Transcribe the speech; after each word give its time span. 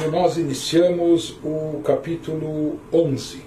quando 0.00 0.12
nós 0.12 0.38
iniciamos 0.38 1.36
o 1.44 1.82
capítulo 1.84 2.78
11. 2.90 3.42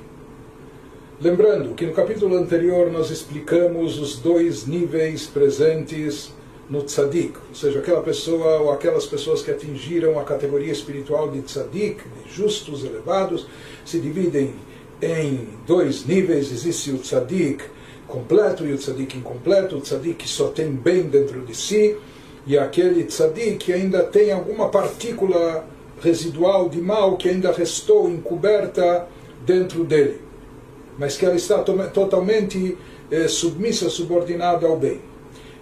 Lembrando 1.20 1.74
que 1.74 1.84
no 1.84 1.94
capítulo 1.94 2.36
anterior 2.38 2.92
nós 2.92 3.10
explicamos 3.10 3.98
os 3.98 4.20
dois 4.20 4.68
níveis 4.68 5.26
presentes 5.26 6.32
no 6.70 6.84
tzadik, 6.84 7.40
ou 7.50 7.56
seja, 7.56 7.80
aquela 7.80 8.02
pessoa 8.02 8.60
ou 8.60 8.72
aquelas 8.72 9.08
pessoas 9.08 9.42
que 9.42 9.50
atingiram 9.50 10.20
a 10.20 10.24
categoria 10.24 10.72
espiritual 10.72 11.32
de 11.32 11.42
tzadik, 11.42 12.04
de 12.04 12.32
justos 12.32 12.84
elevados, 12.84 13.48
se 13.84 14.00
dividem 14.00 14.54
em 15.02 15.48
dois 15.66 16.06
níveis. 16.06 16.52
Existe 16.52 16.92
o 16.92 17.00
tzadik 17.00 17.64
completo 18.08 18.64
e 18.64 18.74
o 18.74 18.78
tzadik 18.78 19.18
incompleto, 19.18 19.78
o 19.78 19.82
tzadik 19.82 20.16
que 20.16 20.30
só 20.30 20.50
tem 20.50 20.70
bem 20.72 21.04
dentro 21.04 21.42
de 21.42 21.58
si, 21.58 21.98
e 22.46 22.56
aquele 22.60 23.06
tzadik 23.06 23.58
que 23.58 23.74
ainda 23.74 24.04
tem 24.04 24.32
alguma 24.32 24.70
partícula 24.70 25.73
residual 26.04 26.68
de 26.68 26.82
mal 26.82 27.16
que 27.16 27.30
ainda 27.30 27.52
restou 27.54 28.10
encoberta 28.10 29.08
dentro 29.46 29.86
dele, 29.86 30.20
mas 31.00 31.16
que 31.16 31.26
ela 31.26 31.36
está 31.36 31.60
totalmente 31.60 32.78
eh, 33.10 33.28
submissa, 33.30 33.90
subordinada 33.90 34.68
ao 34.68 34.78
bem. 34.78 35.00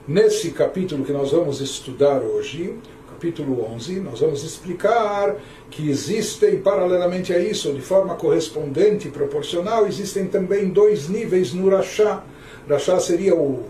Nesse 0.07 0.49
capítulo 0.49 1.05
que 1.05 1.13
nós 1.13 1.31
vamos 1.31 1.61
estudar 1.61 2.23
hoje, 2.23 2.73
capítulo 3.07 3.63
11, 3.75 3.99
nós 3.99 4.19
vamos 4.19 4.43
explicar 4.43 5.35
que 5.69 5.87
existem, 5.91 6.59
paralelamente 6.59 7.31
a 7.31 7.37
isso, 7.37 7.71
de 7.71 7.81
forma 7.81 8.15
correspondente 8.15 9.07
e 9.07 9.11
proporcional, 9.11 9.85
existem 9.85 10.25
também 10.25 10.69
dois 10.69 11.07
níveis 11.07 11.53
no 11.53 11.69
Rashá. 11.69 12.23
Rashá 12.67 12.99
seria 12.99 13.35
o, 13.35 13.63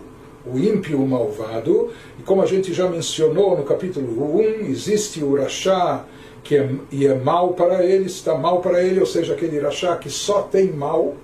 o 0.46 0.58
ímpio, 0.58 1.02
o 1.02 1.06
malvado, 1.06 1.90
e 2.18 2.22
como 2.22 2.40
a 2.40 2.46
gente 2.46 2.72
já 2.72 2.88
mencionou 2.88 3.58
no 3.58 3.64
capítulo 3.64 4.36
1, 4.38 4.70
existe 4.70 5.22
o 5.22 5.36
Rashá 5.36 6.06
que 6.42 6.56
é, 6.56 6.68
e 6.90 7.06
é 7.06 7.14
mal 7.14 7.54
para 7.54 7.84
ele, 7.84 8.06
está 8.06 8.34
mal 8.34 8.60
para 8.60 8.82
ele, 8.82 9.00
ou 9.00 9.06
seja, 9.06 9.34
aquele 9.34 9.58
Rashá 9.58 9.96
que 9.96 10.10
só 10.10 10.42
tem 10.42 10.72
mal 10.72 11.14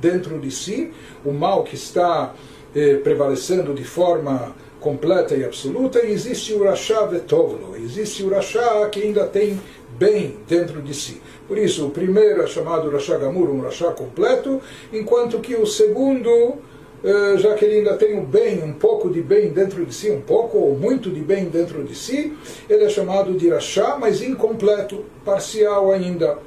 dentro 0.00 0.38
de 0.38 0.50
si, 0.50 0.92
o 1.24 1.32
mal 1.32 1.62
que 1.62 1.74
está 1.74 2.34
eh, 2.74 2.96
prevalecendo 2.96 3.72
de 3.72 3.84
forma 3.84 4.54
completa 4.80 5.34
e 5.34 5.44
absoluta, 5.44 6.04
e 6.04 6.12
existe 6.12 6.52
o 6.52 6.64
Rashá 6.64 7.06
Vetovlo, 7.06 7.74
existe 7.76 8.22
o 8.22 8.28
Rashá 8.28 8.86
que 8.90 9.02
ainda 9.02 9.26
tem 9.26 9.58
bem 9.98 10.36
dentro 10.48 10.82
de 10.82 10.92
si. 10.92 11.22
Por 11.46 11.56
isso, 11.56 11.86
o 11.86 11.90
primeiro 11.90 12.42
é 12.42 12.46
chamado 12.46 12.90
Rashá 12.90 13.16
Gamur, 13.16 13.48
um 13.48 13.60
Rashá 13.60 13.92
completo, 13.92 14.60
enquanto 14.92 15.38
que 15.38 15.54
o 15.54 15.64
segundo 15.64 16.58
já 17.36 17.54
que 17.54 17.66
ele 17.66 17.78
ainda 17.78 17.96
tem 17.96 18.18
o 18.18 18.22
bem, 18.22 18.62
um 18.62 18.72
pouco 18.72 19.10
de 19.10 19.20
bem 19.20 19.50
dentro 19.50 19.84
de 19.84 19.94
si, 19.94 20.10
um 20.10 20.22
pouco 20.22 20.56
ou 20.56 20.74
muito 20.74 21.10
de 21.10 21.20
bem 21.20 21.44
dentro 21.46 21.84
de 21.84 21.94
si, 21.94 22.32
ele 22.68 22.84
é 22.84 22.88
chamado 22.88 23.34
de 23.34 23.50
Rashá, 23.50 23.98
mas 24.00 24.22
incompleto, 24.22 25.04
parcial 25.22 25.92
ainda. 25.92 26.38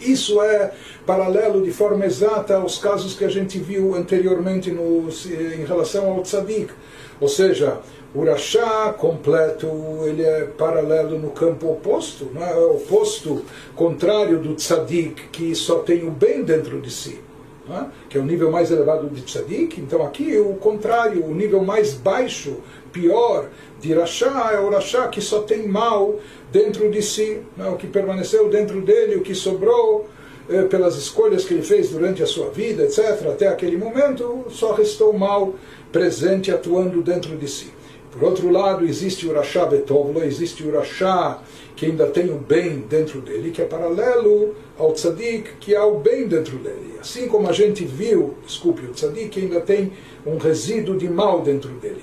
Isso 0.00 0.40
é 0.40 0.72
paralelo 1.04 1.62
de 1.62 1.70
forma 1.70 2.06
exata 2.06 2.56
aos 2.56 2.78
casos 2.78 3.14
que 3.14 3.24
a 3.24 3.28
gente 3.28 3.58
viu 3.58 3.94
anteriormente 3.94 4.70
no, 4.70 5.08
em 5.08 5.64
relação 5.66 6.10
ao 6.10 6.22
tzadik. 6.22 6.72
Ou 7.20 7.28
seja, 7.28 7.78
o 8.14 8.24
Rashá 8.24 8.94
completo 8.96 9.66
ele 10.06 10.22
é 10.22 10.44
paralelo 10.44 11.18
no 11.18 11.30
campo 11.30 11.70
oposto, 11.70 12.30
não 12.32 12.42
é? 12.42 12.52
é 12.52 12.56
oposto 12.56 13.44
contrário 13.76 14.38
do 14.38 14.54
tzadik 14.54 15.28
que 15.28 15.54
só 15.54 15.80
tem 15.80 16.06
o 16.06 16.10
bem 16.10 16.42
dentro 16.42 16.80
de 16.80 16.90
si 16.90 17.27
é? 17.70 17.86
que 18.08 18.18
é 18.18 18.20
o 18.20 18.24
nível 18.24 18.50
mais 18.50 18.70
elevado 18.70 19.08
de 19.08 19.22
tzadik. 19.22 19.80
Então 19.80 20.04
aqui 20.04 20.36
o 20.38 20.54
contrário, 20.54 21.24
o 21.24 21.34
nível 21.34 21.62
mais 21.62 21.94
baixo, 21.94 22.56
pior 22.92 23.48
de 23.80 23.94
Rashá 23.94 24.50
é 24.52 24.60
o 24.60 24.70
Rashá 24.70 25.08
que 25.08 25.20
só 25.20 25.42
tem 25.42 25.66
mal 25.68 26.16
dentro 26.50 26.90
de 26.90 27.02
si, 27.02 27.40
é? 27.58 27.68
o 27.68 27.76
que 27.76 27.86
permaneceu 27.86 28.48
dentro 28.48 28.80
dele, 28.80 29.16
o 29.16 29.22
que 29.22 29.34
sobrou 29.34 30.08
é, 30.48 30.62
pelas 30.62 30.96
escolhas 30.96 31.44
que 31.44 31.52
ele 31.52 31.62
fez 31.62 31.90
durante 31.90 32.22
a 32.22 32.26
sua 32.26 32.48
vida, 32.48 32.84
etc. 32.84 33.26
Até 33.28 33.48
aquele 33.48 33.76
momento 33.76 34.46
só 34.48 34.72
restou 34.72 35.12
mal 35.12 35.54
presente 35.92 36.50
atuando 36.50 37.02
dentro 37.02 37.36
de 37.36 37.46
si. 37.46 37.70
Por 38.10 38.24
outro 38.24 38.50
lado, 38.50 38.84
existe 38.84 39.26
o 39.26 39.34
Rashá 39.34 39.66
Betovlo, 39.66 40.24
existe 40.24 40.62
o 40.64 40.72
Rashá 40.72 41.40
que 41.78 41.86
ainda 41.86 42.08
tem 42.08 42.28
o 42.28 42.38
bem 42.38 42.80
dentro 42.80 43.20
dele, 43.20 43.52
que 43.52 43.62
é 43.62 43.64
paralelo 43.64 44.52
ao 44.76 44.92
tzadik, 44.94 45.58
que 45.60 45.76
há 45.76 45.86
o 45.86 46.00
bem 46.00 46.26
dentro 46.26 46.58
dele. 46.58 46.96
Assim 47.00 47.28
como 47.28 47.48
a 47.48 47.52
gente 47.52 47.84
viu, 47.84 48.34
desculpe, 48.44 48.84
o 48.84 48.92
tzadik 48.92 49.38
ainda 49.38 49.60
tem 49.60 49.92
um 50.26 50.38
resíduo 50.38 50.98
de 50.98 51.08
mal 51.08 51.40
dentro 51.40 51.70
dele. 51.74 52.02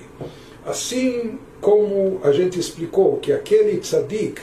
Assim 0.64 1.38
como 1.60 2.18
a 2.24 2.32
gente 2.32 2.58
explicou 2.58 3.18
que 3.18 3.34
aquele 3.34 3.76
tzadik 3.76 4.40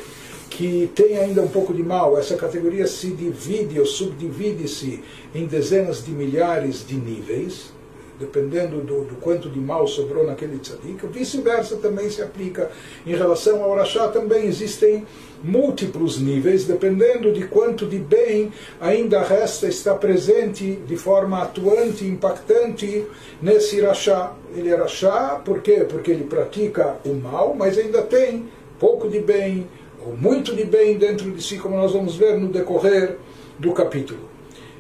que 0.51 0.91
tem 0.94 1.17
ainda 1.17 1.41
um 1.41 1.47
pouco 1.47 1.73
de 1.73 1.81
mal, 1.81 2.15
essa 2.15 2.38
categoria 2.38 2.85
se 2.85 3.07
divide 3.07 3.79
ou 3.79 3.88
subdivide-se 3.88 5.03
em 5.33 5.47
dezenas 5.47 6.05
de 6.05 6.11
milhares 6.11 6.85
de 6.85 6.94
níveis, 6.94 7.73
dependendo 8.19 8.81
do, 8.81 9.06
do, 9.06 9.16
quanto 9.16 9.50
de 9.50 9.59
mal 9.59 9.88
sobrou 9.88 10.25
naquele 10.25 10.57
tzadik. 10.57 11.06
Vice-versa 11.07 11.78
também 11.78 12.09
se 12.09 12.22
aplica. 12.22 12.72
Em 13.06 13.16
relação 13.16 13.63
ao 13.63 13.75
Rashá 13.75 14.07
também 14.07 14.46
existem 14.46 15.06
múltiplos 15.44 16.19
níveis, 16.19 16.66
dependendo 16.66 17.34
de 17.34 17.47
quanto 17.47 17.85
de 17.85 17.97
bem 17.97 18.51
ainda 18.79 19.22
resta 19.22 19.68
estar 19.68 19.96
presente 19.96 20.75
de 20.88 20.96
forma 20.96 21.41
atuante, 21.41 22.06
impactante 22.06 23.06
nesse 23.41 23.81
Rashá. 23.81 24.34
Ele 24.56 24.69
é 24.69 24.75
Rashá, 24.75 25.41
por 25.44 25.62
quê? 25.62 25.85
Porque 25.88 26.12
ele 26.12 26.24
pratica 26.24 26.97
o 27.06 27.13
mal, 27.13 27.53
mas 27.53 27.78
ainda 27.78 28.01
tem 28.01 28.45
pouco 28.80 29.09
de 29.09 29.19
bem, 29.19 29.68
ou 30.06 30.16
muito 30.16 30.56
de 30.56 30.63
bem 30.63 30.97
dentro 30.97 31.30
de 31.31 31.41
si, 31.41 31.57
como 31.57 31.75
nós 31.75 31.91
vamos 31.91 32.16
ver 32.16 32.38
no 32.38 32.47
decorrer 32.47 33.18
do 33.59 33.74
capítulo. 33.74 34.19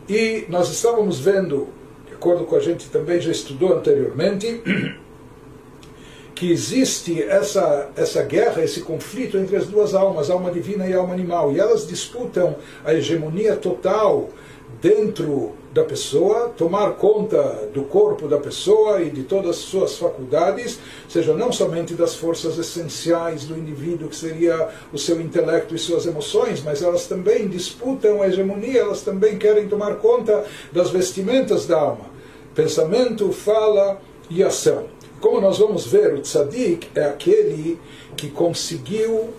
E 0.07 0.45
nós 0.49 0.69
estávamos 0.69 1.19
vendo 1.19 1.69
acordo 2.23 2.45
com 2.45 2.55
a 2.55 2.59
gente 2.61 2.89
também 2.89 3.19
já 3.19 3.31
estudou 3.31 3.73
anteriormente, 3.73 4.61
que 6.33 6.49
existe 6.49 7.21
essa, 7.21 7.89
essa 7.97 8.23
guerra, 8.23 8.63
esse 8.63 8.79
conflito 8.79 9.37
entre 9.37 9.57
as 9.57 9.67
duas 9.67 9.93
almas, 9.93 10.29
alma 10.29 10.49
divina 10.49 10.87
e 10.87 10.93
alma 10.93 11.13
animal, 11.13 11.51
e 11.51 11.59
elas 11.59 11.85
disputam 11.85 12.55
a 12.85 12.93
hegemonia 12.93 13.57
total 13.57 14.29
dentro 14.81 15.51
da 15.73 15.83
pessoa, 15.83 16.49
tomar 16.55 16.91
conta 16.93 17.69
do 17.73 17.83
corpo 17.83 18.27
da 18.27 18.37
pessoa 18.37 19.01
e 19.01 19.09
de 19.09 19.23
todas 19.23 19.51
as 19.51 19.55
suas 19.57 19.97
faculdades, 19.97 20.79
seja 21.09 21.33
não 21.33 21.51
somente 21.51 21.93
das 21.93 22.15
forças 22.15 22.57
essenciais 22.57 23.43
do 23.43 23.57
indivíduo, 23.57 24.07
que 24.07 24.15
seria 24.15 24.69
o 24.93 24.97
seu 24.97 25.19
intelecto 25.19 25.75
e 25.75 25.79
suas 25.79 26.05
emoções, 26.05 26.63
mas 26.63 26.81
elas 26.81 27.05
também 27.05 27.47
disputam 27.47 28.21
a 28.21 28.27
hegemonia, 28.27 28.81
elas 28.81 29.01
também 29.01 29.37
querem 29.37 29.67
tomar 29.67 29.95
conta 29.95 30.45
das 30.71 30.89
vestimentas 30.89 31.65
da 31.65 31.79
alma 31.79 32.12
pensamento, 32.53 33.31
fala 33.31 34.01
e 34.29 34.43
ação. 34.43 34.85
Como 35.19 35.39
nós 35.39 35.57
vamos 35.57 35.87
ver, 35.87 36.13
o 36.13 36.21
tzadik 36.21 36.89
é 36.95 37.05
aquele 37.05 37.79
que 38.17 38.29
conseguiu 38.29 39.29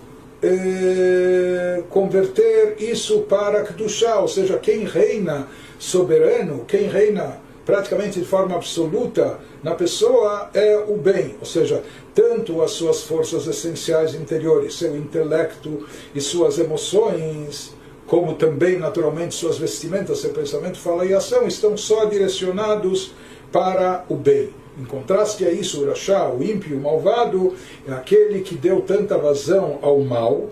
eh, 0.41 1.83
converter 1.89 2.75
isso 2.79 3.21
para 3.21 3.63
Kedushá, 3.63 4.19
ou 4.19 4.27
seja, 4.27 4.57
quem 4.57 4.83
reina 4.83 5.47
soberano, 5.77 6.65
quem 6.67 6.87
reina 6.87 7.39
praticamente 7.65 8.19
de 8.19 8.25
forma 8.25 8.55
absoluta 8.55 9.39
na 9.63 9.73
pessoa 9.73 10.49
é 10.53 10.77
o 10.87 10.97
bem, 10.97 11.35
ou 11.39 11.45
seja, 11.45 11.83
tanto 12.13 12.61
as 12.61 12.71
suas 12.71 13.01
forças 13.01 13.47
essenciais 13.47 14.13
interiores, 14.13 14.75
seu 14.75 14.95
intelecto 14.95 15.85
e 16.13 16.21
suas 16.21 16.59
emoções, 16.59 17.73
como 18.07 18.35
também, 18.35 18.77
naturalmente, 18.77 19.35
suas 19.35 19.57
vestimentas, 19.57 20.19
seu 20.19 20.31
pensamento, 20.31 20.77
fala 20.77 21.05
e 21.05 21.13
ação 21.13 21.47
estão 21.47 21.75
só 21.75 22.05
direcionados 22.05 23.13
para 23.51 24.05
o 24.09 24.15
bem. 24.15 24.49
Em 24.77 24.85
contraste 24.85 25.45
a 25.45 25.51
isso, 25.51 25.81
o 25.81 25.87
Rashá, 25.87 26.29
o 26.29 26.43
ímpio, 26.43 26.77
o 26.77 26.81
malvado, 26.81 27.53
é 27.87 27.91
aquele 27.93 28.41
que 28.41 28.55
deu 28.55 28.81
tanta 28.81 29.17
vazão 29.17 29.79
ao 29.81 29.99
mal, 30.01 30.49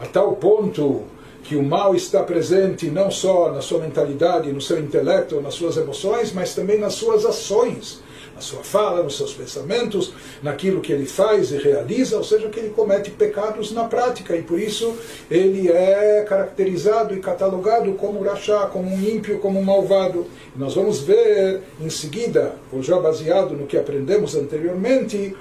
a 0.00 0.06
tal 0.06 0.32
ponto 0.36 1.02
que 1.42 1.54
o 1.54 1.62
mal 1.62 1.94
está 1.94 2.22
presente 2.22 2.90
não 2.90 3.10
só 3.10 3.52
na 3.52 3.60
sua 3.60 3.78
mentalidade, 3.78 4.50
no 4.50 4.60
seu 4.60 4.80
intelecto, 4.80 5.40
nas 5.40 5.54
suas 5.54 5.76
emoções, 5.76 6.32
mas 6.32 6.54
também 6.54 6.78
nas 6.78 6.94
suas 6.94 7.24
ações 7.24 8.02
na 8.36 8.42
sua 8.42 8.62
fala, 8.62 9.02
nos 9.02 9.16
seus 9.16 9.32
pensamentos, 9.32 10.12
naquilo 10.42 10.82
que 10.82 10.92
ele 10.92 11.06
faz 11.06 11.50
e 11.50 11.56
realiza, 11.56 12.18
ou 12.18 12.22
seja, 12.22 12.50
que 12.50 12.60
ele 12.60 12.68
comete 12.68 13.10
pecados 13.10 13.72
na 13.72 13.84
prática, 13.84 14.36
e 14.36 14.42
por 14.42 14.60
isso 14.60 14.94
ele 15.30 15.72
é 15.72 16.22
caracterizado 16.28 17.14
e 17.14 17.20
catalogado 17.20 17.94
como 17.94 18.22
rachá, 18.22 18.66
como 18.66 18.94
um 18.94 19.00
ímpio, 19.00 19.38
como 19.38 19.58
um 19.58 19.62
malvado. 19.62 20.26
E 20.54 20.58
nós 20.58 20.74
vamos 20.74 21.00
ver 21.00 21.62
em 21.80 21.88
seguida, 21.88 22.56
ou 22.70 22.82
já 22.82 22.98
baseado 23.00 23.54
no 23.54 23.66
que 23.66 23.78
aprendemos 23.78 24.36
anteriormente, 24.36 25.34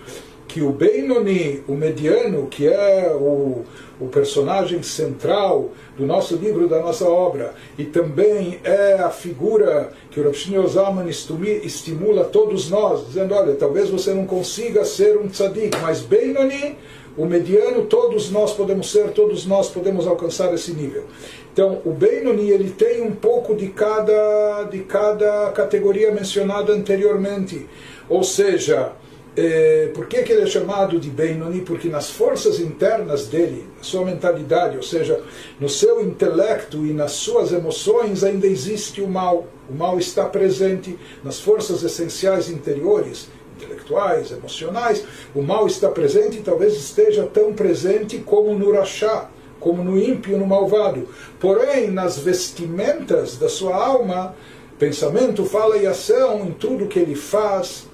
que 0.47 0.62
o 0.62 0.71
Benoni, 0.71 1.63
o 1.68 1.74
mediano, 1.74 2.47
que 2.47 2.68
é 2.68 3.12
o, 3.13 3.63
o 4.00 4.07
personagem 4.07 4.83
central 4.83 5.71
do 5.97 6.06
nosso 6.06 6.36
livro, 6.36 6.68
da 6.68 6.80
nossa 6.80 7.07
obra, 7.07 7.53
e 7.77 7.83
também 7.83 8.59
é 8.63 8.94
a 8.94 9.09
figura 9.09 9.92
que 10.12 10.19
o 10.19 10.24
Rav 10.24 10.36
Ozaman 10.63 11.07
estimula 11.09 12.25
todos 12.25 12.69
nós, 12.69 13.07
dizendo, 13.07 13.33
olha, 13.33 13.56
talvez 13.56 13.89
você 13.89 14.13
não 14.13 14.25
consiga 14.25 14.86
ser 14.86 15.18
um 15.18 15.27
tzadik, 15.27 15.77
mas 15.81 16.01
Benoni, 16.01 16.77
o 17.18 17.25
mediano, 17.25 17.86
todos 17.86 18.30
nós 18.30 18.53
podemos 18.53 18.91
ser, 18.91 19.12
todos 19.12 19.45
nós 19.45 19.69
podemos 19.69 20.06
alcançar 20.06 20.53
esse 20.53 20.74
nível. 20.74 21.06
Então, 21.53 21.81
o 21.86 21.91
Benoni, 21.91 22.50
ele 22.50 22.71
tem 22.71 23.01
um 23.01 23.13
pouco 23.13 23.56
de 23.56 23.69
cada, 23.69 24.63
de 24.63 24.80
cada 24.80 25.50
categoria 25.51 26.12
mencionada 26.12 26.74
anteriormente. 26.74 27.65
Ou 28.09 28.21
seja, 28.21 28.91
é, 29.38 29.92
por 29.94 30.08
que, 30.08 30.24
que 30.24 30.32
ele 30.32 30.44
é 30.44 30.46
chamado 30.46 30.98
de 30.98 31.10
Benoni? 31.10 31.62
Porque 31.62 31.90
nas 31.90 32.10
forças 32.10 32.60
internas 32.60 33.28
dele, 33.28 33.68
na 33.78 33.84
sua 33.84 34.06
mentalidade, 34.06 34.78
ou 34.78 34.84
seja, 34.84 35.22
no 35.60 35.68
seu 35.68 36.02
intelecto 36.02 36.86
e 36.86 36.94
nas 36.94 37.12
suas 37.12 37.52
emoções, 37.52 38.24
ainda 38.24 38.48
existe 38.48 39.02
o 39.02 39.08
mal. 39.08 39.46
O 39.70 39.74
mal 39.74 40.00
está 40.00 40.26
presente 40.26 40.98
nas 41.22 41.40
forças 41.40 41.84
essenciais 41.84 42.50
interiores, 42.50 43.28
intelectuais, 43.58 44.32
emocionais. 44.32 45.04
O 45.34 45.42
mal 45.42 45.68
está 45.68 45.90
presente 45.90 46.38
e 46.38 46.42
talvez 46.42 46.74
esteja 46.74 47.24
tão 47.26 47.54
presente 47.54 48.20
como 48.20 48.58
no 48.58 48.72
Rachá, 48.72 49.30
como 49.60 49.84
no 49.84 49.98
ímpio, 49.98 50.38
no 50.38 50.48
malvado. 50.48 51.10
Porém, 51.42 51.92
nas 51.92 52.18
vestimentas 52.18 53.36
da 53.36 53.50
sua 53.50 53.76
alma, 53.76 54.34
pensamento, 54.80 55.44
fala 55.44 55.78
e 55.78 55.86
ação, 55.86 56.46
em 56.46 56.52
tudo 56.52 56.88
que 56.88 57.00
ele 57.00 57.16
faz, 57.16 57.86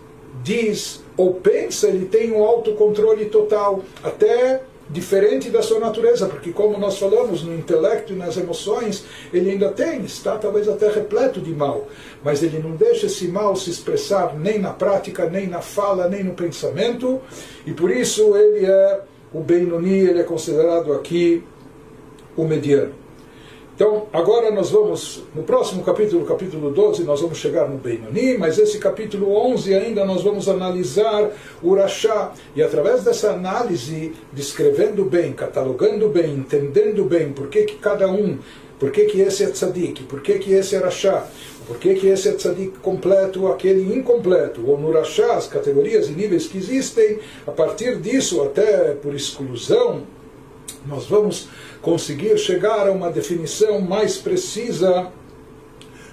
diz 0.44 1.02
ou 1.18 1.36
pensa, 1.36 1.88
ele 1.88 2.06
tem 2.06 2.32
um 2.32 2.44
autocontrole 2.44 3.26
total, 3.26 3.84
até 4.04 4.64
diferente 4.90 5.50
da 5.50 5.62
sua 5.62 5.80
natureza, 5.80 6.28
porque 6.28 6.52
como 6.52 6.78
nós 6.78 6.98
falamos 6.98 7.44
no 7.44 7.56
intelecto 7.56 8.12
e 8.12 8.16
nas 8.16 8.36
emoções, 8.36 9.06
ele 9.34 9.52
ainda 9.52 9.70
tem, 9.70 10.02
está 10.02 10.38
talvez 10.38 10.68
até 10.68 10.92
repleto 10.92 11.40
de 11.40 11.52
mal, 11.52 11.88
mas 12.24 12.44
ele 12.44 12.60
não 12.60 12.76
deixa 12.76 13.06
esse 13.06 13.28
mal 13.28 13.56
se 13.56 13.70
expressar 13.70 14.38
nem 14.38 14.60
na 14.60 14.72
prática, 14.72 15.30
nem 15.30 15.48
na 15.48 15.62
fala, 15.62 16.10
nem 16.10 16.24
no 16.24 16.34
pensamento, 16.34 17.22
e 17.66 17.72
por 17.72 17.90
isso 17.90 18.36
ele 18.36 18.66
é 18.66 19.02
o 19.34 19.40
Benoni, 19.40 20.00
ele 20.00 20.20
é 20.20 20.24
considerado 20.24 20.92
aqui 20.94 21.44
o 22.36 22.44
mediano. 22.44 23.01
Então, 23.82 24.06
agora 24.14 24.52
nós 24.52 24.70
vamos, 24.70 25.24
no 25.34 25.42
próximo 25.42 25.82
capítulo, 25.84 26.24
capítulo 26.24 26.70
12, 26.70 27.04
nós 27.04 27.20
vamos 27.20 27.40
chegar 27.40 27.68
no 27.68 27.80
Benoni, 27.80 28.38
mas 28.38 28.60
esse 28.60 28.78
capítulo 28.78 29.36
11 29.36 29.74
ainda 29.74 30.06
nós 30.06 30.22
vamos 30.22 30.48
analisar 30.48 31.32
o 31.64 31.74
Rashá. 31.74 32.32
E 32.56 32.62
através 32.62 33.04
dessa 33.04 33.32
análise, 33.32 34.14
descrevendo 34.32 35.04
bem, 35.06 35.34
catalogando 35.34 36.10
bem, 36.10 36.32
entendendo 36.36 37.06
bem 37.06 37.34
por 37.34 37.48
que, 37.48 37.64
que 37.64 37.78
cada 37.78 38.08
um, 38.08 38.38
por 38.80 38.92
que, 38.92 39.06
que 39.06 39.20
esse 39.20 39.46
é 39.46 39.48
tzadik, 39.48 40.04
por 40.04 40.22
que, 40.22 40.38
que 40.38 40.54
esse 40.54 40.76
é 40.76 40.78
Rashá, 40.78 41.26
por 41.66 41.80
que, 41.80 41.96
que 41.96 42.06
esse 42.06 42.30
é 42.30 42.34
tzadik 42.34 42.78
completo, 42.84 43.48
aquele 43.48 43.96
incompleto, 43.96 44.64
ou 44.64 44.78
no 44.78 44.92
Rashá, 44.92 45.34
as 45.34 45.48
categorias 45.48 46.08
e 46.08 46.12
níveis 46.12 46.46
que 46.46 46.60
existem, 46.60 47.18
a 47.48 47.52
partir 47.52 47.98
disso, 47.98 48.44
até 48.44 48.94
por 48.94 49.16
exclusão, 49.16 50.04
nós 50.87 51.07
vamos 51.07 51.49
conseguir 51.83 52.39
chegar 52.39 52.89
a 52.89 52.93
uma 52.93 53.11
definição 53.11 53.81
mais 53.81 54.17
precisa 54.17 55.11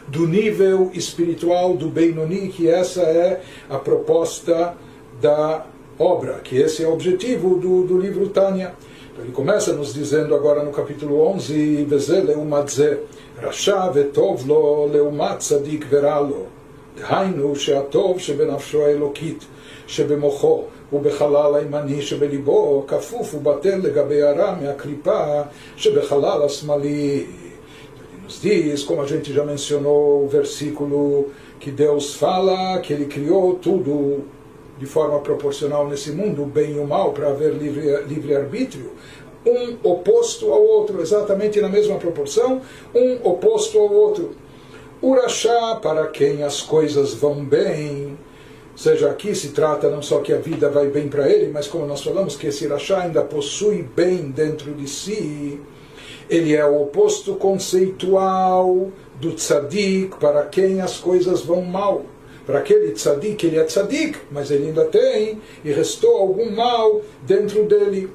do 0.08 0.28
nível 0.28 0.92
espiritual 0.94 1.76
do 1.76 1.90
Benoni, 1.90 2.50
que 2.50 2.68
essa 2.68 3.02
é 3.02 3.42
a 3.70 3.78
proposta 3.78 4.76
da 5.22 5.66
obra, 5.98 6.40
que 6.44 6.58
esse 6.58 6.84
é 6.84 6.88
o 6.88 6.94
objetivo 6.94 7.58
do, 7.58 7.84
do 7.84 7.98
livro 7.98 8.30
Tânia. 8.30 8.74
Então 9.12 9.24
ele 9.24 9.32
começa 9.32 9.74
nos 9.74 9.94
dizendo 9.94 10.36
agora 10.36 10.64
no 10.64 10.72
capítulo 10.72 11.22
11, 11.28 11.86
Veze 11.86 12.22
leumatze, 12.22 13.00
Rasha 13.42 13.90
vetov 13.90 14.46
lo 14.46 14.86
leumat 14.86 15.40
tzadik 15.40 15.86
veralo, 15.86 16.48
דהיינו 16.96 17.56
שהטוב 17.56 18.20
שבנפשו 18.20 18.86
האלוקית, 18.86 19.46
שבמוחו, 19.88 20.64
ובחלל 20.94 21.56
הימני 21.56 22.02
שבליבו 22.02 22.84
כפוף 22.88 23.36
ובטל 23.36 23.80
לגבי 23.84 24.22
הרע 24.22 24.56
מהקליפה 24.62 25.42
שבחלל 25.78 26.44
השמאלי. 26.46 27.26
Nos 28.26 28.42
diz, 28.42 28.84
como 28.86 29.02
a 29.02 29.06
gente 29.06 29.34
já 29.34 29.44
mencionou, 29.44 30.24
o 30.24 30.30
versículo 30.30 31.32
que 31.60 31.70
Deus 31.70 32.16
fala 32.16 32.80
que 32.80 32.94
Ele 32.94 33.06
criou 33.06 33.56
tudo 33.56 34.24
de 34.80 34.86
forma 34.86 35.20
proporcional 35.20 35.88
nesse 35.90 36.12
mundo, 36.12 36.44
o 36.44 36.46
bem 36.46 36.76
e 36.78 36.80
o 36.80 36.88
mal, 36.88 37.12
para 37.12 37.28
haver 37.30 37.52
livre-arbítrio, 37.54 38.92
um 39.46 39.78
oposto 39.84 40.52
ao 40.52 40.64
outro, 40.64 41.02
exatamente 41.02 41.60
na 41.60 41.68
mesma 41.68 41.98
proporção, 41.98 42.62
um 42.96 43.20
oposto 43.24 43.78
ao 43.78 43.92
outro. 43.92 44.36
Urachá, 45.02 45.76
para 45.82 46.08
quem 46.08 46.44
as 46.44 46.62
coisas 46.62 47.14
vão 47.14 47.44
bem, 47.44 48.17
seja, 48.79 49.11
aqui 49.11 49.35
se 49.35 49.49
trata 49.49 49.91
não 49.91 50.01
só 50.01 50.21
que 50.21 50.33
a 50.33 50.39
vida 50.39 50.71
vai 50.71 50.87
bem 50.87 51.09
para 51.09 51.29
ele, 51.29 51.51
mas 51.53 51.67
como 51.67 51.85
nós 51.85 52.03
falamos 52.03 52.37
que 52.37 52.47
esse 52.47 52.65
Irachá 52.65 53.03
ainda 53.03 53.23
possui 53.23 53.83
bem 53.83 54.31
dentro 54.31 54.73
de 54.73 54.89
si, 54.89 55.61
ele 56.31 56.55
é 56.55 56.65
o 56.65 56.83
oposto 56.83 57.35
conceitual 57.35 58.91
do 59.21 59.33
tzadik, 59.33 60.17
para 60.21 60.45
quem 60.45 60.81
as 60.81 60.99
coisas 60.99 61.43
vão 61.43 61.63
mal. 61.63 62.05
Para 62.47 62.61
aquele 62.61 62.93
tzadik, 62.93 63.45
ele 63.45 63.59
é 63.59 63.65
tzadik, 63.65 64.17
mas 64.31 64.51
ele 64.51 64.69
ainda 64.69 64.85
tem 64.85 65.41
e 65.65 65.73
restou 65.73 66.17
algum 66.17 66.51
mal 66.51 67.03
dentro 67.23 67.65
dele. 67.65 68.07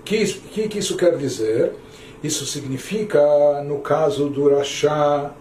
O 0.00 0.02
que, 0.04 0.24
que, 0.24 0.68
que 0.68 0.78
isso 0.78 0.96
quer 0.96 1.16
dizer? 1.16 1.72
Isso 2.22 2.44
significa, 2.44 3.62
no 3.64 3.78
caso 3.78 4.28
do 4.28 4.48
Rashá, 4.48 5.34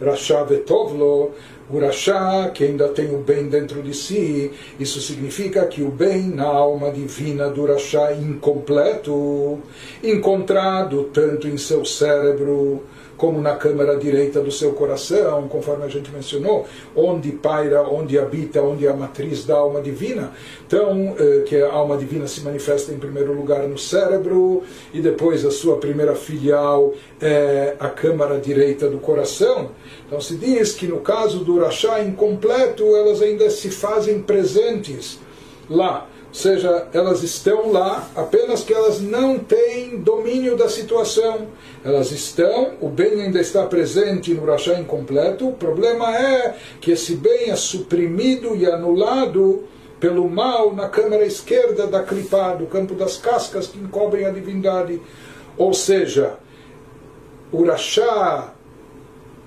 Rasha 0.00 0.44
Vetovlo, 0.44 1.32
o 1.70 1.78
Rasha, 1.78 2.50
que 2.52 2.64
ainda 2.64 2.88
tem 2.88 3.14
o 3.14 3.18
bem 3.18 3.48
dentro 3.48 3.80
de 3.82 3.94
si, 3.94 4.50
isso 4.78 5.00
significa 5.00 5.64
que 5.66 5.82
o 5.82 5.90
bem 5.90 6.28
na 6.28 6.46
alma 6.46 6.90
divina 6.90 7.48
do 7.48 7.64
Rasha 7.64 8.12
incompleto, 8.12 9.58
encontrado 10.02 11.04
tanto 11.12 11.46
em 11.46 11.56
seu 11.56 11.84
cérebro 11.84 12.82
como 13.20 13.38
na 13.38 13.54
câmara 13.54 13.98
direita 13.98 14.40
do 14.40 14.50
seu 14.50 14.72
coração, 14.72 15.46
conforme 15.46 15.84
a 15.84 15.88
gente 15.88 16.10
mencionou, 16.10 16.66
onde 16.96 17.30
paira, 17.32 17.82
onde 17.82 18.18
habita, 18.18 18.62
onde 18.62 18.86
é 18.86 18.90
a 18.90 18.94
matriz 18.96 19.44
da 19.44 19.56
alma 19.56 19.82
divina. 19.82 20.32
Então, 20.66 21.14
eh, 21.18 21.42
que 21.44 21.60
a 21.60 21.70
alma 21.70 21.98
divina 21.98 22.26
se 22.26 22.40
manifesta 22.40 22.90
em 22.92 22.98
primeiro 22.98 23.34
lugar 23.34 23.68
no 23.68 23.76
cérebro, 23.76 24.62
e 24.94 25.02
depois 25.02 25.44
a 25.44 25.50
sua 25.50 25.76
primeira 25.76 26.14
filial 26.14 26.94
é 27.20 27.76
a 27.78 27.90
câmara 27.90 28.38
direita 28.40 28.88
do 28.88 28.96
coração. 28.96 29.72
Então 30.06 30.18
se 30.18 30.36
diz 30.36 30.72
que 30.72 30.86
no 30.86 31.00
caso 31.00 31.44
do 31.44 31.60
Rachá 31.60 32.02
incompleto, 32.02 32.96
elas 32.96 33.20
ainda 33.20 33.50
se 33.50 33.70
fazem 33.70 34.22
presentes 34.22 35.18
lá. 35.68 36.08
Seja, 36.32 36.86
elas 36.92 37.24
estão 37.24 37.72
lá, 37.72 38.08
apenas 38.14 38.62
que 38.62 38.72
elas 38.72 39.00
não 39.00 39.38
têm 39.38 39.98
domínio 39.98 40.56
da 40.56 40.68
situação. 40.68 41.48
Elas 41.84 42.12
estão, 42.12 42.74
o 42.80 42.88
bem 42.88 43.22
ainda 43.22 43.40
está 43.40 43.66
presente 43.66 44.32
no 44.32 44.44
Rachá 44.44 44.78
incompleto. 44.78 45.48
O 45.48 45.54
problema 45.54 46.16
é 46.16 46.56
que 46.80 46.92
esse 46.92 47.16
bem 47.16 47.50
é 47.50 47.56
suprimido 47.56 48.54
e 48.54 48.64
anulado 48.64 49.64
pelo 49.98 50.30
mal 50.30 50.72
na 50.72 50.88
câmara 50.88 51.26
esquerda 51.26 51.86
da 51.88 52.02
clipá, 52.02 52.54
do 52.54 52.66
campo 52.66 52.94
das 52.94 53.16
cascas 53.16 53.66
que 53.66 53.78
encobrem 53.78 54.24
a 54.24 54.30
divindade. 54.30 55.00
Ou 55.58 55.74
seja, 55.74 56.34
o 57.50 57.64
Rachá, 57.64 58.54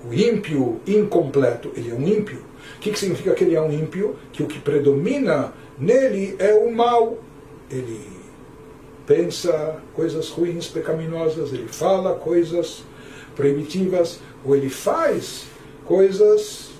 o 0.05 0.13
ímpio 0.13 0.81
incompleto, 0.85 1.71
ele 1.77 1.91
é 1.91 1.93
um 1.93 2.05
ímpio. 2.05 2.39
O 2.75 2.79
que, 2.81 2.91
que 2.91 2.99
significa 2.99 3.33
que 3.33 3.45
ele 3.45 3.55
é 3.55 3.61
um 3.61 3.71
ímpio? 3.71 4.17
Que 4.33 4.43
o 4.43 4.47
que 4.47 4.59
predomina 4.59 5.53
Nele 5.77 6.35
é 6.39 6.53
o 6.53 6.71
mal. 6.73 7.17
Ele 7.69 8.01
pensa 9.05 9.81
coisas 9.93 10.29
ruins, 10.29 10.67
pecaminosas, 10.67 11.51
ele 11.51 11.67
fala 11.67 12.15
coisas 12.15 12.83
proibitivas, 13.35 14.19
ou 14.45 14.55
ele 14.55 14.69
faz 14.69 15.45
coisas 15.85 16.72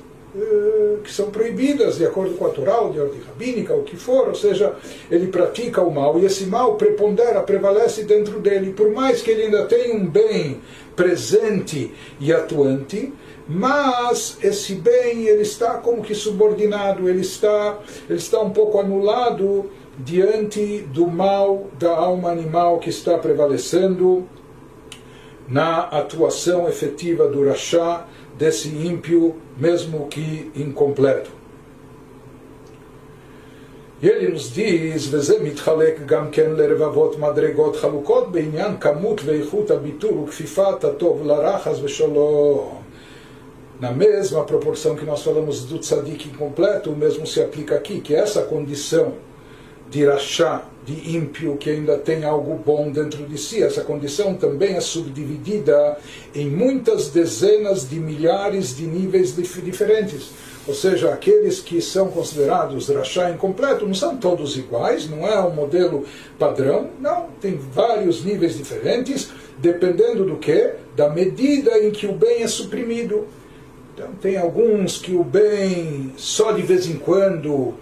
que 1.04 1.12
são 1.12 1.30
proibidas 1.30 1.98
de 1.98 2.06
acordo 2.06 2.34
com 2.36 2.48
a 2.48 2.50
Torá, 2.50 2.90
de 2.90 3.00
ordem 3.00 3.22
rabínica, 3.22 3.76
o 3.76 3.84
que 3.84 3.96
for, 3.96 4.28
ou 4.30 4.36
seja, 4.36 4.74
ele 5.10 5.28
pratica 5.28 5.82
o 5.82 5.94
mal 5.94 6.20
e 6.20 6.26
esse 6.26 6.46
mal 6.46 6.76
prepondera, 6.76 7.42
prevalece 7.42 8.04
dentro 8.04 8.40
dele, 8.40 8.74
por 8.74 8.92
mais 8.92 9.22
que 9.22 9.30
ele 9.30 9.44
ainda 9.44 9.66
tenha 9.66 9.96
um 9.96 10.08
bem 10.08 10.60
presente 10.96 11.94
e 12.20 12.34
atuante, 12.34 13.14
mas 13.48 14.38
esse 14.42 14.74
bem 14.76 15.28
ele 15.28 15.44
está 15.44 15.76
como 15.76 16.02
que 16.02 16.16
subordinado, 16.16 17.08
ele 17.08 17.22
está, 17.22 17.78
ele 18.10 18.18
está 18.18 18.40
um 18.40 18.50
pouco 18.50 18.80
anulado 18.80 19.70
diante 20.00 20.80
do 20.92 21.06
mal 21.08 21.68
da 21.78 21.96
alma 21.96 22.32
animal 22.32 22.80
que 22.80 22.90
está 22.90 23.18
prevalecendo 23.20 24.28
na 25.48 25.82
atuação 25.82 26.68
efetiva 26.68 27.28
do 27.28 27.48
rachá 27.48 28.08
desse 28.39 28.69
ímpio, 28.69 29.37
mesmo 29.57 30.07
que 30.09 30.51
incompleto. 30.55 31.39
E 34.01 34.09
ele 34.09 34.29
nos 34.29 34.53
diz, 34.53 35.09
וזה 35.11 35.43
מתחלק 35.43 36.01
גם 36.07 36.31
כן 36.31 36.51
לרבבות 36.51 37.19
מדרגות 37.19 37.77
חלוקות 37.77 38.33
בעניין 38.33 38.77
כמות 38.81 39.21
ואיכות 39.25 39.71
הביטול 39.71 40.19
וכפיפת 40.19 40.85
הטוב 40.85 41.27
לרע 41.27 41.59
חס 41.59 41.79
ושלום. 41.83 42.79
Na 43.81 43.93
mesma 43.93 44.43
proporção 44.43 44.97
que 44.97 45.05
nós 45.05 45.23
falamos 45.23 45.65
do 45.65 45.79
tzadik 45.79 46.27
incompleto, 46.29 46.91
o 46.91 46.97
mesmo 46.97 47.25
se 47.25 47.41
aplica 47.41 47.77
aqui, 47.77 48.01
que 48.01 48.13
essa 48.13 48.43
condição 48.43 49.15
de 49.94 50.04
rachá, 50.08 50.64
de 50.84 51.16
ímpio, 51.16 51.56
que 51.56 51.70
ainda 51.70 52.00
tem 52.00 52.26
algo 52.26 52.56
bom 52.56 52.92
dentro 52.92 53.24
de 53.28 53.38
si, 53.38 53.62
essa 53.62 53.84
condição 53.84 54.34
também 54.34 54.76
é 54.76 54.82
subdividida 54.82 55.98
em 56.34 56.50
muitas 56.50 57.10
dezenas 57.10 57.88
de 57.88 58.00
milhares 58.00 58.76
de 58.76 58.88
níveis 58.88 59.36
diferentes. 59.36 60.32
Ou 60.68 60.74
seja, 60.74 61.14
aqueles 61.14 61.60
que 61.60 61.80
são 61.80 62.08
considerados 62.08 62.90
rachá 62.90 63.30
incompleto 63.30 63.86
não 63.86 63.94
são 63.94 64.18
todos 64.18 64.58
iguais, 64.58 65.08
não 65.08 65.28
é 65.28 65.40
um 65.40 65.52
modelo 65.52 66.06
padrão, 66.40 66.90
não, 67.00 67.28
tem 67.40 67.56
vários 67.56 68.26
níveis 68.26 68.58
diferentes, 68.58 69.30
dependendo 69.60 70.26
do 70.26 70.38
que? 70.38 70.72
Da 70.96 71.08
medida 71.08 71.78
em 71.78 71.92
que 71.92 72.08
o 72.08 72.14
bem 72.14 72.42
é 72.42 72.48
suprimido. 72.48 73.28
Então, 73.94 74.10
tem 74.20 74.38
alguns 74.38 74.98
que 74.98 75.14
o 75.14 75.24
bem 75.24 76.14
só 76.18 76.52
de 76.52 76.64
vez 76.64 76.88
em 76.88 76.96
quando 76.96 77.76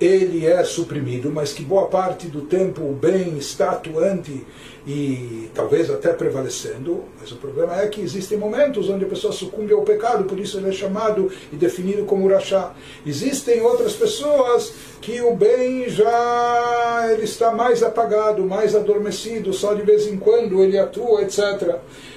ele 0.00 0.46
é 0.46 0.62
suprimido, 0.64 1.30
mas 1.32 1.52
que 1.52 1.62
boa 1.62 1.86
parte 1.86 2.26
do 2.28 2.42
tempo 2.42 2.82
o 2.82 2.92
bem 2.92 3.38
está 3.38 3.70
atuante 3.70 4.44
e 4.86 5.50
talvez 5.54 5.90
até 5.90 6.12
prevalecendo. 6.12 7.04
Mas 7.20 7.32
o 7.32 7.36
problema 7.36 7.80
é 7.80 7.88
que 7.88 8.00
existem 8.00 8.38
momentos 8.38 8.88
onde 8.88 9.04
a 9.04 9.08
pessoa 9.08 9.32
sucumbe 9.32 9.72
ao 9.72 9.82
pecado, 9.82 10.24
por 10.24 10.38
isso 10.38 10.58
ele 10.58 10.68
é 10.68 10.72
chamado 10.72 11.30
e 11.52 11.56
definido 11.56 12.04
como 12.04 12.28
rachá. 12.28 12.72
Existem 13.04 13.62
outras 13.62 13.94
pessoas 13.94 14.72
que 15.00 15.20
o 15.22 15.34
bem 15.34 15.88
já 15.88 17.08
ele 17.10 17.24
está 17.24 17.50
mais 17.50 17.82
apagado, 17.82 18.44
mais 18.44 18.74
adormecido, 18.74 19.52
só 19.52 19.74
de 19.74 19.82
vez 19.82 20.06
em 20.06 20.16
quando 20.16 20.62
ele 20.62 20.78
atua, 20.78 21.22
etc. 21.22 21.76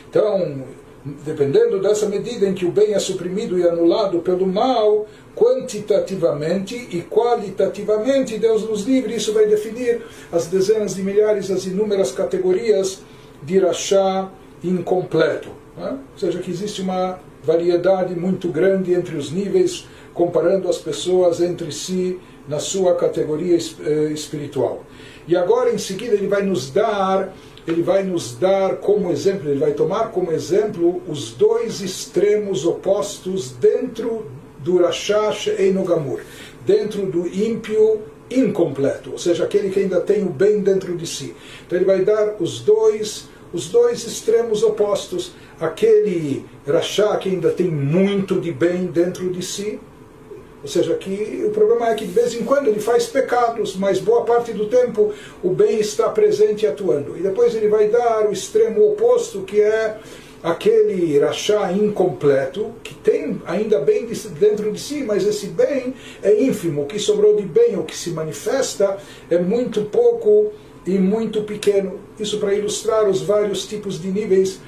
Então, 0.10 0.64
dependendo 1.26 1.80
dessa 1.80 2.08
medida 2.08 2.48
em 2.48 2.54
que 2.54 2.66
o 2.66 2.72
bem 2.72 2.94
é 2.94 3.00
suprimido 3.00 3.58
e 3.58 3.68
anulado 3.68 4.20
pelo 4.20 4.48
mal, 4.48 5.08
quantitativamente 5.36 6.76
e 6.76 7.02
qualitativamente, 7.02 8.38
Deus 8.38 8.68
nos 8.68 8.84
livre, 8.84 9.16
isso 9.16 9.34
vai 9.34 9.46
definir 9.46 10.02
as 10.32 10.48
dezenas 10.48 10.96
de 10.96 11.04
milhares, 11.04 11.50
as 11.50 11.66
inúmeras 11.66 12.12
categorias 12.12 13.02
de 13.42 13.60
rachá 13.60 14.30
incompleto. 14.64 15.50
Né? 15.78 15.98
Ou 16.14 16.20
seja, 16.20 16.40
que 16.40 16.52
existe 16.52 16.82
uma 16.82 17.20
variedade 17.44 18.16
muito 18.16 18.50
grande 18.50 18.94
entre 18.94 19.16
os 19.16 19.32
níveis, 19.32 19.88
comparando 20.14 20.68
as 20.68 20.78
pessoas 20.78 21.40
entre 21.40 21.72
si 21.72 22.20
na 22.48 22.60
sua 22.60 22.96
categoria 22.96 23.56
eh, 23.56 24.12
espiritual. 24.12 24.84
E 25.28 25.38
agora, 25.38 25.72
em 25.72 25.78
seguida, 25.78 26.16
ele 26.16 26.28
vai 26.28 26.42
nos 26.42 26.72
dar 26.72 27.32
ele 27.68 27.82
vai 27.82 28.04
nos 28.04 28.36
dar 28.36 28.78
como 28.78 29.12
exemplo, 29.12 29.50
ele 29.50 29.60
vai 29.60 29.74
tomar 29.74 30.12
como 30.12 30.32
exemplo 30.32 31.02
os 31.08 31.32
dois 31.32 31.82
extremos 31.82 32.66
opostos 32.66 33.52
dentro 33.52 34.26
do 34.60 34.78
Rashash 34.78 35.48
Einogamur, 35.48 36.22
dentro 36.66 37.06
do 37.06 37.28
ímpio 37.28 38.02
incompleto, 38.30 39.12
ou 39.12 39.18
seja, 39.18 39.44
aquele 39.44 39.70
que 39.70 39.80
ainda 39.80 40.00
tem 40.02 40.24
o 40.24 40.30
bem 40.30 40.62
dentro 40.62 40.96
de 40.96 41.08
si. 41.08 41.36
Então 41.66 41.78
ele 41.78 41.86
vai 41.86 42.04
dar 42.04 42.36
os 42.40 42.60
dois 42.60 43.28
os 43.52 43.70
dois 43.70 44.06
extremos 44.06 44.62
opostos, 44.64 45.32
aquele 45.60 46.46
Rashá 46.68 47.18
que 47.18 47.30
ainda 47.30 47.50
tem 47.50 47.68
muito 47.68 48.40
de 48.40 48.52
bem 48.52 48.86
dentro 48.86 49.32
de 49.32 49.44
si, 49.44 49.80
ou 50.62 50.68
seja, 50.68 50.94
que 50.96 51.44
o 51.46 51.52
problema 51.52 51.90
é 51.90 51.96
que 51.96 52.06
de 52.06 52.12
vez 52.12 52.34
em 52.34 52.44
quando 52.44 52.68
ele 52.68 52.80
faz 52.80 53.08
pecados, 53.08 53.76
mas 53.78 54.00
boa 54.00 54.26
parte 54.26 54.52
do 54.52 54.66
tempo 54.66 55.14
o 55.42 55.52
bem 55.52 55.80
está 55.80 56.10
presente 56.10 56.64
e 56.64 56.68
atuando. 56.68 57.18
E 57.18 57.22
depois 57.22 57.56
ele 57.56 57.70
vai 57.70 57.88
dar 57.88 58.28
o 58.28 58.34
extremo 58.34 58.92
oposto, 58.92 59.42
que 59.44 59.62
é 59.62 59.98
aquele 60.44 61.18
rachá 61.20 61.72
incompleto, 61.72 62.74
que 62.84 62.94
tem 62.94 63.42
ainda 63.46 63.80
bem 63.80 64.06
dentro 64.40 64.72
de 64.72 64.80
si, 64.80 65.04
mas 65.04 65.26
esse 65.26 65.48
bem 65.48 65.94
é 66.22 66.42
ínfimo, 66.42 66.84
o 66.84 66.86
que 66.86 67.00
sobrou 67.00 67.36
de 67.36 67.44
bem, 67.44 67.78
o 67.78 67.84
que 67.84 67.96
se 67.96 68.12
manifesta, 68.12 68.98
é 69.30 69.38
muito 69.38 69.84
pouco 69.84 70.52
e 70.86 70.98
muito 70.98 71.44
pequeno. 71.44 72.00
Isso 72.20 72.38
para 72.38 72.54
ilustrar 72.54 73.08
os 73.08 73.22
vários 73.22 73.66
tipos 73.66 74.02
de 74.02 74.10
níveis 74.10 74.60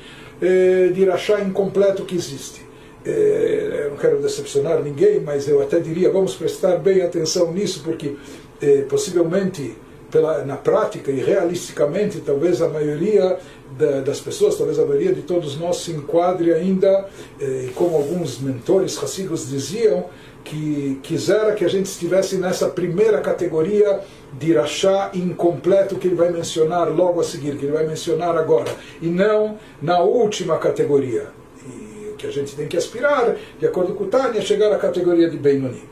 eh, 0.41 0.89
de 0.93 1.05
rachá 1.05 1.41
incompleto 1.41 2.03
que 2.03 2.15
existe. 2.15 2.70
É, 3.03 3.87
não 3.89 3.97
quero 3.97 4.21
decepcionar 4.21 4.81
ninguém, 4.83 5.19
mas 5.19 5.47
eu 5.47 5.61
até 5.61 5.79
diria, 5.79 6.11
vamos 6.11 6.35
prestar 6.35 6.77
bem 6.77 7.01
atenção 7.01 7.51
nisso, 7.51 7.81
porque 7.83 8.15
é, 8.61 8.81
possivelmente 8.83 9.75
pela, 10.11 10.43
na 10.43 10.57
prática 10.57 11.09
e 11.09 11.19
realisticamente, 11.21 12.19
talvez 12.19 12.61
a 12.61 12.67
maioria 12.67 13.39
da, 13.77 14.01
das 14.01 14.19
pessoas, 14.19 14.57
talvez 14.57 14.77
a 14.77 14.85
maioria 14.85 15.13
de 15.13 15.21
todos 15.21 15.57
nós 15.57 15.77
se 15.77 15.91
enquadre 15.91 16.53
ainda, 16.53 17.07
eh, 17.39 17.69
como 17.73 17.95
alguns 17.95 18.39
mentores 18.39 18.97
racigos 18.97 19.49
diziam, 19.49 20.05
que 20.43 20.99
quisera 21.01 21.53
que 21.53 21.63
a 21.63 21.69
gente 21.69 21.85
estivesse 21.85 22.35
nessa 22.35 22.67
primeira 22.67 23.21
categoria 23.21 24.01
de 24.33 24.53
rachá 24.53 25.11
incompleto 25.13 25.95
que 25.95 26.07
ele 26.07 26.15
vai 26.15 26.31
mencionar 26.31 26.89
logo 26.89 27.21
a 27.21 27.23
seguir, 27.23 27.55
que 27.57 27.65
ele 27.65 27.73
vai 27.73 27.85
mencionar 27.87 28.35
agora, 28.35 28.71
e 29.01 29.07
não 29.07 29.57
na 29.81 29.99
última 30.01 30.57
categoria 30.57 31.40
que 32.20 32.26
a 32.26 32.30
gente 32.30 32.54
tem 32.54 32.66
que 32.66 32.76
aspirar, 32.76 33.34
de 33.58 33.66
acordo 33.66 33.94
com 33.94 34.04
o 34.04 34.06
Tânia, 34.08 34.40
chegar 34.40 34.72
à 34.72 34.78
categoria 34.78 35.28
de 35.28 35.36
Benoni. 35.36 35.82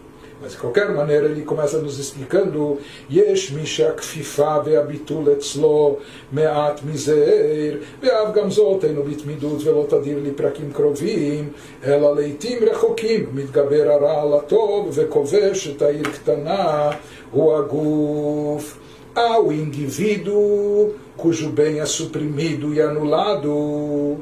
Mas 0.43 0.53
de 0.53 0.59
qualquer 0.59 0.91
maneira 0.91 1.27
ele 1.27 1.43
começa 1.43 1.79
nos 1.79 1.99
explicando 1.99 2.79
יש 3.11 3.53
מי 3.53 3.67
שהכפיפה 3.67 4.57
והביטול 4.65 5.33
אצלו 5.33 5.97
מעט 6.33 6.81
מזעיר 6.85 7.79
ואף 8.03 8.35
גם 8.35 8.51
זאת 8.51 8.85
אינו 8.85 9.03
בתמידות 9.03 9.65
ולא 9.65 9.87
תדיר 9.89 10.19
לפרקים 10.25 10.73
קרובים 10.73 11.53
אלא 11.85 12.17
לעיתים 12.17 12.59
רחוקים 12.63 13.27
מתגבר 13.35 13.91
הרע 13.91 14.23
על 14.23 14.35
הטוב 14.35 14.91
וכובש 14.95 15.69
את 15.69 15.83
העיר 15.83 16.03
קטנה 16.03 16.91
הוא 17.31 17.57
הגוף 17.57 18.79
ao 19.15 19.53
indivíduo 19.53 20.93
cujo 21.17 21.51
bem 21.51 21.79
é 21.79 21.87
suprimido 21.87 22.75
e 22.75 22.81
anulado 22.81 24.19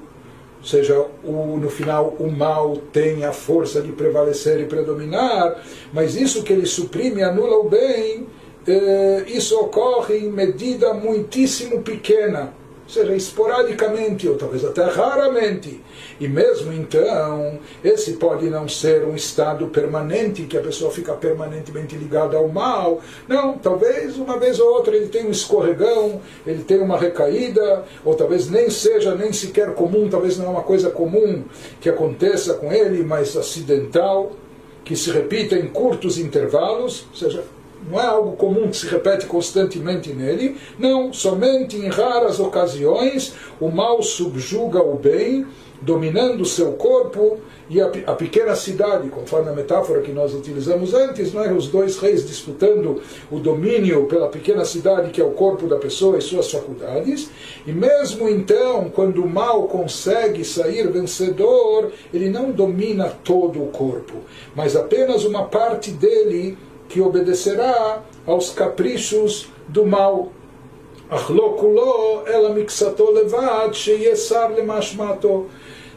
ou 0.68 0.70
seja, 0.70 1.06
o, 1.24 1.58
no 1.58 1.70
final 1.70 2.14
o 2.20 2.30
mal 2.30 2.76
tem 2.92 3.24
a 3.24 3.32
força 3.32 3.82
de 3.82 3.94
prevalecer 3.94 4.60
e 4.60 4.66
predominar, 4.66 5.64
mas 5.94 6.18
isso 6.18 6.44
que 6.44 6.52
ele 6.52 6.66
suprime, 6.66 7.24
anula 7.24 7.58
o 7.58 7.70
bem, 7.70 8.28
eh, 8.68 9.24
isso 9.28 9.58
ocorre 9.58 10.18
em 10.18 10.30
medida 10.30 10.94
muitíssimo 10.94 11.82
pequena 11.84 12.54
seja, 12.90 13.16
esporadicamente, 13.16 14.28
ou 14.28 14.36
talvez 14.36 14.64
até 14.64 14.84
raramente. 14.84 15.82
E 16.20 16.28
mesmo 16.28 16.72
então, 16.74 17.60
esse 17.84 18.14
pode 18.14 18.50
não 18.50 18.68
ser 18.68 19.04
um 19.04 19.16
estado 19.16 19.68
permanente, 19.68 20.44
que 20.44 20.58
a 20.58 20.62
pessoa 20.62 20.92
fica 20.92 21.14
permanentemente 21.14 21.96
ligada 21.96 22.38
ao 22.38 22.48
mal. 22.48 23.02
Não, 23.28 23.58
talvez 23.58 24.18
uma 24.18 24.38
vez 24.38 24.60
ou 24.60 24.70
outra 24.74 24.96
ele 24.96 25.08
tenha 25.08 25.28
um 25.28 25.32
escorregão, 25.32 26.22
ele 26.46 26.64
tenha 26.64 26.84
uma 26.84 26.98
recaída, 26.98 27.84
ou 28.04 28.16
talvez 28.16 28.50
nem 28.50 28.70
seja 28.70 29.16
nem 29.16 29.34
sequer 29.34 29.74
comum, 29.74 30.10
talvez 30.10 30.38
não 30.38 30.46
é 30.46 30.50
uma 30.50 30.64
coisa 30.64 30.90
comum 30.90 31.44
que 31.82 31.90
aconteça 31.90 32.54
com 32.54 32.72
ele, 32.72 33.04
mas 33.04 33.36
acidental, 33.36 34.32
que 34.84 34.96
se 34.96 35.12
repita 35.12 35.56
em 35.56 35.68
curtos 35.68 36.18
intervalos, 36.18 37.06
ou 37.12 37.16
seja, 37.18 37.44
não 37.90 38.00
é 38.00 38.06
algo 38.06 38.36
comum 38.36 38.70
que 38.70 38.78
se 38.78 38.88
repete 38.88 39.26
constantemente 39.26 40.12
nele, 40.14 40.58
não, 40.78 41.14
somente 41.14 41.78
em 41.78 41.88
raras 41.88 42.40
ocasiões 42.40 43.34
o 43.60 43.70
mal 43.70 44.02
subjuga 44.02 44.82
o 44.82 44.96
bem, 44.96 45.46
dominando 45.82 46.42
o 46.42 46.46
seu 46.46 46.74
corpo 46.74 47.40
e 47.70 47.82
a, 47.82 47.92
a, 48.08 48.16
pequena 48.16 48.56
cidade, 48.56 49.10
conforme 49.10 49.50
a 49.50 49.54
metáfora 49.54 50.02
que 50.02 50.12
nós 50.12 50.34
utilizamos 50.34 50.94
antes, 50.94 51.34
não 51.34 51.44
é? 51.44 51.52
os 51.52 51.68
dois 51.68 51.98
reis 51.98 52.26
disputando 52.26 53.02
o 53.30 53.40
domínio 53.40 54.06
pela 54.06 54.28
pequena 54.28 54.64
cidade 54.64 55.12
que 55.12 55.22
é 55.22 55.24
o 55.24 55.32
corpo 55.32 55.68
da 55.68 55.78
pessoa 55.78 56.18
e 56.18 56.22
suas 56.22 56.50
faculdades, 56.50 57.30
e 57.66 57.72
mesmo 57.72 58.28
então, 58.30 58.90
quando 58.90 59.24
o 59.24 59.30
mal 59.30 59.64
consegue 59.64 60.44
sair 60.44 60.90
vencedor, 60.90 61.92
ele 62.14 62.30
não 62.30 62.52
domina 62.52 63.10
todo 63.24 63.62
o 63.62 63.68
corpo, 63.68 64.16
mas 64.56 64.76
apenas 64.76 65.26
uma 65.26 65.44
parte 65.44 65.92
dele 65.92 66.58
que 66.88 67.02
obedecerá 67.02 68.02
aos 68.26 68.50
caprichos 68.52 69.50
do 69.68 69.86
mal. 69.86 70.32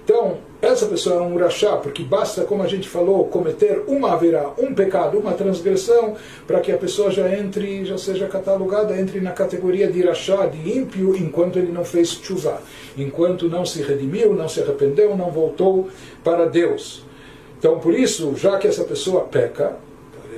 Então, 0.05 0.39
essa 0.63 0.87
pessoa 0.87 1.17
é 1.17 1.21
um 1.21 1.37
rachá, 1.37 1.77
porque 1.77 2.03
basta, 2.03 2.45
como 2.45 2.63
a 2.63 2.67
gente 2.67 2.89
falou, 2.89 3.25
cometer 3.27 3.85
uma 3.87 4.13
haverá, 4.13 4.51
um 4.59 4.75
pecado, 4.75 5.19
uma 5.19 5.33
transgressão, 5.33 6.17
para 6.47 6.61
que 6.61 6.71
a 6.71 6.77
pessoa 6.77 7.11
já 7.11 7.33
entre, 7.35 7.85
já 7.85 7.97
seja 7.97 8.29
catalogada, 8.29 8.99
entre 8.99 9.21
na 9.21 9.31
categoria 9.31 9.91
de 9.91 10.03
rachá, 10.03 10.47
de 10.47 10.77
ímpio, 10.77 11.17
enquanto 11.17 11.59
ele 11.59 11.73
não 11.73 11.85
fez 11.85 12.09
chuva, 12.11 12.61
enquanto 12.97 13.49
não 13.49 13.65
se 13.65 13.83
redimiu, 13.83 14.35
não 14.35 14.49
se 14.49 14.61
arrependeu, 14.61 15.17
não 15.17 15.31
voltou 15.31 15.89
para 16.23 16.47
Deus. 16.47 17.05
Então, 17.59 17.79
por 17.79 17.95
isso, 17.95 18.35
já 18.37 18.59
que 18.59 18.67
essa 18.67 18.85
pessoa 18.85 19.23
peca, 19.23 19.77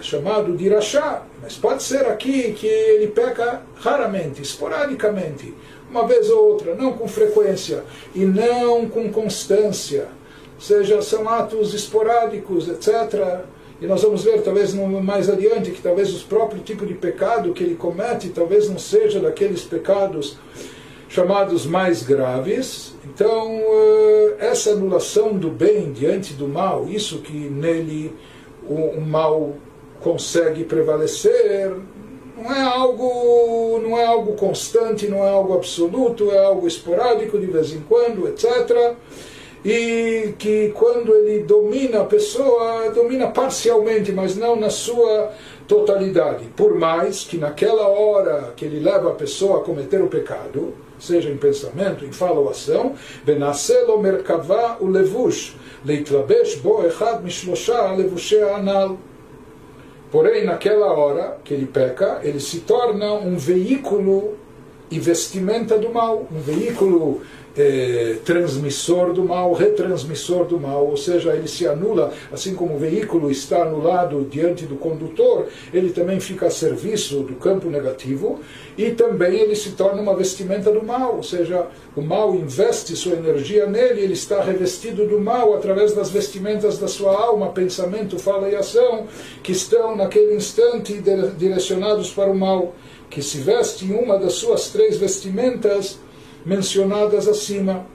chamado 0.03 0.57
de 0.57 0.65
Irachá, 0.65 1.23
mas 1.43 1.57
pode 1.57 1.83
ser 1.83 2.07
aqui 2.07 2.53
que 2.53 2.67
ele 2.67 3.09
peca 3.09 3.63
raramente, 3.77 4.43
esporadicamente, 4.43 5.55
uma 5.91 6.07
vez 6.07 6.31
ou 6.31 6.53
outra, 6.53 6.75
não 6.75 6.93
com 6.95 7.07
frequência 7.07 7.85
e 8.15 8.25
não 8.25 8.89
com 8.89 9.11
constância. 9.11 10.09
Ou 10.55 10.61
seja, 10.61 11.03
são 11.03 11.29
atos 11.29 11.75
esporádicos, 11.75 12.69
etc. 12.69 13.43
E 13.81 13.87
nós 13.87 14.03
vamos 14.03 14.23
ver, 14.23 14.43
talvez 14.43 14.73
mais 14.75 15.29
adiante, 15.29 15.73
que 15.73 15.83
talvez 15.83 16.15
o 16.15 16.27
próprio 16.27 16.63
tipo 16.63 16.87
de 16.87 16.95
pecado 16.95 17.53
que 17.53 17.65
ele 17.65 17.75
comete, 17.75 18.29
talvez 18.29 18.69
não 18.69 18.79
seja 18.79 19.19
daqueles 19.19 19.63
pecados 19.63 20.39
chamados 21.09 21.67
mais 21.67 22.03
graves. 22.03 22.95
Então, 23.05 23.51
eh, 23.51 24.37
essa 24.39 24.71
anulação 24.71 25.37
do 25.37 25.51
bem 25.51 25.93
diante 25.93 26.33
do 26.33 26.49
mal, 26.49 26.89
isso 26.89 27.19
que 27.19 27.33
nele 27.33 28.15
o, 28.67 29.01
mal 29.01 29.55
consegue 30.03 30.65
prevalecer. 30.65 31.73
Não 32.37 32.53
é 32.53 32.61
algo, 32.61 33.81
não 33.83 33.97
é 33.97 34.05
algo 34.05 34.33
constante, 34.33 35.07
não 35.07 35.25
é 35.25 35.29
algo 35.29 35.55
absoluto, 35.55 36.31
é 36.31 36.45
algo 36.45 36.67
esporádico 36.67 37.39
de 37.39 37.47
vez 37.47 37.73
em 37.73 37.81
quando, 37.81 38.27
etc. 38.29 38.95
E 39.65 40.35
que 40.39 40.73
quando 40.75 41.15
ele 41.15 41.45
domina 41.45 42.01
a 42.01 42.05
pessoa, 42.05 42.91
domina 42.91 43.29
parcialmente, 43.29 44.11
mas 44.11 44.37
não 44.37 44.57
na 44.57 44.71
sua 44.71 45.31
totalidade. 45.69 46.47
Por 46.57 46.75
mais 46.75 47.23
que 47.23 47.37
naquela 47.39 47.87
hora 47.87 48.53
que 48.57 48.65
ele 48.65 48.81
leva 48.81 49.11
a 49.11 49.15
pessoa 49.15 49.59
a 49.59 49.63
cometer 49.63 50.03
o 50.03 50.09
pecado, 50.09 50.75
seja 50.99 51.31
em 51.31 51.37
pensamento, 51.37 52.05
em 52.05 52.13
fala 52.13 52.39
ou 52.39 52.51
ação, 52.51 52.95
benaselo 53.25 54.01
merkava 54.01 54.77
o 54.81 54.87
levush, 54.87 55.55
leitlabesh 55.85 56.57
bo 56.57 56.85
echad 56.87 57.23
mishlosha 57.23 57.93
levushé 57.93 58.43
anal. 58.53 58.99
Porém, 60.13 60.45
naquela 60.45 60.93
hora 60.93 61.39
que 61.43 61.55
ele 61.55 61.65
peca, 61.65 62.21
ele 62.23 62.39
se 62.39 62.61
torna 62.61 63.15
um 63.15 63.35
veículo 63.37 64.37
e 64.93 64.99
vestimenta 64.99 65.79
do 65.79 65.91
mal, 65.91 66.27
um 66.31 66.41
veículo 66.41 67.23
é, 67.57 68.17
transmissor 68.25 69.13
do 69.13 69.25
mal, 69.25 69.53
retransmissor 69.53 70.47
do 70.47 70.59
mal, 70.59 70.87
ou 70.87 70.97
seja, 70.97 71.35
ele 71.35 71.49
se 71.49 71.67
anula, 71.67 72.13
assim 72.33 72.55
como 72.55 72.75
o 72.75 72.79
veículo 72.79 73.31
está 73.31 73.63
anulado 73.63 74.27
diante 74.31 74.65
do 74.65 74.77
condutor, 74.77 75.49
ele 75.73 75.91
também 75.91 76.19
fica 76.21 76.47
a 76.47 76.51
serviço 76.51 77.21
do 77.21 77.35
campo 77.35 77.69
negativo 77.69 78.41
e 78.77 78.91
também 78.91 79.41
ele 79.41 79.55
se 79.55 79.73
torna 79.73 80.01
uma 80.01 80.15
vestimenta 80.15 80.71
do 80.71 80.85
mal, 80.85 81.17
ou 81.17 81.23
seja, 81.23 81.67
o 81.95 82.01
mal 82.01 82.35
investe 82.35 82.97
sua 82.97 83.15
energia 83.15 83.67
nele, 83.67 84.01
ele 84.01 84.15
está 84.15 84.43
revestido 84.43 85.07
do 85.07 85.21
mal 85.21 85.55
através 85.55 85.93
das 85.93 86.11
vestimentas 86.11 86.79
da 86.79 86.89
sua 86.89 87.13
alma, 87.13 87.51
pensamento, 87.51 88.19
fala 88.19 88.49
e 88.49 88.57
ação, 88.57 89.07
que 89.43 89.53
estão 89.53 89.95
naquele 89.95 90.35
instante 90.35 91.03
direcionados 91.37 92.11
para 92.13 92.31
o 92.31 92.35
mal, 92.35 92.75
que 93.13 93.23
se 93.23 93.39
veste 93.39 93.85
em 93.85 93.93
uma 93.93 94.19
das 94.19 94.33
suas 94.35 94.71
três 94.71 94.97
vestimentas 94.97 95.99
mencionadas 96.47 97.29
acima. 97.29 97.87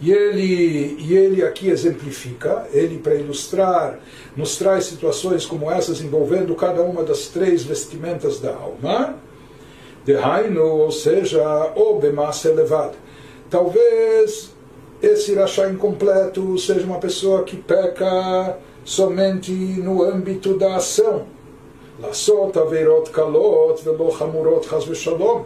E 0.00 0.10
ele, 0.10 0.96
e 0.98 1.14
ele 1.14 1.44
aqui 1.44 1.70
exemplifica, 1.70 2.66
ele 2.72 2.98
para 2.98 3.14
ilustrar, 3.14 4.00
nos 4.36 4.56
traz 4.56 4.86
situações 4.86 5.46
como 5.46 5.70
essas 5.70 6.00
envolvendo 6.00 6.52
cada 6.56 6.82
uma 6.82 7.04
das 7.04 7.28
três 7.28 7.62
vestimentas 7.62 8.40
da 8.40 8.52
alma. 8.52 9.14
De 10.04 10.16
Hainu, 10.16 10.66
ou 10.66 10.90
seja, 10.90 11.40
o 11.76 12.00
Bemassa 12.00 12.48
elevado. 12.48 12.96
Talvez 13.48 14.50
esse 15.00 15.30
Irachá 15.30 15.68
incompleto 15.70 16.58
seja 16.58 16.84
uma 16.84 16.98
pessoa 16.98 17.44
que 17.44 17.56
peca 17.56 18.58
somente 18.84 19.52
no 19.52 20.02
âmbito 20.02 20.58
da 20.58 20.74
ação. 20.74 21.26
Lasot 22.02 22.58
averot 22.58 23.10
kalot 23.10 23.82
velo 23.82 24.10
hamurot 24.10 24.68
chas 24.68 24.84
v'shalom 24.84 25.44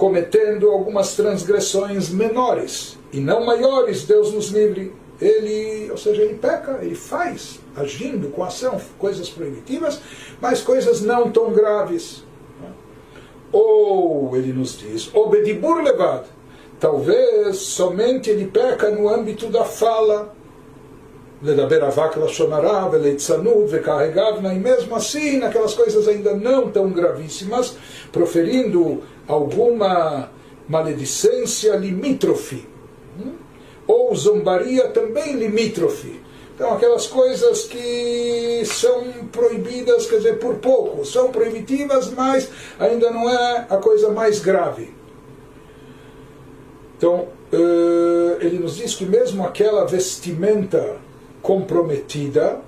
cometendo 0.00 0.70
algumas 0.70 1.14
transgressões 1.14 2.08
menores 2.08 2.98
e 3.12 3.20
não 3.20 3.44
maiores, 3.44 4.06
Deus 4.06 4.32
nos 4.32 4.48
livre. 4.48 4.94
Ele, 5.20 5.90
ou 5.90 5.98
seja, 5.98 6.22
ele 6.22 6.36
peca, 6.36 6.78
ele 6.80 6.94
faz, 6.94 7.60
agindo 7.76 8.30
com 8.30 8.42
ação, 8.42 8.80
coisas 8.98 9.28
proibitivas, 9.28 10.00
mas 10.40 10.62
coisas 10.62 11.02
não 11.02 11.30
tão 11.30 11.52
graves. 11.52 12.24
Ou, 13.52 14.34
ele 14.34 14.54
nos 14.54 14.78
diz, 14.78 15.14
obedibur 15.14 15.82
levado, 15.82 16.26
talvez 16.78 17.58
somente 17.58 18.30
ele 18.30 18.46
peca 18.46 18.90
no 18.90 19.06
âmbito 19.06 19.48
da 19.48 19.64
fala, 19.64 20.34
e 24.54 24.58
mesmo 24.58 24.94
assim, 24.94 25.38
naquelas 25.38 25.74
coisas 25.74 26.06
ainda 26.06 26.34
não 26.34 26.70
tão 26.70 26.90
gravíssimas, 26.90 27.76
proferindo 28.12 29.02
alguma 29.26 30.30
maledicência 30.68 31.76
limítrofe, 31.76 32.66
hum? 33.18 33.32
ou 33.86 34.14
zombaria 34.14 34.88
também 34.88 35.32
limítrofe. 35.32 36.20
Então, 36.54 36.74
aquelas 36.74 37.06
coisas 37.06 37.64
que 37.64 38.62
são 38.66 39.02
proibidas, 39.32 40.06
quer 40.06 40.16
dizer, 40.18 40.38
por 40.38 40.56
pouco, 40.56 41.06
são 41.06 41.32
proibitivas, 41.32 42.10
mas 42.10 42.50
ainda 42.78 43.10
não 43.10 43.30
é 43.30 43.66
a 43.70 43.78
coisa 43.78 44.10
mais 44.10 44.40
grave. 44.40 44.92
Então, 46.98 47.28
eh, 47.50 48.36
ele 48.44 48.58
nos 48.58 48.76
diz 48.76 48.94
que 48.94 49.06
mesmo 49.06 49.42
aquela 49.42 49.86
vestimenta 49.86 50.98
comprometida, 51.42 52.60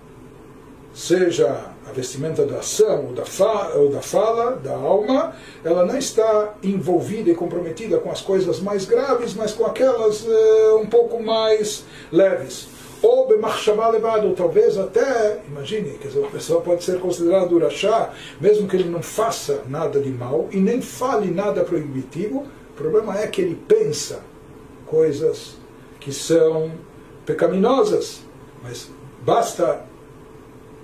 seja 0.94 1.72
a 1.88 1.92
vestimenta 1.92 2.44
da 2.46 2.58
ação 2.58 3.06
ou 3.06 3.12
da, 3.12 3.24
fa, 3.24 3.72
ou 3.74 3.90
da 3.90 4.00
fala, 4.00 4.56
da 4.56 4.74
alma, 4.74 5.34
ela 5.64 5.84
não 5.84 5.96
está 5.96 6.54
envolvida 6.62 7.30
e 7.30 7.34
comprometida 7.34 7.98
com 7.98 8.10
as 8.10 8.20
coisas 8.20 8.60
mais 8.60 8.84
graves, 8.84 9.34
mas 9.34 9.52
com 9.52 9.64
aquelas 9.66 10.22
uh, 10.24 10.76
um 10.80 10.86
pouco 10.86 11.22
mais 11.22 11.84
leves. 12.10 12.68
Ou 13.02 13.26
bemachshavá 13.26 13.88
levado, 13.88 14.28
ou 14.28 14.34
talvez 14.34 14.78
até, 14.78 15.40
imagine, 15.48 15.98
quer 15.98 16.08
dizer, 16.08 16.20
uma 16.20 16.30
pessoa 16.30 16.60
pode 16.60 16.84
ser 16.84 17.00
considerada 17.00 17.52
urachá, 17.52 18.12
mesmo 18.40 18.68
que 18.68 18.76
ele 18.76 18.88
não 18.88 19.02
faça 19.02 19.62
nada 19.68 19.98
de 20.00 20.10
mal 20.10 20.48
e 20.52 20.58
nem 20.58 20.80
fale 20.80 21.28
nada 21.28 21.64
proibitivo, 21.64 22.46
o 22.70 22.74
problema 22.74 23.18
é 23.18 23.26
que 23.26 23.42
ele 23.42 23.56
pensa 23.66 24.20
coisas 24.86 25.56
que 25.98 26.12
são 26.12 26.70
pecaminosas, 27.26 28.20
mas 28.62 28.88
basta 29.24 29.84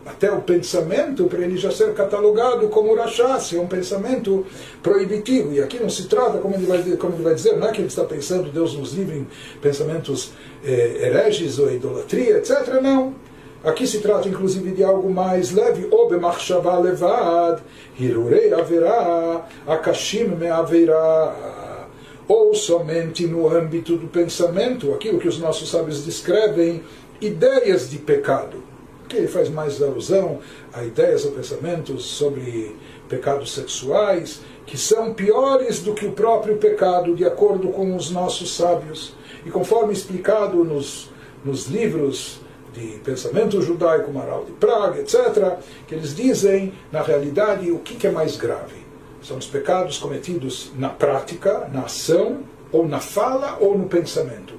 até 0.09 0.31
o 0.33 0.41
pensamento 0.41 1.25
para 1.25 1.41
ele 1.41 1.57
já 1.57 1.71
ser 1.71 1.93
catalogado 1.93 2.69
como 2.69 2.95
rachá, 2.95 3.39
se 3.39 3.57
é 3.57 3.61
um 3.61 3.67
pensamento 3.67 4.47
proibitivo. 4.83 5.53
E 5.53 5.61
aqui 5.61 5.79
não 5.79 5.91
se 5.91 6.09
trata, 6.09 6.39
como 6.39 6.55
ele 6.55 6.67
vai, 6.67 6.83
como 6.97 7.15
ele 7.15 7.23
vai 7.23 7.35
dizer, 7.35 7.57
não 7.57 7.69
é 7.69 7.73
que 7.73 7.81
ele 7.81 7.89
está 7.89 8.05
pensando, 8.05 8.51
Deus 8.51 8.75
nos 8.75 8.93
livre 8.93 9.19
em 9.19 9.27
pensamentos 9.61 10.33
eh, 10.65 11.01
hereges 11.03 11.59
ou 11.59 11.71
idolatria, 11.71 12.39
etc. 12.39 12.81
Não. 12.83 13.15
Aqui 13.63 13.87
se 13.87 13.99
trata 13.99 14.29
inclusive 14.29 14.71
de 14.71 14.85
algo 14.85 15.11
mais 15.11 15.53
leve, 15.53 15.89
ou 15.91 16.09
bemachshavá 16.09 16.79
levad, 16.79 17.61
hirurei 17.99 18.53
haverá, 18.55 19.47
akashim 19.67 20.29
me 20.29 20.49
haverá, 20.49 21.87
ou 22.29 22.55
somente 22.55 23.27
no 23.27 23.49
âmbito 23.49 23.97
do 23.97 24.07
pensamento, 24.07 24.95
aquilo 24.95 25.19
que 25.19 25.27
os 25.27 25.39
nossos 25.39 25.69
sábios 25.71 26.05
descrevem, 26.05 26.83
ideias 27.21 27.91
de 27.91 27.99
pecado 27.99 28.63
que 29.09 29.17
ele 29.17 29.27
faz 29.27 29.49
mais 29.49 29.83
alusão 29.83 30.39
a 30.73 30.85
ideias 30.85 31.25
ou 31.25 31.33
pensamentos 31.33 32.05
sobre 32.05 32.77
pecados 33.09 33.53
sexuais, 33.53 34.43
que 34.67 34.77
são 34.77 35.15
piores 35.15 35.81
do 35.81 35.95
que 35.95 36.07
o 36.07 36.13
próprio 36.13 36.59
pecado, 36.59 37.17
de 37.17 37.25
acordo 37.25 37.69
com 37.71 37.97
os 37.97 38.11
nossos 38.11 38.55
sábios. 38.55 39.15
E 39.47 39.51
conforme 39.51 39.95
explicado 39.95 40.63
nos, 40.63 41.11
nos 41.43 41.67
livros 41.67 42.41
de 42.75 42.99
pensamento 42.99 43.63
judaico, 43.63 44.13
Maral 44.13 44.45
de 44.45 44.53
Praga, 44.53 45.01
etc., 45.01 45.57
que 45.87 45.95
eles 45.95 46.15
dizem, 46.15 46.75
na 46.93 47.01
realidade, 47.01 47.71
o 47.71 47.79
que, 47.79 47.97
que 47.97 48.07
é 48.07 48.11
mais 48.11 48.37
grave. 48.37 48.87
São 49.23 49.39
os 49.39 49.47
pecados 49.47 49.97
cometidos 49.97 50.71
na 50.77 50.91
prática, 50.91 51.69
na 51.73 51.83
ação, 51.83 52.41
ou 52.71 52.87
na 52.87 53.01
fala, 53.01 53.57
ou 53.59 53.77
no 53.77 53.87
pensamento. 53.87 54.58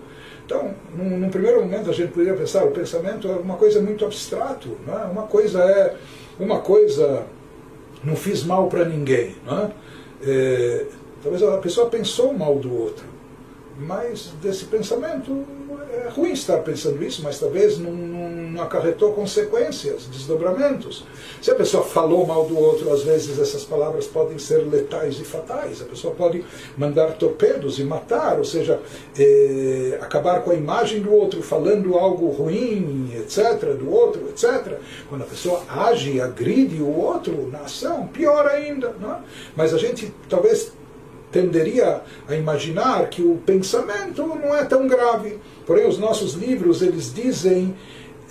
Então, 0.50 0.74
num, 0.98 1.20
num, 1.20 1.30
primeiro 1.30 1.62
momento 1.62 1.92
a 1.92 1.94
gente 1.94 2.12
poderia 2.12 2.34
pensar 2.34 2.64
o 2.66 2.72
pensamento 2.72 3.28
é 3.28 3.34
uma 3.34 3.56
coisa 3.56 3.80
muito 3.80 4.04
abstrato, 4.04 4.76
não 4.84 5.00
é? 5.00 5.06
Uma 5.06 5.28
coisa 5.28 5.62
é 5.62 5.96
uma 6.40 6.60
coisa 6.60 7.24
não 8.04 8.16
fiz 8.16 8.44
mal 8.44 8.68
para 8.68 8.84
ninguém, 8.84 9.36
não 9.46 9.60
é? 9.60 9.72
é? 10.24 10.86
Talvez 11.22 11.44
a 11.44 11.58
pessoa 11.60 11.88
pensou 11.88 12.34
mal 12.34 12.56
do 12.56 12.76
outro, 12.76 13.06
mas 13.80 14.32
desse 14.42 14.66
pensamento 14.66 15.46
é 15.92 16.10
ruim 16.10 16.34
estar 16.34 16.58
pensando 16.58 17.02
isso, 17.04 17.24
mas 17.24 17.40
talvez 17.40 17.78
não, 17.78 17.92
não, 17.92 18.30
não, 18.30 18.62
acarretou 18.62 19.14
consequências, 19.14 20.06
desdobramentos. 20.12 21.06
Se 21.42 21.50
a 21.50 21.56
pessoa 21.56 21.84
falou 21.84 22.28
mal 22.28 22.46
do 22.46 22.58
outro, 22.58 22.92
às 22.92 23.04
vezes 23.04 23.40
essas 23.40 23.64
palavras 23.64 24.06
podem 24.06 24.38
ser 24.38 24.68
letais 24.68 25.20
e 25.20 25.24
fatais. 25.24 25.82
A 25.82 25.86
pessoa 25.86 26.14
pode 26.14 26.44
mandar 26.78 27.14
torpedos 27.14 27.80
e 27.80 27.84
matar, 27.84 28.38
ou 28.38 28.44
seja, 28.44 28.80
eh, 29.18 29.98
acabar 30.02 30.42
com 30.44 30.52
a 30.52 30.56
imagem 30.56 31.02
do 31.02 31.14
outro, 31.14 31.42
falando 31.42 31.96
algo 31.96 32.30
ruim, 32.30 33.12
etc., 33.16 33.76
do 33.78 33.90
outro, 33.90 34.28
etc. 34.30 34.78
Quando 35.08 35.24
a 35.24 35.28
pessoa 35.28 35.64
age 35.70 36.20
agride 36.20 36.82
o 36.82 36.96
outro 36.96 37.50
na 37.50 37.60
ação, 37.60 38.08
pior 38.08 38.46
ainda. 38.46 38.94
Não 39.00 39.14
é? 39.14 39.20
Mas 39.56 39.74
a 39.74 39.78
gente 39.78 40.14
talvez 40.28 40.74
tenderia 41.32 42.02
a 42.28 42.36
imaginar 42.36 43.10
que 43.10 43.22
o 43.22 43.36
pensamento 43.46 44.26
não 44.26 44.56
é 44.56 44.66
tão 44.66 44.88
grave. 44.88 45.40
Porém, 45.66 45.88
os 45.88 45.98
nossos 45.98 46.34
livros 46.34 46.82
eles 46.82 47.14
dizem 47.14 47.76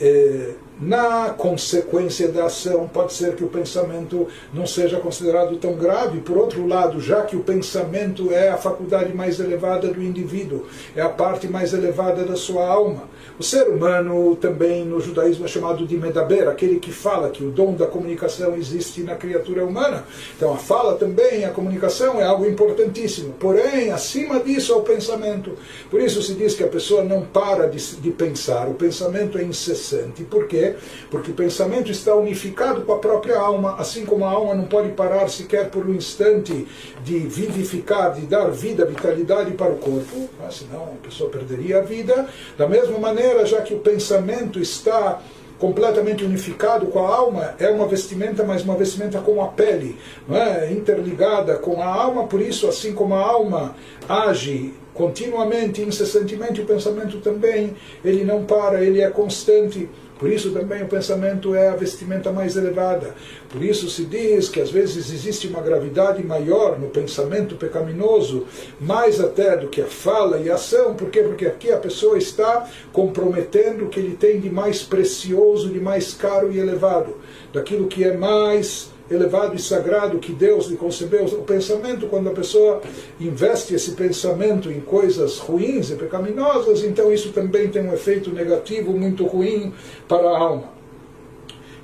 eh, 0.00 0.54
na 0.80 1.30
consequência 1.30 2.28
da 2.28 2.46
ação, 2.46 2.86
pode 2.86 3.12
ser 3.12 3.34
que 3.34 3.42
o 3.42 3.48
pensamento 3.48 4.28
não 4.54 4.64
seja 4.64 5.00
considerado 5.00 5.56
tão 5.56 5.74
grave. 5.74 6.20
Por 6.20 6.36
outro 6.36 6.66
lado, 6.66 7.00
já 7.00 7.22
que 7.22 7.34
o 7.34 7.40
pensamento 7.40 8.32
é 8.32 8.48
a 8.48 8.56
faculdade 8.56 9.12
mais 9.12 9.40
elevada 9.40 9.88
do 9.88 10.00
indivíduo, 10.00 10.66
é 10.94 11.02
a 11.02 11.08
parte 11.08 11.48
mais 11.48 11.72
elevada 11.72 12.24
da 12.24 12.36
sua 12.36 12.64
alma, 12.64 13.04
o 13.38 13.42
ser 13.42 13.68
humano 13.68 14.36
também 14.36 14.84
no 14.84 15.00
judaísmo 15.00 15.44
é 15.44 15.48
chamado 15.48 15.86
de 15.86 15.96
medaber, 15.96 16.48
aquele 16.48 16.78
que 16.78 16.92
fala 16.92 17.30
que 17.30 17.44
o 17.44 17.50
dom 17.50 17.74
da 17.74 17.86
comunicação 17.86 18.56
existe 18.56 19.02
na 19.02 19.14
criatura 19.14 19.64
humana. 19.64 20.04
Então 20.36 20.52
a 20.52 20.56
fala 20.56 20.94
também, 20.94 21.44
a 21.44 21.50
comunicação 21.50 22.20
é 22.20 22.24
algo 22.24 22.46
importantíssimo. 22.46 23.34
Porém, 23.34 23.90
acima 23.90 24.40
disso 24.40 24.72
é 24.72 24.76
o 24.76 24.82
pensamento. 24.82 25.56
Por 25.90 26.00
isso 26.00 26.22
se 26.22 26.34
diz 26.34 26.54
que 26.54 26.64
a 26.64 26.68
pessoa 26.68 27.04
não 27.04 27.22
para 27.22 27.68
de, 27.68 27.96
de 27.96 28.10
pensar, 28.10 28.68
o 28.68 28.74
pensamento 28.74 29.38
é 29.38 29.42
incessante. 29.42 30.24
Por 30.24 30.46
quê? 30.46 30.74
Porque 31.10 31.30
o 31.30 31.34
pensamento 31.34 31.90
está 31.90 32.14
unificado 32.14 32.82
com 32.82 32.92
a 32.92 32.98
própria 32.98 33.38
alma, 33.38 33.76
assim 33.78 34.04
como 34.04 34.24
a 34.24 34.30
alma 34.30 34.54
não 34.54 34.64
pode 34.64 34.90
parar 34.90 35.28
sequer 35.28 35.70
por 35.70 35.86
um 35.86 35.94
instante 35.94 36.66
de 37.04 37.18
vivificar, 37.18 38.14
de 38.14 38.22
dar 38.22 38.50
vida, 38.50 38.84
vitalidade 38.84 39.52
para 39.52 39.72
o 39.72 39.76
corpo, 39.76 40.28
né? 40.40 40.48
senão 40.50 40.84
a 40.84 41.06
pessoa 41.06 41.30
perderia 41.30 41.78
a 41.78 41.82
vida. 41.82 42.26
Da 42.56 42.68
mesma 42.68 42.98
maneira, 42.98 43.17
maneira, 43.18 43.44
já 43.44 43.60
que 43.60 43.74
o 43.74 43.80
pensamento 43.80 44.60
está 44.60 45.20
completamente 45.58 46.24
unificado 46.24 46.86
com 46.86 47.04
a 47.04 47.16
alma, 47.16 47.54
é 47.58 47.68
uma 47.68 47.88
vestimenta, 47.88 48.44
mas 48.44 48.62
uma 48.62 48.76
vestimenta 48.76 49.18
com 49.18 49.42
a 49.42 49.48
pele, 49.48 49.96
é? 50.30 50.70
interligada 50.70 51.56
com 51.56 51.82
a 51.82 51.86
alma, 51.86 52.28
por 52.28 52.40
isso, 52.40 52.68
assim 52.68 52.92
como 52.92 53.14
a 53.14 53.20
alma 53.20 53.74
age 54.08 54.72
continuamente, 54.94 55.82
incessantemente, 55.82 56.60
o 56.60 56.64
pensamento 56.64 57.18
também, 57.18 57.74
ele 58.04 58.24
não 58.24 58.44
para, 58.44 58.84
ele 58.84 59.00
é 59.00 59.10
constante. 59.10 59.88
Por 60.18 60.30
isso 60.30 60.50
também 60.50 60.82
o 60.82 60.88
pensamento 60.88 61.54
é 61.54 61.68
a 61.68 61.76
vestimenta 61.76 62.32
mais 62.32 62.56
elevada. 62.56 63.14
Por 63.48 63.62
isso 63.62 63.88
se 63.88 64.04
diz 64.04 64.48
que 64.48 64.60
às 64.60 64.70
vezes 64.70 65.12
existe 65.12 65.46
uma 65.46 65.60
gravidade 65.60 66.22
maior 66.24 66.78
no 66.78 66.88
pensamento 66.88 67.54
pecaminoso, 67.56 68.46
mais 68.80 69.20
até 69.20 69.56
do 69.56 69.68
que 69.68 69.80
a 69.80 69.86
fala 69.86 70.38
e 70.38 70.50
a 70.50 70.54
ação. 70.54 70.94
Por 70.94 71.10
quê? 71.10 71.22
Porque 71.22 71.46
aqui 71.46 71.70
a 71.70 71.78
pessoa 71.78 72.18
está 72.18 72.68
comprometendo 72.92 73.84
o 73.84 73.88
que 73.88 74.00
ele 74.00 74.16
tem 74.16 74.40
de 74.40 74.50
mais 74.50 74.82
precioso, 74.82 75.70
de 75.70 75.80
mais 75.80 76.12
caro 76.14 76.52
e 76.52 76.58
elevado, 76.58 77.16
daquilo 77.52 77.86
que 77.86 78.04
é 78.04 78.16
mais 78.16 78.90
elevado 79.09 79.55
e 79.55 79.59
sagrado 79.59 80.19
que 80.19 80.31
Deus 80.31 80.67
lhe 80.67 80.77
concebeu. 80.77 81.25
O 81.25 81.43
pensamento, 81.43 82.07
quando 82.07 82.29
a 82.29 82.33
pessoa 82.33 82.81
investe 83.19 83.75
esse 83.75 83.91
pensamento 83.91 84.71
em 84.71 84.79
coisas 84.79 85.37
ruins 85.39 85.89
e 85.91 85.95
pecaminosas, 85.95 86.83
então 86.83 87.11
isso 87.11 87.31
também 87.31 87.67
tem 87.69 87.87
um 87.87 87.93
efeito 87.93 88.31
negativo 88.31 88.91
muito 88.93 89.25
ruim 89.25 89.73
para 90.07 90.27
a 90.27 90.37
alma. 90.37 90.73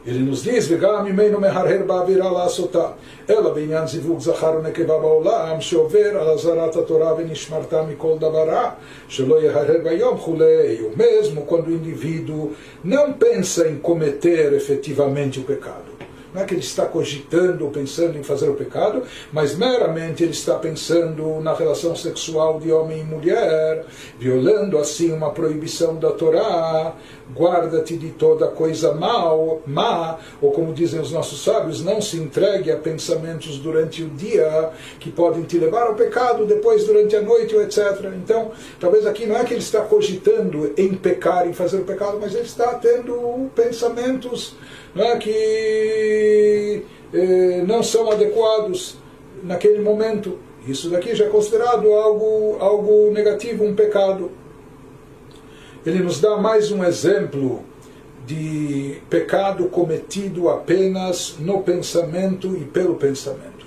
ele 0.06 0.20
nos 0.20 0.44
diz, 0.44 0.66
וגם 0.70 1.06
אם 1.08 1.20
אינו 1.20 1.40
מהרהר 1.40 1.84
באווירה 1.88 2.32
לעשותה, 2.32 2.88
אלא 3.30 3.54
בעניין 3.54 3.88
זיווג 3.88 4.20
זכר 4.20 4.54
ונקבה 4.58 4.98
בעולם, 4.98 5.62
שעובר 5.62 6.20
על 6.20 6.30
אזהרת 6.30 6.76
התורה 6.76 7.14
ונשמרתה 7.18 7.84
מכל 7.84 8.18
דבר 8.18 8.50
רע, 8.50 8.70
שלא 9.08 9.42
יהרהר 9.42 9.78
ביום 9.84 10.16
וכולי. 10.16 10.78
O 10.82 10.98
mesmo 10.98 11.42
quando 11.42 11.68
o 11.68 11.72
indivíduo 11.72 12.54
não 12.84 13.14
pensa 13.14 13.68
em 13.68 13.78
cometer 13.78 14.54
efetivamente 14.54 15.40
o 15.40 15.44
pecado 15.44 15.93
não 16.35 16.43
é 16.43 16.45
que 16.45 16.53
ele 16.53 16.61
está 16.61 16.85
cogitando 16.85 17.65
ou 17.65 17.71
pensando 17.71 18.19
em 18.19 18.25
fazer 18.25 18.49
o 18.49 18.55
pecado, 18.55 19.05
mas 19.33 19.55
meramente 19.57 20.25
ele 20.25 20.33
está 20.33 20.57
pensando 20.57 21.41
na 21.41 21.55
relação 21.55 21.95
sexual 21.95 22.59
de 22.59 22.73
homem 22.73 23.01
e 23.01 23.05
mulher, 23.05 23.85
violando 24.19 24.77
assim 24.77 25.13
uma 25.13 25.31
proibição 25.31 25.95
da 25.95 26.11
Torá, 26.11 26.95
guarda-te 27.33 27.97
de 27.97 28.11
toda 28.11 28.49
coisa 28.49 28.93
mal, 28.93 29.63
má, 29.65 30.19
ou 30.43 30.51
como 30.51 30.75
dizem 30.75 31.01
os 31.01 31.13
nossos 31.13 31.43
sábios, 31.45 31.83
não 31.83 32.03
se 32.03 32.17
entregue 32.17 32.73
a 32.73 32.77
pensamentos 32.77 33.59
durante 33.59 34.03
o 34.03 34.11
dia 34.11 34.71
que 34.99 35.11
podem 35.11 35.43
te 35.45 35.57
levar 35.59 35.87
ao 35.87 35.95
pecado, 35.95 36.45
depois 36.45 36.85
durante 36.85 37.15
a 37.15 37.23
noite, 37.23 37.55
etc. 37.55 38.13
Então, 38.17 38.51
talvez 38.81 39.07
aqui 39.07 39.25
não 39.25 39.37
é 39.37 39.45
que 39.45 39.55
ele 39.55 39.61
está 39.61 39.83
cogitando 39.83 40.73
em 40.77 40.95
pecar, 40.95 41.49
em 41.49 41.53
fazer 41.53 41.79
o 41.79 41.85
pecado, 41.85 42.19
mas 42.21 42.35
ele 42.35 42.45
está 42.45 42.75
tendo 42.75 43.49
pensamentos 43.55 44.57
é, 44.96 45.18
que 45.18 46.84
eh, 47.14 47.64
não 47.68 47.82
são 47.84 48.10
adequados 48.12 48.98
naquele 49.44 49.80
momento. 49.80 50.40
Isso 50.68 50.90
daqui 50.90 51.16
já 51.16 51.26
é 51.26 51.30
considerado 51.30 51.92
algo, 51.94 52.58
algo 52.60 53.12
negativo, 53.12 53.64
um 53.64 53.74
pecado. 53.74 54.32
Ele 55.86 56.00
nos 56.00 56.20
dá 56.20 56.38
mais 56.38 56.72
um 56.72 56.84
exemplo 56.84 57.64
de 58.26 58.98
pecado 59.10 59.66
cometido 59.70 60.50
apenas 60.50 61.36
no 61.40 61.62
pensamento 61.64 62.56
e 62.56 62.66
pelo 62.66 62.96
pensamento. 62.96 63.60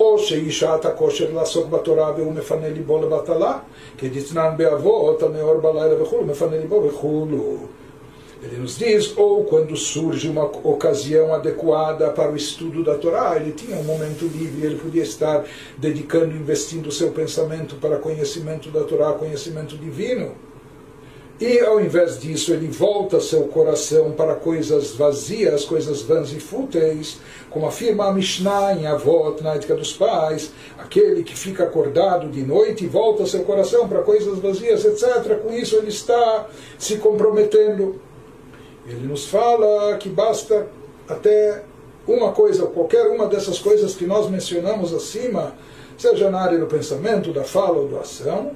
או 0.00 0.18
שאישת 0.18 0.84
הכושר 0.84 1.32
לעסוק 1.34 1.68
בתורה 1.70 2.12
והוא 2.16 2.32
מפנה 2.32 2.68
ליבו 2.68 3.02
לבטלה, 3.02 3.58
כדתנן 3.98 4.54
באבות, 4.56 5.22
הנאור 5.22 5.60
בלילה 5.60 6.02
וכולו, 6.02 6.24
מפנה 6.24 6.58
ליבו 6.58 6.82
וכולו. 6.84 7.56
Ele 8.43 8.57
nos 8.57 8.75
diz, 8.75 9.15
ou 9.15 9.43
quando 9.43 9.77
surge 9.77 10.27
uma 10.27 10.45
ocasião 10.45 11.31
adequada 11.31 12.09
para 12.09 12.31
o 12.31 12.35
estudo 12.35 12.83
da 12.83 12.97
Torá, 12.97 13.35
ele 13.35 13.51
tinha 13.51 13.77
um 13.77 13.83
momento 13.83 14.25
livre, 14.25 14.65
ele 14.65 14.79
podia 14.79 15.03
estar 15.03 15.45
dedicando, 15.77 16.35
investindo 16.35 16.87
o 16.87 16.91
seu 16.91 17.11
pensamento 17.11 17.75
para 17.75 17.99
conhecimento 17.99 18.71
da 18.71 18.83
Torá, 18.83 19.13
conhecimento 19.13 19.77
divino. 19.77 20.33
E 21.39 21.59
ao 21.59 21.79
invés 21.79 22.19
disso, 22.19 22.51
ele 22.53 22.67
volta 22.67 23.19
seu 23.19 23.43
coração 23.45 24.11
para 24.11 24.35
coisas 24.35 24.91
vazias, 24.91 25.65
coisas 25.65 26.01
vãs 26.01 26.31
e 26.31 26.39
fúteis, 26.39 27.19
como 27.49 27.65
afirma 27.65 28.05
a 28.05 28.13
Mishnah 28.13 28.73
em 28.73 28.85
Avot, 28.85 29.41
na 29.43 29.55
ética 29.55 29.75
dos 29.75 29.93
pais, 29.93 30.51
aquele 30.77 31.23
que 31.23 31.35
fica 31.35 31.63
acordado 31.63 32.27
de 32.29 32.43
noite 32.43 32.85
e 32.85 32.87
volta 32.87 33.25
seu 33.25 33.43
coração 33.43 33.87
para 33.87 34.03
coisas 34.03 34.37
vazias, 34.37 34.85
etc. 34.85 35.39
Com 35.41 35.51
isso 35.51 35.77
ele 35.77 35.89
está 35.89 36.47
se 36.77 36.97
comprometendo. 36.97 37.99
Ele 38.86 39.06
nos 39.06 39.26
fala 39.26 39.96
que 39.96 40.08
basta 40.08 40.66
até 41.08 41.62
uma 42.06 42.32
coisa, 42.32 42.66
qualquer 42.66 43.06
uma 43.08 43.26
dessas 43.26 43.58
coisas 43.58 43.94
que 43.94 44.06
nós 44.06 44.30
mencionamos 44.30 44.94
acima, 44.94 45.54
seja 45.98 46.30
na 46.30 46.40
área 46.40 46.58
do 46.58 46.66
pensamento, 46.66 47.32
da 47.32 47.42
fala 47.42 47.78
ou 47.78 47.88
da 47.88 48.00
ação, 48.00 48.52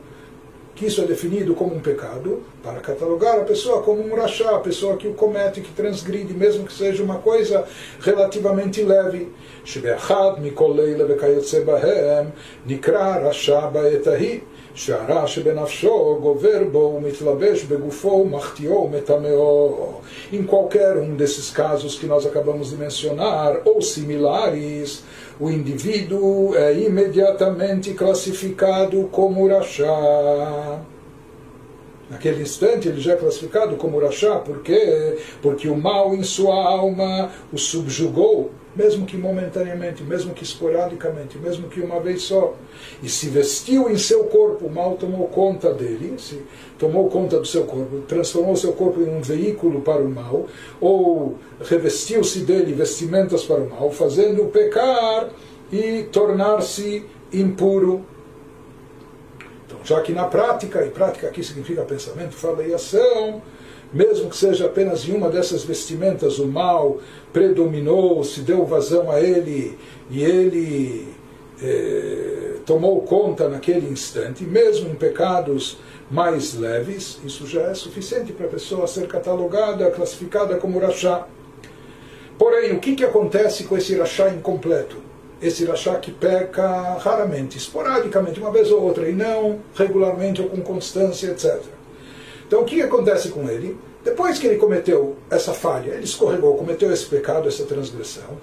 que 0.75 0.87
isso 0.87 1.01
é 1.01 1.05
definido 1.05 1.55
como 1.55 1.75
um 1.75 1.81
pecado, 1.81 2.43
para 2.63 2.81
catalogar 2.81 3.39
a 3.39 3.45
pessoa 3.45 3.83
como 3.83 4.03
um 4.03 4.15
rachá, 4.15 4.57
a 4.57 4.61
pessoa 4.61 4.97
que 4.97 5.09
o 5.09 5.15
comete, 5.15 5.61
que 5.61 5.73
transgride, 5.73 6.33
mesmo 6.33 6.65
que 6.65 6.73
seja 6.73 7.03
uma 7.03 7.19
coisa 7.19 7.65
relativamente 8.01 8.83
leve. 8.83 9.33
שבאחד 9.65 10.31
מכל 10.43 10.73
לילה 10.77 11.05
וכיוצא 11.09 11.65
בהם 11.65 12.27
נקרא 12.67 13.17
רשע 13.23 13.67
בעת 13.67 14.07
ההיא 14.07 14.41
שהרע 14.75 15.27
שבנפשו 15.27 16.19
גובר 16.23 16.63
בו 16.73 16.95
ומתלבש 16.97 17.65
בגופו 17.65 18.09
ומחטיאו 18.09 18.85
ומטמאו. 18.85 19.93
Em 20.33 20.45
qualquer 20.45 20.97
um 20.97 21.17
desses 21.17 21.51
casos 21.51 21.99
que 21.99 22.07
nós 22.07 22.25
acabamos 22.25 22.71
de 22.71 22.77
mencionar, 22.77 23.61
ou 23.65 23.83
similares, 23.83 25.03
o 25.41 25.51
indivíduo 25.51 26.55
é 26.55 26.73
imediatamente 26.75 27.95
classificado 27.95 29.09
como 29.11 29.49
Rachá. 29.49 30.81
Naquele 32.11 32.43
instante 32.43 32.89
ele 32.89 33.01
já 33.01 33.13
é 33.13 33.17
classificado 33.17 33.77
como 33.77 34.01
Rachá, 34.01 34.37
por 34.37 34.63
quê? 34.63 35.19
Porque 35.43 35.69
o 35.69 35.77
mal 35.77 36.15
em 36.15 36.23
sua 36.23 36.55
alma 36.55 37.31
o 37.53 37.59
subjugou 37.59 38.51
mesmo 38.76 39.06
que 39.06 39.18
momentaneamente, 39.18 40.04
mesmo 40.04 40.34
que 40.34 40.44
esporadicamente, 40.44 41.38
mesmo 41.38 41.70
que 41.70 41.80
uma 41.80 42.00
vez 42.00 42.24
só, 42.24 42.56
e 43.02 43.08
se 43.08 43.30
vestiu 43.30 43.90
em 43.90 43.98
seu 43.98 44.26
corpo, 44.26 44.66
o 44.66 44.72
mal 44.72 44.96
tomou 44.96 45.28
conta 45.28 45.74
dele, 45.74 46.16
se 46.18 46.42
tomou 46.78 47.10
conta 47.10 47.40
do 47.40 47.46
seu 47.46 47.64
corpo, 47.64 48.02
transformou 48.02 48.56
seu 48.56 48.74
corpo 48.74 49.02
em 49.02 49.10
um 49.10 49.22
veículo 49.22 49.82
para 49.82 50.02
o 50.02 50.10
mal, 50.10 50.48
ou 50.82 51.38
revestiu-se 51.62 52.40
dele 52.40 52.74
vestimentas 52.74 53.44
para 53.44 53.62
o 53.62 53.70
mal, 53.70 53.90
fazendo-o 53.92 54.48
pecar 54.48 55.30
e 55.72 56.04
tornar-se 56.12 57.06
impuro. 57.32 58.06
Então, 59.66 59.80
Já 59.84 60.02
que 60.02 60.12
na 60.12 60.26
prática, 60.26 60.86
e 60.86 60.90
prática 60.90 61.28
aqui 61.28 61.44
significa 61.44 61.84
pensamento, 61.84 62.34
fala 62.34 62.64
e 62.64 62.74
ação, 62.74 63.42
mesmo 63.96 64.30
que 64.30 64.36
seja 64.36 64.66
apenas 64.66 65.08
em 65.08 65.14
uma 65.14 65.30
dessas 65.30 65.64
vestimentas 65.64 66.38
o 66.38 66.46
mal 66.46 67.00
predominou, 67.32 68.22
se 68.26 68.42
deu 68.42 68.66
vazão 68.66 69.10
a 69.10 69.22
ele 69.22 69.80
e 70.12 70.22
ele 70.22 71.08
eh, 71.64 72.58
tomou 72.66 73.02
conta 73.04 73.48
naquele 73.48 73.90
instante, 73.90 74.44
mesmo 74.44 74.90
em 74.90 74.96
pecados 74.96 75.78
mais 76.12 76.56
leves, 76.56 77.22
isso 77.24 77.48
já 77.48 77.62
é 77.62 77.74
suficiente 77.74 78.34
para 78.34 78.48
a 78.48 78.50
pessoa 78.50 78.86
ser 78.86 79.08
catalogada, 79.08 79.90
classificada 79.92 80.58
como 80.58 80.78
rachá. 80.78 81.26
Porém, 82.38 82.74
o 82.74 82.80
que, 82.82 82.96
que 82.96 83.06
acontece 83.06 83.64
com 83.64 83.78
esse 83.78 83.96
rachá 83.96 84.28
incompleto? 84.30 84.98
Esse 85.42 85.64
rachá 85.64 85.96
que 85.96 86.12
peca 86.12 86.98
raramente, 87.00 87.58
esporadicamente, 87.58 88.42
uma 88.42 88.52
vez 88.52 88.70
ou 88.72 88.84
outra, 88.84 89.10
e 89.10 89.14
não 89.14 89.62
regularmente 89.74 90.42
ou 90.42 90.50
com 90.50 90.60
constância, 90.60 91.28
etc. 91.28 91.62
Então, 92.47 92.63
o 92.63 92.65
que, 92.65 92.77
que 92.77 92.83
acontece 92.83 93.29
com 93.31 93.49
ele? 93.49 93.79
Depois 94.05 94.39
que 94.39 94.47
ele 94.47 94.57
cometeu 94.57 95.17
essa 95.31 95.53
falha, 95.53 95.93
ele 95.93 96.05
escorregou, 96.05 96.57
cometeu 96.57 96.91
esse 96.93 97.07
pecado, 97.07 97.49
essa 97.49 97.65
transgressão, 97.65 98.39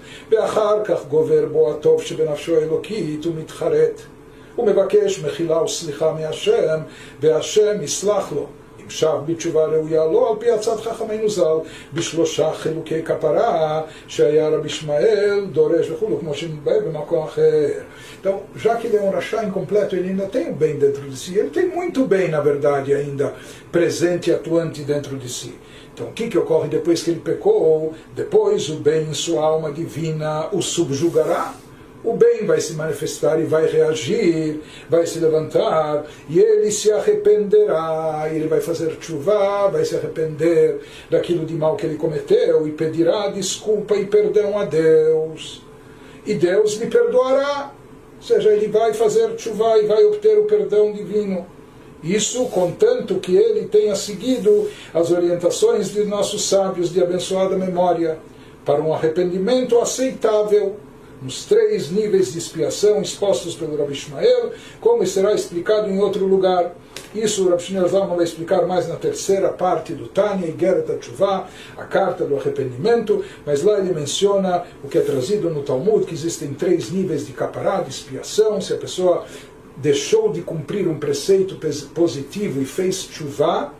ומבקש 4.58 5.18
מחילה 5.18 5.62
וסליחה 5.62 6.12
מהשם, 6.12 6.80
והשם 7.20 7.82
יסלח 7.82 8.32
לו. 8.32 8.46
נמשך 8.88 9.14
בתשובה 9.26 9.64
ראויה 9.64 10.04
לא 10.04 10.30
על 10.30 10.36
פי 10.40 10.50
עצת 10.50 10.80
חכמינו 10.80 11.28
ז"ל, 11.28 11.68
בשלושה 11.94 12.52
חילוקי 12.52 13.02
כפרה 13.02 13.82
שהיה 14.06 14.48
רבי 14.48 14.66
ישמעאל 14.66 15.46
דורש 15.52 15.90
וכו', 15.90 16.18
כמו 16.20 16.34
שנתבהר 16.34 16.80
במקום 16.86 17.24
אחר. 17.24 17.68
Então, 18.20 18.40
já 18.56 18.74
que 18.74 18.88
ele 18.88 18.96
é 18.96 19.00
um 19.00 19.10
rachá 19.10 19.44
incompleto, 19.44 19.94
ele 19.94 20.08
ainda 20.08 20.26
tem 20.26 20.50
o 20.50 20.54
bem 20.54 20.76
dentro 20.76 21.02
de 21.02 21.16
si, 21.16 21.38
ele 21.38 21.50
tem 21.50 21.68
muito 21.68 22.04
bem, 22.04 22.28
na 22.28 22.40
verdade, 22.40 22.92
ainda 22.92 23.32
presente 23.70 24.28
e 24.28 24.34
atuante 24.34 24.82
dentro 24.82 25.16
de 25.16 25.28
si. 25.28 25.54
Então, 25.94 26.08
o 26.08 26.12
que, 26.12 26.28
que 26.28 26.38
ocorre 26.38 26.68
depois 26.68 27.02
que 27.02 27.10
ele 27.10 27.20
pecou? 27.20 27.94
Depois 28.16 28.68
o 28.70 28.76
bem 28.76 29.02
em 29.10 29.14
sua 29.14 29.44
alma 29.44 29.70
divina 29.70 30.48
o 30.52 30.60
subjugará 30.60 31.54
o 32.03 32.13
bem 32.13 32.45
vai 32.45 32.59
se 32.59 32.73
manifestar 32.73 33.39
e 33.39 33.45
vai 33.45 33.65
reagir, 33.65 34.59
vai 34.89 35.07
se 35.07 35.19
levantar, 35.19 36.05
e 36.27 36.37
ele 36.37 36.69
se 36.69 36.91
arrependerá, 36.91 38.29
ele 38.31 38.47
vai 38.47 38.59
fazer 38.59 38.97
chuva, 38.99 39.69
vai 39.69 39.85
se 39.85 39.95
arrepender 39.95 40.81
daquilo 41.09 41.45
de 41.45 41.53
mal 41.53 41.77
que 41.77 41.85
ele 41.85 41.95
cometeu 41.95 42.67
e 42.67 42.71
pedirá 42.71 43.29
desculpa 43.29 43.95
e 43.95 44.05
perdão 44.05 44.57
a 44.57 44.65
Deus. 44.65 45.63
E 46.25 46.33
Deus 46.33 46.73
lhe 46.73 46.87
perdoará. 46.87 47.71
Ou 48.17 48.23
seja, 48.23 48.51
ele 48.51 48.67
vai 48.67 48.93
fazer 48.93 49.37
chuva 49.37 49.77
e 49.77 49.85
vai 49.85 50.03
obter 50.05 50.37
o 50.37 50.45
perdão 50.45 50.91
divino. 50.91 51.45
Isso 52.03 52.45
contanto 52.47 53.15
que 53.15 53.35
ele 53.35 53.67
tenha 53.67 53.95
seguido 53.95 54.69
as 54.93 55.09
orientações 55.09 55.93
de 55.93 56.03
nossos 56.03 56.49
sábios 56.49 56.91
de 56.91 57.01
abençoada 57.01 57.57
memória 57.57 58.19
para 58.65 58.81
um 58.81 58.93
arrependimento 58.93 59.79
aceitável 59.79 60.75
nos 61.23 61.45
três 61.45 61.89
níveis 61.89 62.33
de 62.33 62.37
expiação 62.37 63.01
expostos 63.01 63.55
pelo 63.55 63.77
Rabi 63.77 63.93
Ishmael, 63.93 64.51
como 64.81 65.05
será 65.07 65.33
explicado 65.33 65.89
em 65.89 65.99
outro 65.99 66.25
lugar. 66.25 66.75
Isso 67.15 67.45
o 67.45 67.49
Rabi 67.49 67.63
Zalman 67.87 68.15
vai 68.15 68.25
explicar 68.25 68.65
mais 68.65 68.87
na 68.87 68.95
terceira 68.95 69.49
parte 69.49 69.93
do 69.93 70.07
Tânia, 70.07 70.47
Igeret 70.47 70.97
Tchuvah, 70.99 71.47
a 71.77 71.83
carta 71.85 72.25
do 72.25 72.35
arrependimento, 72.35 73.23
mas 73.45 73.63
lá 73.63 73.79
ele 73.79 73.93
menciona 73.93 74.63
o 74.83 74.87
que 74.87 74.97
é 74.97 75.01
trazido 75.01 75.49
no 75.49 75.63
Talmud, 75.63 76.05
que 76.05 76.13
existem 76.13 76.53
três 76.53 76.91
níveis 76.91 77.25
de 77.25 77.33
capará, 77.33 77.81
de 77.81 77.89
expiação, 77.89 78.59
se 78.59 78.73
a 78.73 78.77
pessoa 78.77 79.25
deixou 79.77 80.31
de 80.31 80.41
cumprir 80.41 80.87
um 80.87 80.99
preceito 80.99 81.57
positivo 81.93 82.61
e 82.61 82.65
fez 82.65 83.07
chuvá, 83.11 83.73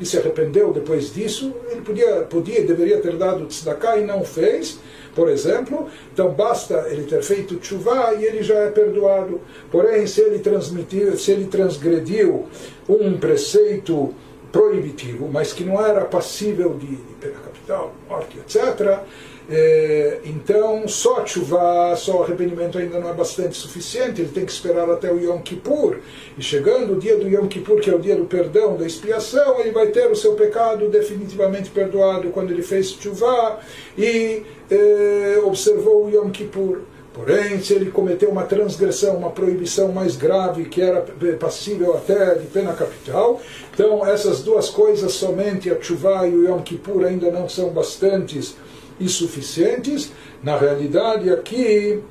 e 0.00 0.06
se 0.06 0.18
arrependeu 0.18 0.72
depois 0.72 1.12
disso, 1.12 1.54
ele 1.70 1.80
podia, 1.80 2.22
podia 2.22 2.60
e 2.60 2.64
deveria 2.64 3.00
ter 3.00 3.16
dado 3.16 3.46
tzedakah 3.46 3.98
e 3.98 4.04
não 4.04 4.24
fez, 4.24 4.78
por 5.14 5.28
exemplo, 5.28 5.88
então 6.12 6.30
basta 6.30 6.86
ele 6.90 7.04
ter 7.04 7.22
feito 7.22 7.58
chuva 7.62 8.14
e 8.14 8.24
ele 8.24 8.42
já 8.42 8.56
é 8.56 8.70
perdoado. 8.70 9.40
Porém, 9.70 10.06
se 10.06 10.20
ele 10.20 10.40
transmitiu, 10.40 11.16
se 11.16 11.30
ele 11.32 11.46
transgrediu 11.46 12.46
um 12.88 13.16
preceito 13.18 14.14
proibitivo, 14.52 15.28
mas 15.32 15.52
que 15.52 15.64
não 15.64 15.84
era 15.84 16.04
passível 16.04 16.74
de, 16.74 16.96
pena 17.20 17.34
capital, 17.44 17.94
morte, 18.08 18.38
etc., 18.38 19.00
é, 19.48 20.20
então, 20.24 20.88
só 20.88 21.24
chuva, 21.24 21.94
só 21.96 22.24
arrependimento 22.24 22.78
ainda 22.78 22.98
não 22.98 23.10
é 23.10 23.12
bastante 23.12 23.56
suficiente, 23.56 24.20
ele 24.20 24.30
tem 24.30 24.44
que 24.44 24.50
esperar 24.50 24.90
até 24.90 25.12
o 25.12 25.18
Yom 25.18 25.38
Kippur. 25.38 25.98
E 26.36 26.42
chegando 26.42 26.94
o 26.94 26.98
dia 26.98 27.16
do 27.16 27.28
Yom 27.28 27.46
Kippur, 27.46 27.80
que 27.80 27.88
é 27.88 27.94
o 27.94 27.98
dia 27.98 28.16
do 28.16 28.24
perdão, 28.24 28.76
da 28.76 28.84
expiação, 28.84 29.60
ele 29.60 29.70
vai 29.70 29.86
ter 29.88 30.10
o 30.10 30.16
seu 30.16 30.34
pecado 30.34 30.88
definitivamente 30.88 31.70
perdoado 31.70 32.30
quando 32.30 32.50
ele 32.50 32.62
fez 32.62 32.90
chuva 32.90 33.60
e 33.96 34.42
é, 34.68 35.40
observou 35.44 36.06
o 36.06 36.10
Yom 36.10 36.30
Kippur. 36.30 36.80
Porém, 37.14 37.62
se 37.62 37.72
ele 37.72 37.90
cometeu 37.90 38.28
uma 38.28 38.42
transgressão, 38.42 39.16
uma 39.16 39.30
proibição 39.30 39.90
mais 39.90 40.16
grave, 40.16 40.66
que 40.66 40.82
era 40.82 41.00
passível 41.40 41.96
até 41.96 42.34
de 42.34 42.46
pena 42.48 42.74
capital, 42.74 43.40
então 43.72 44.06
essas 44.06 44.42
duas 44.42 44.68
coisas, 44.68 45.12
somente 45.12 45.70
a 45.70 45.80
chuva 45.80 46.26
e 46.26 46.34
o 46.34 46.46
Yom 46.46 46.60
Kippur, 46.60 47.06
ainda 47.06 47.30
não 47.30 47.48
são 47.48 47.70
bastantes 47.70 48.54
insuficientes, 49.00 50.12
na 50.42 50.56
realidade 50.56 51.30
aqui 51.30 52.02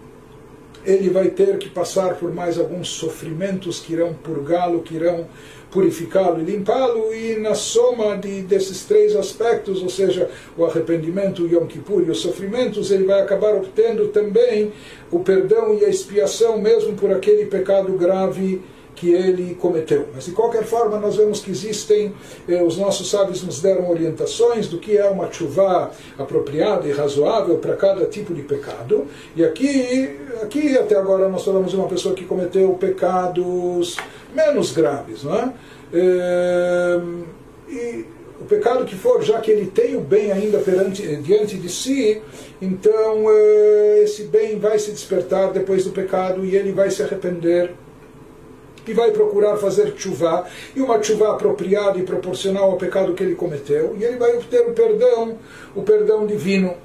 ele 0.86 1.10
vai 1.10 1.30
ter 1.30 1.58
que 1.58 1.69
passar 1.69 2.15
por 2.15 2.32
mais 2.34 2.60
alguns 2.60 2.89
sofrimentos 2.89 3.80
que 3.80 3.93
irão 3.93 4.13
purgá-lo, 4.13 4.84
que 4.84 4.95
irão 4.95 5.28
purificá-lo 5.71 6.39
e 6.41 6.45
limpá-lo, 6.45 7.13
e 7.13 7.38
na 7.38 7.56
soma 7.56 8.15
de, 8.15 8.43
desses 8.43 8.86
três 8.86 9.15
aspectos, 9.15 9.82
ou 9.82 9.89
seja, 9.89 10.30
o 10.56 10.63
arrependimento, 10.63 11.43
o 11.43 11.48
Yom 11.48 11.65
Kippur 11.65 12.04
e 12.08 12.12
os 12.12 12.19
sofrimentos, 12.19 12.91
ele 12.91 13.04
vai 13.04 13.19
acabar 13.19 13.56
obtendo 13.56 14.08
também 14.10 14.71
o 15.12 15.19
perdão 15.19 15.74
e 15.74 15.84
a 15.84 15.89
expiação, 15.89 16.62
mesmo 16.62 16.95
por 16.95 17.12
aquele 17.12 17.48
pecado 17.48 17.91
grave 17.93 18.62
que 18.95 19.12
ele 19.13 19.55
cometeu. 19.55 20.08
Mas 20.13 20.25
de 20.25 20.31
qualquer 20.31 20.63
forma, 20.63 20.97
nós 20.97 21.17
vemos 21.17 21.41
que 21.41 21.51
existem, 21.51 22.13
eh, 22.47 22.63
os 22.63 22.77
nossos 22.77 23.10
sábios 23.10 23.43
nos 23.43 23.62
deram 23.62 23.89
orientações 23.89 24.67
do 24.67 24.79
que 24.79 24.97
é 24.97 25.08
uma 25.08 25.31
chuva 25.31 25.91
apropriada 26.17 26.88
e 26.88 26.91
razoável 26.91 27.58
para 27.58 27.75
cada 27.75 28.05
tipo 28.05 28.34
de 28.34 28.41
pecado. 28.41 29.05
E 29.36 29.43
aqui, 29.43 30.17
aqui 30.41 30.77
até 30.77 30.95
agora 30.95 31.27
nós 31.29 31.43
falamos 31.43 31.71
de 31.71 31.77
uma 31.77 31.88
pessoa 31.88 32.15
que 32.15 32.25
cometeu 32.25 32.71
pecados 32.73 33.97
menos 34.34 34.71
graves, 34.71 35.23
não 35.23 35.36
é? 35.36 35.53
Eh, 35.93 37.01
e 37.69 38.05
o 38.39 38.45
pecado 38.45 38.86
que 38.86 38.95
for, 38.95 39.23
já 39.23 39.39
que 39.39 39.49
ele 39.49 39.67
tem 39.67 39.95
o 39.95 40.01
bem 40.01 40.31
ainda 40.31 40.60
perante, 40.60 41.03
diante 41.17 41.58
de 41.58 41.69
si, 41.69 42.21
então 42.62 43.25
eh, 43.29 44.01
esse 44.03 44.25
bem 44.25 44.60
vai 44.60 44.77
se 44.77 44.91
despertar 44.91 45.51
depois 45.51 45.84
do 45.84 45.91
pecado 45.91 46.45
e 46.45 46.55
ele 46.55 46.71
vai 46.71 46.91
se 46.91 47.01
arrepender 47.01 47.71
e 48.88 48.93
vai 48.93 49.12
procurar 49.12 49.58
fazer 49.58 49.93
chuva, 49.98 50.45
e 50.76 50.82
uma 50.82 51.02
chuva 51.02 51.32
apropriada 51.32 51.98
e 51.98 52.04
proporcional 52.04 52.71
ao 52.71 52.78
pecado 52.78 53.13
que 53.13 53.24
ele 53.24 53.36
cometeu, 53.36 53.95
e 53.98 54.04
ele 54.04 54.17
vai 54.17 54.36
obter 54.36 54.67
o 54.67 54.74
perdão, 54.74 55.38
o 55.76 55.82
perdão 55.84 56.26
divino. 56.26 56.76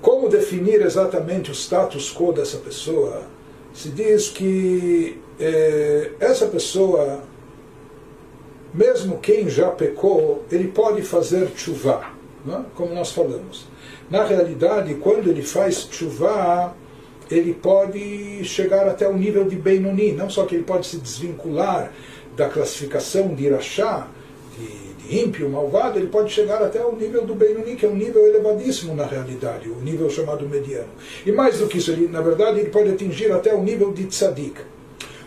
Como 0.00 0.28
definir 0.28 0.82
exatamente 0.82 1.50
o 1.50 1.54
status 1.54 2.12
quo 2.12 2.32
dessa 2.32 2.58
pessoa? 2.58 3.22
Se 3.72 3.88
diz 3.88 4.28
que 4.28 5.20
eh, 5.38 6.10
essa 6.20 6.46
pessoa, 6.46 7.20
mesmo 8.74 9.18
quem 9.18 9.48
já 9.48 9.68
pecou, 9.70 10.44
ele 10.50 10.68
pode 10.68 11.02
fazer 11.02 11.50
chuva, 11.56 12.04
é? 12.48 12.60
como 12.74 12.94
nós 12.94 13.12
falamos. 13.12 13.66
Na 14.10 14.24
realidade, 14.24 14.94
quando 14.96 15.30
ele 15.30 15.42
faz 15.42 15.88
chuva, 15.90 16.74
ele 17.32 17.54
pode 17.54 18.44
chegar 18.44 18.86
até 18.86 19.08
o 19.08 19.16
nível 19.16 19.44
de 19.44 19.56
Benoni, 19.56 20.12
não 20.12 20.28
só 20.28 20.44
que 20.44 20.54
ele 20.54 20.64
pode 20.64 20.86
se 20.86 20.98
desvincular 20.98 21.92
da 22.36 22.48
classificação 22.48 23.34
de 23.34 23.44
Irachá, 23.44 24.08
de, 24.58 25.08
de 25.08 25.18
ímpio, 25.24 25.48
malvado, 25.48 25.98
ele 25.98 26.08
pode 26.08 26.32
chegar 26.32 26.62
até 26.62 26.84
o 26.84 26.94
nível 26.94 27.24
do 27.24 27.34
Benoni, 27.34 27.76
que 27.76 27.86
é 27.86 27.88
um 27.88 27.94
nível 27.94 28.26
elevadíssimo 28.26 28.94
na 28.94 29.06
realidade, 29.06 29.68
o 29.68 29.80
nível 29.80 30.08
chamado 30.10 30.48
mediano. 30.48 30.88
E 31.24 31.32
mais 31.32 31.58
do 31.58 31.66
que 31.66 31.78
isso, 31.78 31.90
ele, 31.90 32.08
na 32.08 32.20
verdade, 32.20 32.60
ele 32.60 32.70
pode 32.70 32.90
atingir 32.90 33.32
até 33.32 33.54
o 33.54 33.62
nível 33.62 33.92
de 33.92 34.04
Tzadik. 34.04 34.60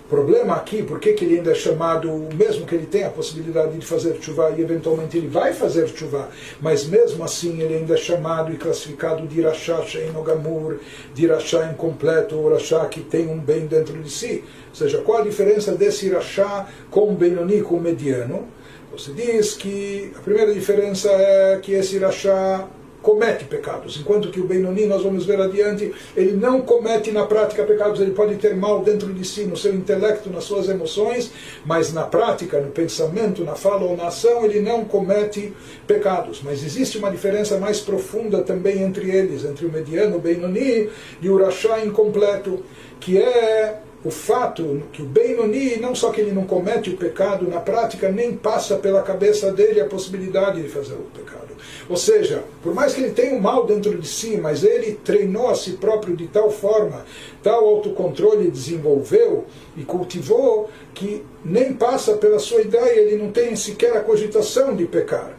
Problema 0.09 0.53
aqui, 0.53 0.83
por 0.83 0.99
que 0.99 1.09
ele 1.09 1.37
ainda 1.37 1.51
é 1.51 1.55
chamado, 1.55 2.11
mesmo 2.35 2.63
que 2.67 2.75
ele 2.75 2.85
tenha 2.85 3.07
a 3.07 3.09
possibilidade 3.09 3.75
de 3.75 3.83
fazer 3.83 4.15
chuva 4.21 4.53
e 4.55 4.61
eventualmente 4.61 5.17
ele 5.17 5.27
vai 5.27 5.51
fazer 5.51 5.87
chuva, 5.87 6.29
mas 6.61 6.85
mesmo 6.85 7.23
assim 7.23 7.59
ele 7.59 7.73
ainda 7.73 7.95
é 7.95 7.97
chamado 7.97 8.53
e 8.53 8.57
classificado 8.57 9.25
de 9.25 9.39
Irachá 9.39 9.81
Sheinogamur, 9.81 10.77
de 11.11 11.23
Irachá 11.23 11.71
incompleto, 11.71 12.35
ou 12.35 12.51
Irachá 12.51 12.85
que 12.85 13.01
tem 13.01 13.27
um 13.27 13.39
bem 13.39 13.65
dentro 13.65 13.97
de 14.01 14.11
si. 14.11 14.43
Ou 14.69 14.75
seja, 14.75 14.99
qual 14.99 15.21
a 15.21 15.23
diferença 15.23 15.71
desse 15.71 16.05
Irachá 16.05 16.67
com 16.91 17.09
o 17.09 17.15
Benoni, 17.15 17.63
com 17.63 17.75
o 17.75 17.81
mediano? 17.81 18.47
Você 18.91 19.11
diz 19.11 19.55
que 19.55 20.13
a 20.15 20.21
primeira 20.21 20.53
diferença 20.53 21.09
é 21.09 21.57
que 21.59 21.73
esse 21.73 21.95
Irachá 21.95 22.67
comete 23.05 23.45
pecados, 23.45 23.97
enquanto 23.97 24.31
que 24.31 24.39
o 24.39 24.45
Benoni, 24.45 24.87
nós 24.87 25.03
vamos 25.03 25.27
ver 25.27 25.39
adiante, 25.39 25.93
ele 26.17 26.31
não 26.31 26.61
comete 26.61 27.11
na 27.11 27.23
prática 27.23 27.63
pecados, 27.63 28.01
ele 28.01 28.11
pode 28.11 28.33
ter 28.37 28.55
mal 28.55 28.83
dentro 28.83 29.13
de 29.13 29.23
si, 29.23 29.43
no 29.43 29.55
seu 29.55 29.75
intelecto, 29.75 30.27
nas 30.31 30.43
suas 30.43 30.67
emoções, 30.67 31.31
mas 31.63 31.93
na 31.93 32.01
prática, 32.01 32.59
no 32.59 32.71
pensamento, 32.71 33.43
na 33.43 33.53
fala 33.53 33.85
ou 33.85 33.95
na 33.95 34.07
ação, 34.07 34.43
ele 34.43 34.59
não 34.59 34.83
comete 34.83 35.53
pecados. 35.85 36.41
Mas 36.43 36.63
existe 36.63 36.97
uma 36.97 37.11
diferença 37.11 37.59
mais 37.59 37.79
profunda 37.79 38.41
também 38.41 38.81
entre 38.81 39.11
eles, 39.11 39.45
entre 39.45 39.67
o 39.67 39.71
mediano, 39.71 40.17
o 40.17 40.19
Benoni, 40.19 40.89
e 41.21 41.29
o 41.29 41.37
Rashá 41.37 41.85
incompleto, 41.85 42.63
que 42.99 43.19
é 43.19 43.81
o 44.05 44.11
fato 44.11 44.83
que 44.93 45.01
o 45.01 45.05
Benoni, 45.05 45.77
não 45.77 45.95
só 45.95 46.11
que 46.11 46.21
ele 46.21 46.31
não 46.31 46.45
comete 46.45 46.91
o 46.91 46.95
pecado, 46.95 47.49
na 47.49 47.59
prática 47.59 48.07
nem 48.07 48.37
passa 48.37 48.75
pela 48.75 49.01
cabeça 49.01 49.51
dele 49.51 49.81
a 49.81 49.87
possibilidade 49.87 50.61
de 50.61 50.69
fazer 50.69 50.93
o 50.93 51.09
pecado. 51.11 51.55
Ou 51.89 51.97
seja, 51.97 52.43
por 52.61 52.71
mais 52.71 52.93
que 52.93 53.01
ele 53.01 53.13
tenha 53.13 53.35
o 53.35 53.41
mal 53.41 53.65
dentro 53.65 53.97
de 53.97 54.07
si, 54.07 54.37
mas 54.37 54.63
ele 54.63 54.99
treinou 55.03 55.49
a 55.49 55.55
si 55.55 55.71
próprio 55.71 56.15
de 56.15 56.27
tal 56.27 56.51
forma, 56.51 57.03
tal 57.41 57.65
autocontrole 57.65 58.51
desenvolveu 58.51 59.45
e 59.75 59.83
cultivou, 59.83 60.69
que 60.93 61.25
nem 61.43 61.73
passa 61.73 62.15
pela 62.15 62.37
sua 62.37 62.61
ideia, 62.61 62.99
ele 62.99 63.15
não 63.15 63.31
tem 63.31 63.55
sequer 63.55 63.97
a 63.97 64.01
cogitação 64.01 64.75
de 64.75 64.85
pecar. 64.85 65.35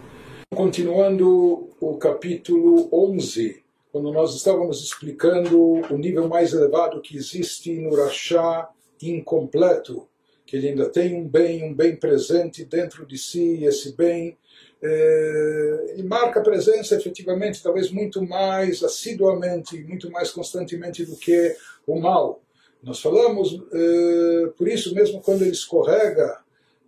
Continuando 0.52 1.68
o 1.80 1.96
capítulo 1.98 2.88
11 2.92 3.65
quando 3.96 4.12
nós 4.12 4.34
estávamos 4.34 4.84
explicando 4.84 5.58
o 5.58 5.96
nível 5.96 6.28
mais 6.28 6.52
elevado 6.52 7.00
que 7.00 7.16
existe 7.16 7.72
no 7.80 7.96
Rachá 7.96 8.68
incompleto, 9.00 10.06
que 10.44 10.54
ele 10.54 10.68
ainda 10.68 10.86
tem 10.90 11.14
um 11.14 11.26
bem, 11.26 11.64
um 11.64 11.72
bem 11.72 11.96
presente 11.96 12.62
dentro 12.62 13.06
de 13.06 13.16
si, 13.16 13.56
e 13.56 13.64
esse 13.64 13.96
bem 13.96 14.36
é, 14.82 15.96
marca 16.04 16.40
a 16.40 16.42
presença 16.42 16.94
efetivamente, 16.94 17.62
talvez 17.62 17.90
muito 17.90 18.20
mais 18.20 18.82
assiduamente, 18.82 19.82
muito 19.84 20.10
mais 20.10 20.30
constantemente 20.30 21.06
do 21.06 21.16
que 21.16 21.56
o 21.86 21.98
mal. 21.98 22.42
Nós 22.82 23.00
falamos, 23.00 23.58
é, 23.72 24.46
por 24.58 24.68
isso 24.68 24.94
mesmo 24.94 25.22
quando 25.22 25.40
ele 25.40 25.52
escorrega, 25.52 26.36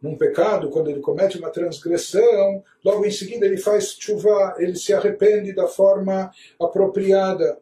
num 0.00 0.16
pecado, 0.16 0.70
quando 0.70 0.90
ele 0.90 1.00
comete 1.00 1.38
uma 1.38 1.50
transgressão, 1.50 2.62
logo 2.84 3.04
em 3.04 3.10
seguida 3.10 3.46
ele 3.46 3.56
faz 3.56 3.96
chuva, 3.98 4.54
ele 4.58 4.76
se 4.76 4.92
arrepende 4.92 5.52
da 5.52 5.66
forma 5.66 6.30
apropriada. 6.60 7.58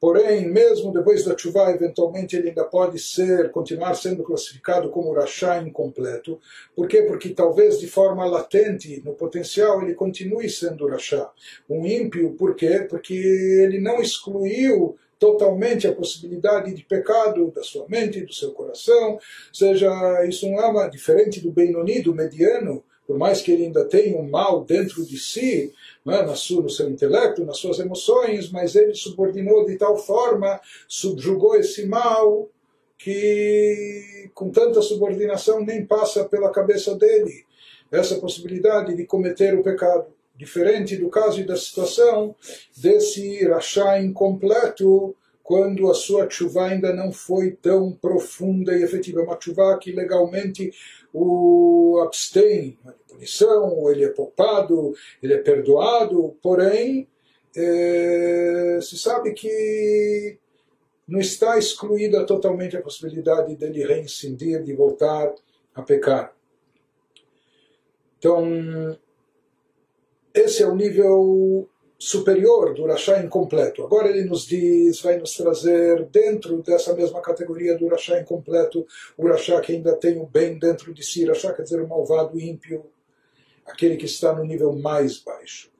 Porém, 0.00 0.48
mesmo 0.48 0.92
depois 0.92 1.24
da 1.24 1.36
chuva, 1.36 1.72
eventualmente 1.72 2.36
ele 2.36 2.50
ainda 2.50 2.64
pode 2.64 3.00
ser, 3.00 3.50
continuar 3.50 3.94
sendo 3.94 4.22
classificado 4.22 4.90
como 4.90 5.12
rachá 5.12 5.60
incompleto. 5.60 6.38
Por 6.76 6.86
quê? 6.86 7.02
Porque 7.02 7.30
talvez 7.30 7.80
de 7.80 7.88
forma 7.88 8.24
latente, 8.24 9.02
no 9.04 9.14
potencial, 9.14 9.82
ele 9.82 9.94
continue 9.94 10.48
sendo 10.48 10.86
rachá. 10.86 11.28
Um 11.68 11.84
ímpio, 11.84 12.32
por 12.38 12.54
quê? 12.54 12.86
Porque 12.88 13.12
ele 13.14 13.80
não 13.80 14.00
excluiu 14.00 14.96
totalmente 15.18 15.86
a 15.86 15.94
possibilidade 15.94 16.72
de 16.74 16.84
pecado 16.84 17.50
da 17.50 17.62
sua 17.62 17.86
mente, 17.88 18.24
do 18.24 18.32
seu 18.32 18.52
coração, 18.52 19.18
seja 19.52 20.24
isso 20.26 20.48
não 20.50 20.80
é 20.80 20.88
diferente 20.88 21.40
do 21.40 21.50
Benoni, 21.50 22.02
do 22.02 22.14
mediano, 22.14 22.84
por 23.06 23.18
mais 23.18 23.40
que 23.40 23.50
ele 23.50 23.64
ainda 23.64 23.86
tenha 23.86 24.18
um 24.18 24.28
mal 24.28 24.64
dentro 24.64 25.04
de 25.04 25.18
si, 25.18 25.72
é? 26.06 26.22
no 26.22 26.36
seu 26.36 26.90
intelecto, 26.90 27.44
nas 27.44 27.56
suas 27.56 27.78
emoções, 27.78 28.50
mas 28.50 28.76
ele 28.76 28.94
subordinou 28.94 29.64
de 29.64 29.76
tal 29.76 29.96
forma, 29.96 30.60
subjugou 30.86 31.56
esse 31.56 31.86
mal, 31.86 32.48
que 32.98 34.30
com 34.34 34.50
tanta 34.50 34.82
subordinação 34.82 35.64
nem 35.64 35.86
passa 35.86 36.24
pela 36.24 36.50
cabeça 36.50 36.94
dele 36.96 37.46
essa 37.90 38.16
possibilidade 38.16 38.94
de 38.94 39.06
cometer 39.06 39.58
o 39.58 39.62
pecado 39.62 40.17
diferente 40.38 40.96
do 40.96 41.10
caso 41.10 41.40
e 41.40 41.44
da 41.44 41.56
situação 41.56 42.34
desse 42.76 43.44
rachá 43.46 44.00
incompleto, 44.00 45.14
quando 45.42 45.90
a 45.90 45.94
sua 45.94 46.28
chuva 46.28 46.66
ainda 46.66 46.94
não 46.94 47.10
foi 47.10 47.52
tão 47.52 47.90
profunda 47.90 48.76
e 48.76 48.82
efetiva. 48.82 49.22
Uma 49.22 49.40
chuva 49.40 49.78
que 49.78 49.90
legalmente 49.90 50.70
o 51.12 52.00
abstém 52.04 52.78
de 52.84 52.92
punição, 53.08 53.90
ele 53.90 54.04
é 54.04 54.10
poupado, 54.10 54.94
ele 55.22 55.32
é 55.32 55.38
perdoado, 55.38 56.36
porém, 56.42 57.08
é, 57.56 58.78
se 58.82 58.98
sabe 58.98 59.32
que 59.32 60.38
não 61.06 61.18
está 61.18 61.58
excluída 61.58 62.26
totalmente 62.26 62.76
a 62.76 62.82
possibilidade 62.82 63.56
dele 63.56 63.86
reincidir, 63.86 64.62
de 64.62 64.74
voltar 64.74 65.34
a 65.74 65.82
pecar. 65.82 66.36
Então, 68.18 68.98
esse 70.34 70.62
é 70.62 70.66
o 70.66 70.74
nível 70.74 71.68
superior 71.98 72.74
do 72.74 72.86
Rachá 72.86 73.20
incompleto. 73.20 73.82
Agora 73.82 74.08
ele 74.08 74.24
nos 74.24 74.46
diz, 74.46 75.00
vai 75.00 75.18
nos 75.18 75.36
trazer 75.36 76.04
dentro 76.06 76.62
dessa 76.62 76.94
mesma 76.94 77.20
categoria 77.20 77.76
do 77.76 77.88
Rachá 77.88 78.20
incompleto, 78.20 78.86
o 79.16 79.26
Rachá 79.26 79.60
que 79.60 79.72
ainda 79.72 79.96
tem 79.96 80.18
o 80.18 80.26
bem 80.26 80.58
dentro 80.58 80.94
de 80.94 81.02
si, 81.04 81.24
Rachá 81.24 81.52
quer 81.52 81.62
dizer 81.62 81.80
o 81.82 81.88
malvado 81.88 82.38
ímpio, 82.38 82.86
aquele 83.66 83.96
que 83.96 84.06
está 84.06 84.32
no 84.32 84.44
nível 84.44 84.72
mais 84.72 85.18
baixo. 85.18 85.70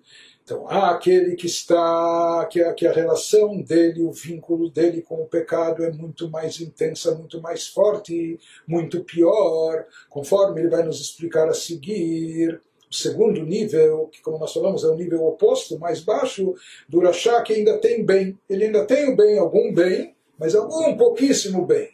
Então, 0.43 0.67
há 0.67 0.93
aquele 0.93 1.37
que 1.37 1.47
está, 1.47 2.49
que 2.51 2.73
que 2.73 2.87
a 2.87 2.93
relação 2.93 3.61
dele, 3.61 4.03
o 4.03 4.11
vínculo 4.11 4.71
dele 4.71 5.03
com 5.03 5.17
o 5.17 5.29
pecado 5.29 5.85
é 5.85 5.93
muito 5.93 6.31
mais 6.31 6.59
intensa, 6.59 7.15
muito 7.15 7.39
mais 7.41 7.69
forte, 7.69 8.41
muito 8.67 9.05
pior, 9.05 9.85
conforme 10.09 10.63
ele 10.63 10.71
vai 10.71 10.83
nos 10.83 11.03
explicar 11.03 11.51
a 11.51 11.55
seguir 11.55 12.63
o 12.92 12.96
segundo 12.96 13.44
nível, 13.44 14.10
que 14.12 14.22
como 14.22 14.38
nós 14.38 14.54
falamos 14.54 14.84
é 14.84 14.88
o 14.88 14.96
nível 14.96 15.24
oposto, 15.26 15.80
mais 15.80 16.02
baixo, 16.02 16.54
do 16.88 17.00
Rashá, 17.00 17.42
que 17.42 17.54
ainda 17.54 17.78
tem 17.80 18.06
bem. 18.06 18.38
Ele 18.50 18.66
ainda 18.66 18.86
tem 18.86 19.10
o 19.10 19.16
bem, 19.16 19.38
algum 19.40 19.74
bem, 19.74 20.16
mas 20.38 20.56
algum 20.56 20.96
pouquíssimo 20.98 21.66
bem. 21.66 21.90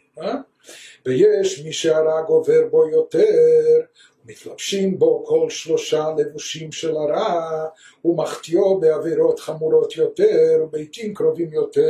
ויש 1.06 1.64
מי 1.64 1.72
שהרג 1.72 2.28
עובר 2.28 2.68
בו 2.70 2.88
יותר, 2.88 3.80
מתלבשים 4.24 4.98
בו 4.98 5.24
כל 5.24 5.50
שלושה 5.50 6.06
לבושים 6.18 6.72
של 6.72 6.96
הרע, 6.96 7.68
ומחטיאו 8.04 8.80
בעבירות 8.80 9.40
חמורות 9.40 9.96
יותר, 9.96 10.60
ובעתים 10.62 11.14
קרובים 11.14 11.52
יותר. 11.52 11.82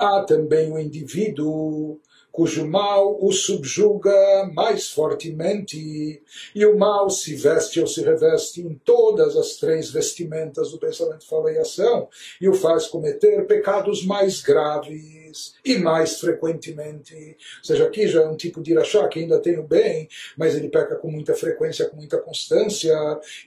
Há 0.00 0.24
também 0.26 0.72
o 0.72 0.78
indivíduo 0.78 2.00
cujo 2.35 2.67
mal 2.67 3.17
o 3.21 3.31
subjuga 3.31 4.51
mais 4.53 4.89
fortemente, 4.89 6.21
e 6.53 6.65
o 6.65 6.77
mal 6.77 7.09
se 7.09 7.33
veste 7.33 7.79
ou 7.79 7.87
se 7.87 8.03
reveste 8.03 8.59
em 8.59 8.73
todas 8.83 9.37
as 9.37 9.55
três 9.55 9.89
vestimentas 9.89 10.71
do 10.71 10.77
pensamento, 10.77 11.25
fala 11.25 11.49
e 11.53 11.57
ação, 11.57 12.09
e 12.41 12.49
o 12.49 12.53
faz 12.53 12.87
cometer 12.87 13.47
pecados 13.47 14.05
mais 14.05 14.41
graves 14.41 15.24
e 15.63 15.77
mais 15.77 16.19
frequentemente. 16.19 17.15
Ou 17.59 17.63
seja, 17.63 17.85
aqui 17.85 18.07
já 18.07 18.23
é 18.23 18.27
um 18.27 18.35
tipo 18.35 18.61
de 18.61 18.71
irachá 18.71 19.07
que 19.07 19.19
ainda 19.19 19.39
tem 19.39 19.57
o 19.57 19.63
bem, 19.63 20.07
mas 20.37 20.55
ele 20.55 20.69
peca 20.69 20.95
com 20.95 21.09
muita 21.09 21.33
frequência, 21.33 21.89
com 21.89 21.97
muita 21.97 22.17
constância, 22.17 22.95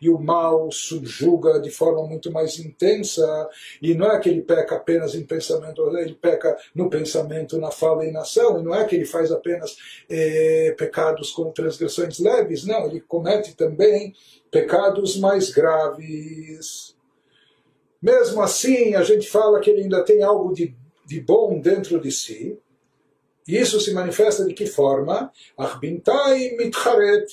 e 0.00 0.08
o 0.08 0.18
mal 0.18 0.70
subjuga 0.70 1.60
de 1.60 1.70
forma 1.70 2.06
muito 2.06 2.30
mais 2.30 2.58
intensa, 2.58 3.48
e 3.80 3.94
não 3.94 4.10
é 4.10 4.18
que 4.18 4.28
ele 4.28 4.42
peca 4.42 4.76
apenas 4.76 5.14
em 5.14 5.24
pensamento, 5.24 5.88
ele 5.96 6.14
peca 6.14 6.56
no 6.74 6.88
pensamento, 6.88 7.58
na 7.58 7.70
fala 7.70 8.04
e 8.04 8.10
na 8.10 8.20
ação, 8.20 8.60
e 8.60 8.62
não 8.62 8.74
é 8.74 8.84
que 8.84 8.96
ele 8.96 9.04
faz 9.04 9.30
apenas 9.30 9.76
eh, 10.08 10.74
pecados 10.76 11.30
com 11.30 11.50
transgressões 11.50 12.18
leves, 12.18 12.64
não, 12.64 12.86
ele 12.86 13.00
comete 13.00 13.54
também 13.54 14.14
pecados 14.50 15.16
mais 15.16 15.50
graves. 15.50 16.96
Mesmo 18.00 18.40
assim, 18.42 18.94
a 18.94 19.02
gente 19.02 19.28
fala 19.28 19.60
que 19.60 19.70
ele 19.70 19.82
ainda 19.82 20.04
tem 20.04 20.22
algo 20.22 20.54
de 20.54 20.74
de 21.07 21.19
bom 21.21 21.59
dentro 21.59 21.99
de 21.99 22.11
si. 22.11 22.57
E 23.47 23.57
isso 23.57 23.79
se 23.79 23.93
manifesta 23.93 24.45
de 24.45 24.53
que 24.53 24.65
forma? 24.65 25.31
Achbintai 25.57 26.55
mitcharet, 26.57 27.25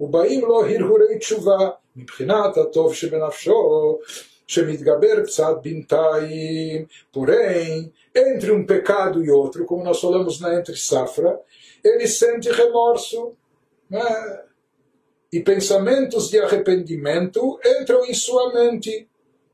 ובאים 0.00 0.40
לו 0.40 0.66
הרהורי 0.66 1.18
תשובה, 1.18 1.70
מבחינת 1.96 2.56
הטוב 2.56 2.94
שבנפשו, 2.94 3.98
שמתגבר 4.46 5.24
קצת 5.24 5.56
בינתיים, 5.62 6.86
porém, 7.14 7.90
entre 8.14 8.52
um 8.52 8.66
pecado 8.66 9.24
e 9.24 9.30
outro, 9.30 9.64
como 9.64 9.82
nós 9.82 10.00
falamos 10.00 10.40
na 10.40 10.54
entre 10.54 10.76
safra, 10.76 11.40
ele 11.84 12.06
sente 12.06 12.50
remorso, 12.50 13.32
né? 13.90 14.40
e 15.32 15.40
pensamentos 15.40 16.30
de 16.30 16.38
arrependimento 16.38 17.58
entram 17.64 18.04
em 18.04 18.14
sua 18.14 18.52
mente. 18.54 19.08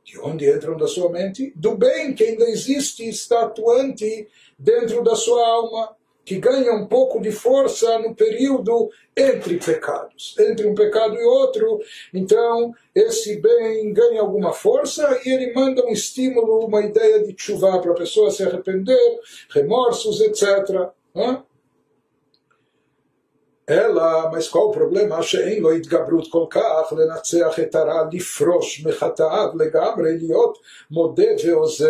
De 0.08 0.18
onde 0.20 0.50
entram 0.50 0.78
da 0.78 0.88
sua 0.88 1.12
mente? 1.12 1.52
Do 1.54 1.76
bem 1.76 2.14
que 2.14 2.24
ainda 2.24 2.46
existe 2.46 3.04
e 3.04 3.10
está 3.10 3.42
atuante 3.42 4.26
dentro 4.58 5.04
da 5.04 5.18
sua 5.18 5.46
alma, 5.46 5.98
que 6.24 6.40
ganha 6.40 6.72
um 6.72 6.88
pouco 6.88 7.20
de 7.20 7.30
força 7.30 8.00
no 8.00 8.16
período 8.16 8.90
entre 9.18 9.58
pecados, 9.58 10.34
entre 10.40 10.66
um 10.66 10.74
pecado 10.74 11.14
e 11.16 11.24
outro. 11.26 11.82
Então, 12.14 12.74
esse 12.96 13.36
bem 13.42 13.92
ganha 13.92 14.22
alguma 14.22 14.54
força 14.54 15.20
e 15.26 15.30
ele 15.30 15.52
manda 15.54 15.86
um 15.86 15.92
estímulo, 15.92 16.66
uma 16.66 16.86
ideia 16.86 17.22
de 17.22 17.36
chuva 17.38 17.78
para 17.82 17.92
a 17.92 17.96
pessoa 17.96 18.32
se 18.32 18.44
arrepender, 18.44 19.20
remorsos, 19.50 20.22
etc 20.22 20.90
אלא, 23.71 24.31
mas 24.33 24.49
qual 24.49 24.69
o 24.69 24.73
problema? 24.73 25.23
שאין 25.23 25.63
לו 25.63 25.73
התגברות 25.73 26.29
כל 26.31 26.47
כך 26.51 26.93
לנצח 26.93 27.61
את 27.61 27.75
הרע, 27.75 28.03
לפרוש 28.13 28.87
מחטאיו 28.87 29.49
לגמרי, 29.55 30.19
להיות 30.19 30.59
מודה 30.91 31.23
ועוזב. 31.45 31.87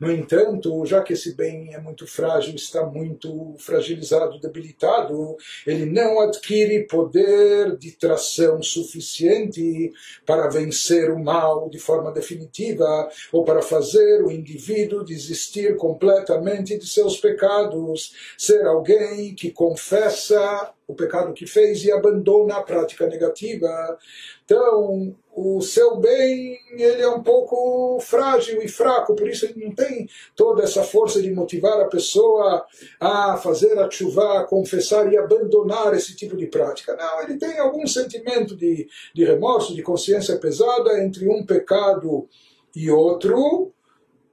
No 0.00 0.10
entanto, 0.10 0.86
já 0.86 1.02
que 1.02 1.12
esse 1.12 1.34
bem 1.34 1.74
é 1.74 1.80
muito 1.80 2.06
frágil, 2.06 2.54
está 2.54 2.84
muito 2.86 3.54
fragilizado, 3.58 4.40
debilitado, 4.40 5.36
ele 5.66 5.84
não 5.84 6.20
adquire 6.20 6.86
poder 6.86 7.76
de 7.76 7.92
tração 7.92 8.62
suficiente 8.62 9.92
para 10.24 10.48
vencer 10.48 11.10
o 11.10 11.18
mal 11.18 11.68
de 11.68 11.78
forma 11.78 12.10
definitiva 12.12 13.08
ou 13.32 13.44
para 13.44 13.60
fazer 13.60 14.24
o 14.24 14.30
indivíduo 14.30 15.04
desistir 15.04 15.76
completamente 15.76 16.78
de 16.78 16.86
seus 16.86 17.16
pecados, 17.18 18.14
ser 18.38 18.64
alguém 18.66 19.34
que 19.34 19.50
confessa 19.50 20.72
o 20.87 20.93
pecado 20.93 21.33
que 21.33 21.45
fez 21.45 21.83
e 21.83 21.91
abandona 21.91 22.57
a 22.57 22.63
prática 22.63 23.07
negativa. 23.07 23.97
Então, 24.43 25.15
o 25.35 25.61
seu 25.61 25.97
bem 25.97 26.57
ele 26.71 27.01
é 27.01 27.09
um 27.09 27.23
pouco 27.23 27.99
frágil 28.01 28.61
e 28.61 28.67
fraco, 28.67 29.15
por 29.15 29.27
isso 29.27 29.45
ele 29.45 29.65
não 29.65 29.73
tem 29.73 30.07
toda 30.35 30.63
essa 30.63 30.83
força 30.83 31.21
de 31.21 31.31
motivar 31.31 31.79
a 31.81 31.87
pessoa 31.87 32.65
a 32.99 33.37
fazer 33.37 33.77
a 33.79 33.89
chuva, 33.89 34.39
a 34.39 34.43
confessar 34.43 35.11
e 35.11 35.17
abandonar 35.17 35.93
esse 35.93 36.15
tipo 36.15 36.37
de 36.37 36.47
prática. 36.47 36.95
Não, 36.95 37.23
ele 37.23 37.37
tem 37.37 37.57
algum 37.57 37.87
sentimento 37.87 38.55
de, 38.55 38.87
de 39.13 39.25
remorso, 39.25 39.73
de 39.73 39.81
consciência 39.81 40.37
pesada 40.37 41.03
entre 41.03 41.27
um 41.27 41.45
pecado 41.45 42.27
e 42.75 42.89
outro, 42.89 43.71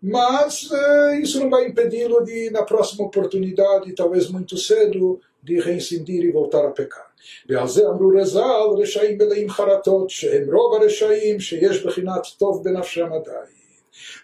mas 0.03 0.69
eh, 0.73 1.21
isso 1.21 1.39
não 1.41 1.51
vai 1.51 1.67
impedi-lo 1.67 2.25
de, 2.25 2.51
na 2.51 2.63
próxima 2.63 3.05
oportunidade, 3.05 3.95
talvez 3.95 4.31
muito 4.31 4.57
cedo, 4.57 5.21
de 5.44 5.60
reincidir 5.60 6.24
e 6.24 6.32
voltar 6.32 6.66
a 6.66 6.72
pecar. 6.72 7.06
ועל 7.50 7.68
זה 7.68 7.88
אמרו 7.90 8.12
רז"ל, 8.22 8.82
רשעים 8.82 9.18
מלאים 9.18 9.50
חרטות, 9.50 10.10
שהם 10.10 10.56
רוב 10.56 10.82
הרשעים 10.82 11.40
שיש 11.40 11.84
בחינת 11.84 12.22
טוב 12.38 12.64
בנפשם 12.64 13.14
עדיין. 13.14 13.56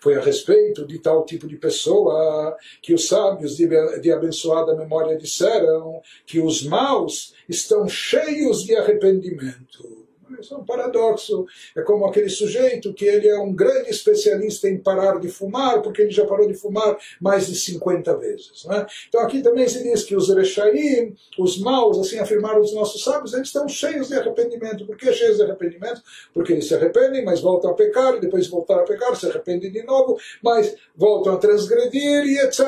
Foi 0.02 0.16
a 0.16 0.22
respeito 0.22 0.86
de 0.86 1.00
tal 1.00 1.24
tipo 1.24 1.48
de 1.48 1.58
pessoa 1.58 2.58
que 2.82 2.94
os 2.94 3.08
sábios 3.08 3.56
de, 3.56 3.68
de 4.02 4.12
abençoada 4.12 4.76
memória 4.76 5.18
disseram 5.18 6.02
que 6.26 6.42
os 6.42 6.64
maus 6.64 7.34
estão 7.48 7.88
cheios 7.88 8.66
de 8.66 8.76
arrependimento. 8.76 9.95
isso 10.39 10.55
é 10.55 10.57
um 10.57 10.65
paradoxo. 10.65 11.47
É 11.77 11.83
como 11.83 12.07
aquele 12.07 12.29
sujeito 12.29 12.93
que 12.93 13.05
ele 13.05 13.29
é 13.29 13.39
um 13.39 13.55
grande 13.55 13.91
especialista 13.91 14.69
em 14.69 14.79
parar 14.79 15.19
de 15.19 15.29
fumar, 15.29 15.83
porque 15.83 16.03
ele 16.03 16.11
já 16.11 16.27
parou 16.27 16.47
de 16.47 16.55
fumar 16.55 16.97
mais 17.21 17.47
de 17.47 17.55
50 17.55 18.17
vezes. 18.17 18.65
Né? 18.65 18.87
Então 19.09 19.21
aqui 19.21 19.43
também 19.43 19.69
se 19.69 19.83
diz 19.83 20.03
que 20.03 20.17
os 20.17 20.29
Rechaim, 20.29 21.15
os 21.39 21.59
maus, 21.59 21.99
assim 21.99 22.19
afirmaram 22.19 22.61
os 22.61 22.75
nossos 22.75 23.03
sábios, 23.03 23.35
eles 23.35 23.49
estão 23.49 23.69
cheios 23.69 24.09
de 24.09 24.15
arrependimento. 24.15 24.87
Por 24.87 24.97
que 24.97 25.13
cheios 25.13 25.37
de 25.37 25.43
arrependimento? 25.43 26.03
Porque 26.33 26.53
eles 26.53 26.67
se 26.67 26.75
arrependem, 26.75 27.25
mas 27.25 27.41
voltam 27.41 27.71
a 27.71 27.75
pecar, 27.75 28.19
depois 28.21 28.45
de 28.45 28.51
voltar 28.51 28.81
a 28.81 28.85
pecar, 28.85 29.15
se 29.17 29.27
arrependem 29.27 29.71
de 29.71 29.83
novo, 29.83 30.19
mas 30.43 30.75
voltam 30.95 31.35
a 31.35 31.37
transgredir 31.37 32.25
e 32.25 32.39
etc. 32.39 32.61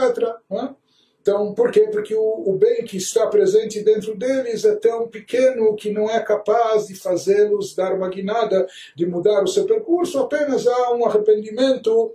Né? 0.50 0.74
Então, 1.20 1.52
por 1.52 1.70
quê? 1.70 1.88
Porque 1.92 2.14
o, 2.14 2.44
o, 2.46 2.56
bem 2.56 2.84
que 2.84 2.96
está 2.96 3.26
presente 3.26 3.82
dentro 3.82 4.16
deles 4.16 4.64
é 4.64 4.74
tão 4.76 5.08
pequeno 5.08 5.74
que 5.74 5.90
não 5.90 6.08
é 6.08 6.20
capaz 6.20 6.86
de 6.86 6.94
fazê-los 6.94 7.74
dar 7.74 7.92
uma 7.94 8.08
guinada, 8.08 8.66
de 8.96 9.04
mudar 9.04 9.42
o 9.42 9.48
seu 9.48 9.66
percurso, 9.66 10.18
apenas 10.18 10.66
há 10.66 10.94
um 10.94 11.04
arrependimento 11.04 12.14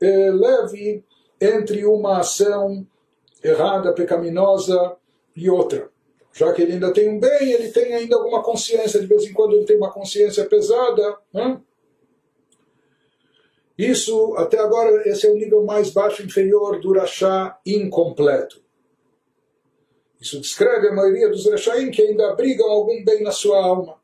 eh, 0.00 0.30
leve 0.30 1.04
entre 1.40 1.84
uma 1.84 2.20
ação 2.20 2.86
errada, 3.42 3.92
pecaminosa 3.92 4.96
e 5.34 5.50
outra. 5.50 5.90
Já 6.32 6.52
que 6.52 6.62
ele 6.62 6.74
ainda 6.74 6.92
tem 6.92 7.08
um 7.08 7.18
bem, 7.18 7.50
ele 7.50 7.70
tem 7.70 7.94
ainda 7.94 8.16
alguma 8.16 8.42
consciência, 8.42 9.00
de 9.00 9.06
vez 9.06 9.24
em 9.24 9.32
quando 9.32 9.54
ele 9.54 9.64
tem 9.64 9.76
uma 9.76 9.90
consciência 9.90 10.44
pesada. 10.44 11.16
Né? 11.32 11.60
Isso, 13.78 14.34
até 14.36 14.58
agora, 14.58 15.06
esse 15.08 15.26
é 15.26 15.30
o 15.30 15.34
nível 15.34 15.64
mais 15.64 15.90
baixo 15.90 16.22
inferior 16.22 16.80
do 16.80 16.94
Rachá 16.94 17.58
incompleto. 17.66 18.64
Isso 20.20 20.40
descreve 20.40 20.88
a 20.88 20.94
maioria 20.94 21.28
dos 21.28 21.48
Rachaim 21.48 21.90
que 21.90 22.02
ainda 22.02 22.30
abrigam 22.30 22.70
algum 22.70 23.04
bem 23.04 23.22
na 23.22 23.30
sua 23.30 23.62
alma. 23.62 24.00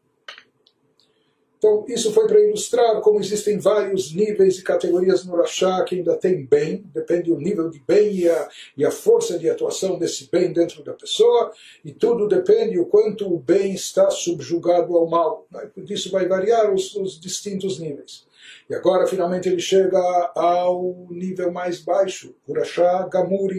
Então, 1.56 1.84
isso 1.88 2.12
foi 2.12 2.26
para 2.26 2.40
ilustrar 2.40 3.00
como 3.00 3.20
existem 3.20 3.56
vários 3.56 4.12
níveis 4.12 4.58
e 4.58 4.64
categorias 4.64 5.24
no 5.24 5.36
Rachá 5.36 5.84
que 5.84 5.94
ainda 5.94 6.16
tem 6.16 6.44
bem, 6.44 6.84
depende 6.92 7.30
do 7.30 7.38
nível 7.38 7.70
de 7.70 7.78
bem 7.78 8.12
e 8.12 8.28
a, 8.28 8.48
e 8.76 8.84
a 8.84 8.90
força 8.90 9.38
de 9.38 9.48
atuação 9.48 9.96
desse 9.96 10.28
bem 10.28 10.52
dentro 10.52 10.82
da 10.82 10.92
pessoa, 10.92 11.52
e 11.84 11.92
tudo 11.92 12.26
depende 12.26 12.80
o 12.80 12.86
quanto 12.86 13.32
o 13.32 13.38
bem 13.38 13.72
está 13.72 14.10
subjugado 14.10 14.96
ao 14.96 15.08
mal. 15.08 15.46
Isso 15.88 16.10
vai 16.10 16.26
variar 16.26 16.74
os, 16.74 16.96
os 16.96 17.18
distintos 17.18 17.78
níveis. 17.78 18.26
E 18.68 18.74
agora 18.74 19.06
finalmente 19.06 19.48
ele 19.48 19.60
chega 19.60 19.98
ao 20.34 21.08
nível 21.10 21.50
mais 21.52 21.80
baixo, 21.80 22.34
Urachá 22.46 23.08
Gamur, 23.08 23.50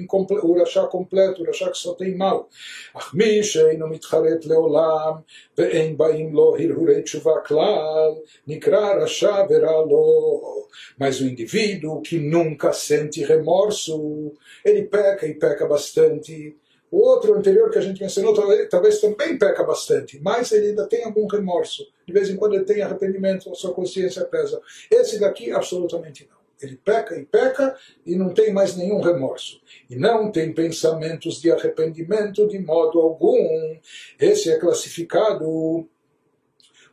Urachá 0.44 0.88
completo, 0.88 1.42
Urachá 1.42 1.70
que 1.70 1.78
só 1.78 1.94
tem 1.94 2.16
mal. 2.16 2.50
Mitcharet 3.14 4.46
leolam, 4.46 5.24
ve'en 5.56 5.96
baim 5.96 6.32
lo 6.32 6.58
hirhurei 6.58 7.04
tshuva 7.04 7.42
klal, 7.42 8.22
nikra 8.48 9.06
veralo. 9.48 10.68
Mas 10.98 11.22
o 11.22 11.28
indivíduo 11.28 12.02
que 12.02 12.20
nunca 12.20 12.74
sente 12.74 13.24
remorso, 13.24 14.34
ele 14.66 14.84
peca 14.84 15.28
e 15.28 15.36
peca 15.36 15.68
bastante, 15.68 16.56
o 16.94 17.00
outro 17.00 17.34
anterior 17.34 17.72
que 17.72 17.80
a 17.80 17.82
gente 17.82 18.00
mencionou 18.00 18.36
talvez, 18.36 18.70
talvez, 18.70 19.02
também 19.02 19.36
peca 19.36 19.64
bastante, 19.64 20.20
mas 20.22 20.52
ele 20.52 20.68
ainda 20.68 20.86
tem 20.86 21.04
algum 21.04 21.26
remorso. 21.26 21.84
De 22.06 22.14
vez 22.14 22.30
em 22.30 22.36
quando 22.36 22.54
ele 22.54 22.66
tem 22.66 22.84
arrependimento, 22.84 23.50
a 23.52 23.56
sua 23.56 23.74
consciência 23.74 24.24
pesa. 24.26 24.62
Esse 24.92 25.20
daqui, 25.20 25.52
absolutamente 25.52 26.30
não. 26.30 26.38
Ele 26.62 26.78
peca 26.78 27.18
e 27.18 27.26
peca 27.26 27.76
e 28.06 28.16
não 28.16 28.30
tem 28.32 28.54
mais 28.54 28.76
nenhum 28.78 29.02
remorso. 29.02 29.60
E 29.90 29.96
não 29.96 30.32
tem 30.32 30.54
pensamentos 30.54 31.42
de 31.42 31.52
arrependimento 31.52 32.48
de 32.48 32.60
modo 32.60 33.02
algum. 33.02 33.76
Esse 34.20 34.52
é 34.52 34.60
classificado 34.60 35.90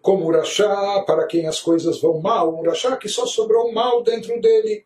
como 0.01 0.25
urachá 0.25 1.05
para 1.07 1.27
quem 1.27 1.47
as 1.47 1.61
coisas 1.61 2.01
vão 2.01 2.23
mal. 2.23 2.59
Urachá 2.59 2.97
que 2.97 3.07
só 3.07 3.27
sobrou 3.27 3.71
mal 3.71 4.03
dentro 4.03 4.41
dele 4.41 4.83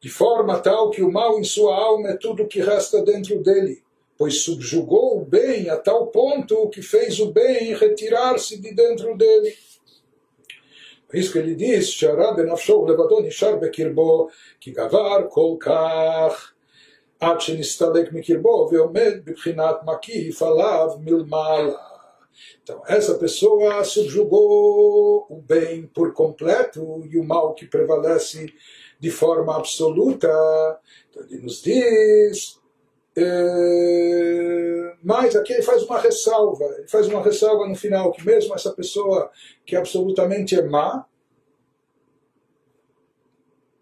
de 0.00 0.08
forma 0.08 0.58
tal 0.58 0.90
que 0.90 1.02
o 1.02 1.12
mal 1.12 1.38
em 1.38 1.44
sua 1.44 1.76
alma 1.76 2.10
é 2.10 2.16
tudo 2.16 2.42
o 2.42 2.48
que 2.48 2.60
resta 2.60 3.02
dentro 3.02 3.42
dele, 3.42 3.82
pois 4.18 4.42
subjugou 4.42 5.20
o 5.20 5.24
bem 5.24 5.70
a 5.70 5.76
tal 5.76 6.08
ponto 6.08 6.68
que 6.70 6.82
fez 6.82 7.20
o 7.20 7.32
bem 7.32 7.74
retirar-se 7.74 8.60
de 8.60 8.74
dentro 8.74 9.16
dele. 9.16 9.54
Por 11.06 11.16
isso 11.16 11.32
que 11.32 11.38
ele 11.38 11.54
diz, 11.54 11.90
שהרע 11.90 12.32
בנפשו 12.32 12.72
ולבדו 12.72 13.20
נשאר 13.20 13.56
בקרבו, 13.56 14.28
כי 14.60 14.70
גבר 14.70 15.26
כל 15.28 15.56
כך 15.60 16.52
עד 17.20 17.40
שנסתלק 17.40 18.12
מקרבו 18.12 18.68
ועומד 18.72 19.12
בבחינת 19.24 19.76
מקיף 19.84 20.42
עליו 20.42 20.88
מלמעלה. 21.00 21.92
Então, 22.62 22.82
essa 22.86 23.14
pessoa 23.14 23.84
subjugou 23.84 25.26
o 25.28 25.36
bem 25.36 25.86
por 25.94 26.12
completo 26.12 27.04
e 27.10 27.18
o 27.18 27.24
mal 27.24 27.54
que 27.54 27.66
prevalece 27.66 28.52
de 28.99 29.11
forma 29.11 29.55
absoluta. 29.55 30.27
Então 31.09 31.23
ele 31.23 31.41
nos 31.41 31.61
diz. 31.61 32.59
É, 33.19 34.93
mas 35.03 35.35
aqui 35.35 35.53
ele 35.53 35.63
faz 35.63 35.81
uma 35.81 35.99
ressalva, 35.99 36.65
ele 36.77 36.87
faz 36.87 37.07
uma 37.07 37.23
ressalva 37.23 37.67
no 37.67 37.75
final, 37.75 38.11
que 38.11 38.23
mesmo 38.23 38.53
essa 38.53 38.71
pessoa 38.71 39.31
que 39.65 39.75
absolutamente 39.75 40.53
é 40.53 40.61
má, 40.61 41.03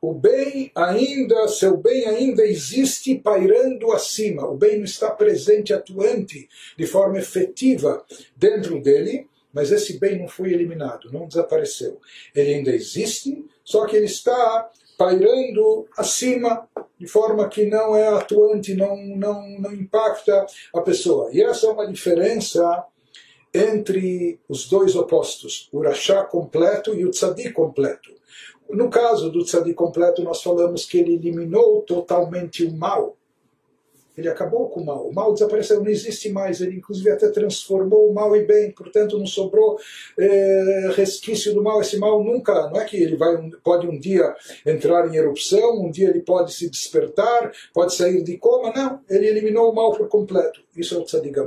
o 0.05 0.13
bem 0.13 0.72
ainda, 0.76 1.47
seu 1.47 1.76
bem 1.76 2.05
ainda 2.05 2.45
existe 2.45 3.16
pairando 3.16 3.91
acima, 3.91 4.47
o 4.47 4.55
bem 4.55 4.78
não 4.78 4.86
está 4.86 5.09
presente, 5.09 5.74
atuante 5.74 6.47
de 6.78 6.86
forma 6.86 7.18
efetiva 7.18 8.05
dentro 8.38 8.80
dele, 8.80 9.28
mas 9.51 9.72
esse 9.72 9.97
bem 9.97 10.20
não 10.20 10.28
foi 10.28 10.53
eliminado, 10.53 11.11
não 11.11 11.28
desapareceu. 11.28 11.99
Ele 12.36 12.53
ainda 12.53 12.72
existe, 12.72 13.43
só 13.63 13.86
que 13.86 13.95
ele 13.95 14.05
está 14.05 14.70
pairando 14.97 15.87
acima, 15.97 16.67
de 16.99 17.07
forma 17.07 17.47
que 17.47 17.65
não 17.65 17.95
é 17.95 18.07
atuante, 18.07 18.73
não, 18.73 18.95
não, 18.95 19.59
não 19.59 19.73
impacta 19.73 20.45
a 20.73 20.81
pessoa. 20.81 21.29
E 21.31 21.41
essa 21.41 21.67
é 21.67 21.69
uma 21.69 21.87
diferença 21.87 22.85
entre 23.53 24.39
os 24.49 24.67
dois 24.67 24.95
opostos, 24.95 25.69
o 25.71 25.81
Rashá 25.81 26.23
completo 26.23 26.93
e 26.93 27.05
o 27.05 27.11
Tzadi 27.11 27.51
completo. 27.51 28.11
No 28.69 28.89
caso 28.89 29.29
do 29.29 29.45
Tzadi 29.45 29.73
completo, 29.73 30.23
nós 30.23 30.41
falamos 30.41 30.85
que 30.85 30.97
ele 30.97 31.13
eliminou 31.13 31.81
totalmente 31.81 32.65
o 32.65 32.73
mal. 32.73 33.15
Ele 34.18 34.30
acabou 34.30 34.70
com 34.70 34.82
o 34.82 34.86
mal. 34.86 35.07
O 35.07 35.13
mal 35.13 35.34
desapareceu, 35.34 35.82
não 35.82 35.89
existe 35.89 36.30
mais. 36.30 36.61
Ele, 36.61 36.78
inclusive, 36.78 37.09
até 37.09 37.30
transformou 37.30 38.09
o 38.09 38.13
mal 38.13 38.36
em 38.36 38.45
bem. 38.45 38.72
Portanto, 38.72 39.18
não 39.18 39.26
sobrou 39.26 39.78
é, 40.18 40.91
resquício 40.95 41.53
do 41.53 41.63
mal. 41.63 41.82
Esse 41.82 41.97
mal 41.97 42.24
nunca, 42.24 42.70
não 42.70 42.80
é 42.80 42.86
que 42.86 42.97
ele 42.97 43.16
vai, 43.16 43.36
pode 43.63 43.88
um 43.88 43.99
dia 43.99 44.34
entrar 44.66 45.07
em 45.07 45.16
erupção, 45.16 45.84
um 45.84 45.91
dia 45.91 46.09
ele 46.09 46.22
pode 46.22 46.53
se 46.53 46.70
despertar, 46.70 47.51
pode 47.74 47.93
sair 47.93 48.24
de 48.24 48.38
coma. 48.38 48.72
Não, 48.74 48.99
ele 49.09 49.28
eliminou 49.28 49.72
o 49.72 49.76
mal 49.76 49.91
por 49.91 50.07
completo. 50.07 50.61
Isso 50.76 50.95
é 50.95 50.97
o 50.97 51.03
Tzadik 51.03 51.38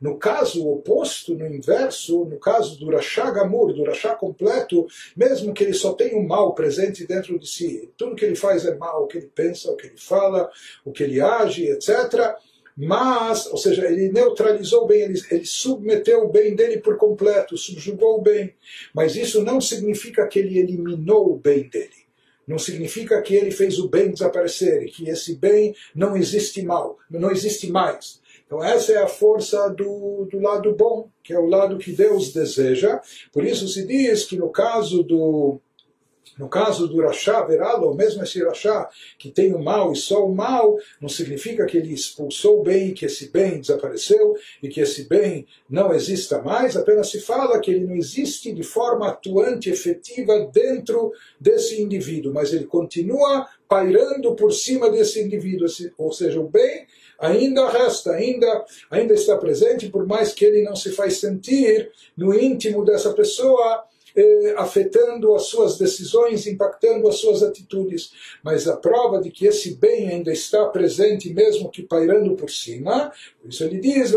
no 0.00 0.18
caso 0.18 0.66
oposto, 0.68 1.34
no 1.34 1.46
inverso, 1.46 2.24
no 2.24 2.38
caso 2.38 2.78
do 2.78 2.90
Rashá 2.90 3.30
Gamur, 3.30 3.72
do 3.72 3.84
Rashá 3.84 4.14
completo, 4.14 4.86
mesmo 5.16 5.52
que 5.52 5.64
ele 5.64 5.74
só 5.74 5.92
tenha 5.92 6.16
o 6.16 6.26
mal 6.26 6.54
presente 6.54 7.06
dentro 7.06 7.38
de 7.38 7.46
si, 7.46 7.90
tudo 7.96 8.16
que 8.16 8.24
ele 8.24 8.36
faz 8.36 8.64
é 8.64 8.74
mal, 8.74 9.04
o 9.04 9.06
que 9.06 9.18
ele 9.18 9.30
pensa, 9.34 9.70
o 9.70 9.76
que 9.76 9.86
ele 9.86 9.98
fala, 9.98 10.50
o 10.84 10.92
que 10.92 11.02
ele 11.02 11.20
age, 11.20 11.68
etc. 11.68 12.34
Mas, 12.76 13.46
ou 13.46 13.56
seja, 13.56 13.86
ele 13.86 14.10
neutralizou 14.10 14.84
o 14.84 14.86
bem, 14.86 15.02
ele, 15.02 15.20
ele 15.30 15.44
submeteu 15.44 16.24
o 16.24 16.28
bem 16.28 16.56
dele 16.56 16.80
por 16.80 16.96
completo, 16.96 17.56
subjugou 17.56 18.18
o 18.18 18.22
bem. 18.22 18.52
Mas 18.92 19.14
isso 19.14 19.42
não 19.42 19.60
significa 19.60 20.26
que 20.26 20.40
ele 20.40 20.58
eliminou 20.58 21.32
o 21.32 21.38
bem 21.38 21.68
dele. 21.68 22.04
Não 22.46 22.58
significa 22.58 23.22
que 23.22 23.34
ele 23.34 23.50
fez 23.50 23.78
o 23.78 23.88
bem 23.88 24.10
desaparecer 24.10 24.84
que 24.90 25.08
esse 25.08 25.36
bem 25.36 25.74
não 25.94 26.16
existe 26.16 26.62
mal, 26.62 26.98
não 27.10 27.30
existe 27.30 27.70
mais. 27.70 28.20
Então 28.46 28.62
essa 28.62 28.92
é 28.92 28.98
a 28.98 29.08
força 29.08 29.68
do, 29.70 30.28
do 30.30 30.38
lado 30.38 30.74
bom, 30.74 31.08
que 31.22 31.32
é 31.32 31.38
o 31.38 31.46
lado 31.46 31.78
que 31.78 31.92
Deus 31.92 32.32
deseja. 32.32 33.00
Por 33.32 33.44
isso 33.44 33.66
se 33.68 33.86
diz 33.86 34.24
que 34.24 34.36
no 34.36 34.50
caso 34.50 35.02
do 35.02 35.60
no 36.38 36.48
caso 36.48 36.88
do 36.88 37.00
Rashá 37.00 37.44
Veralo, 37.44 37.94
mesmo 37.94 38.22
esse 38.22 38.42
Rashá 38.42 38.88
que 39.18 39.30
tem 39.30 39.54
o 39.54 39.62
mal 39.62 39.92
e 39.92 39.96
só 39.96 40.26
o 40.26 40.34
mal, 40.34 40.76
não 41.00 41.08
significa 41.08 41.64
que 41.64 41.76
ele 41.76 41.92
expulsou 41.92 42.60
o 42.60 42.62
bem, 42.62 42.92
que 42.92 43.06
esse 43.06 43.30
bem 43.30 43.60
desapareceu 43.60 44.34
e 44.62 44.68
que 44.68 44.80
esse 44.80 45.08
bem 45.08 45.46
não 45.68 45.94
exista 45.94 46.42
mais, 46.42 46.76
apenas 46.76 47.10
se 47.10 47.20
fala 47.20 47.60
que 47.60 47.70
ele 47.70 47.86
não 47.86 47.94
existe 47.94 48.52
de 48.52 48.62
forma 48.62 49.08
atuante, 49.08 49.70
efetiva 49.70 50.50
dentro 50.52 51.12
desse 51.40 51.80
indivíduo, 51.80 52.32
mas 52.32 52.52
ele 52.52 52.64
continua 52.64 53.46
pairando 53.68 54.34
por 54.34 54.52
cima 54.52 54.90
desse 54.90 55.20
indivíduo, 55.20 55.66
ou 55.98 56.12
seja, 56.12 56.40
o 56.40 56.48
bem 56.48 56.86
ainda 57.18 57.68
resta, 57.68 58.12
ainda, 58.12 58.64
ainda 58.90 59.14
está 59.14 59.36
presente, 59.36 59.88
por 59.88 60.06
mais 60.06 60.32
que 60.32 60.44
ele 60.44 60.62
não 60.62 60.76
se 60.76 60.90
faz 60.92 61.18
sentir 61.18 61.90
no 62.16 62.34
íntimo 62.34 62.84
dessa 62.84 63.12
pessoa, 63.12 63.84
eh, 64.16 64.54
afetando 64.56 65.34
as 65.34 65.46
suas 65.46 65.76
decisões, 65.76 66.46
impactando 66.46 67.08
as 67.08 67.16
suas 67.16 67.42
atitudes. 67.42 68.12
Mas 68.44 68.68
a 68.68 68.76
prova 68.76 69.20
de 69.20 69.30
que 69.30 69.46
esse 69.46 69.74
bem 69.74 70.08
ainda 70.08 70.32
está 70.32 70.66
presente, 70.66 71.32
mesmo 71.32 71.70
que 71.70 71.82
pairando 71.82 72.36
por 72.36 72.50
cima, 72.50 73.12
isso 73.44 73.64
ele 73.64 73.78
diz, 73.78 74.12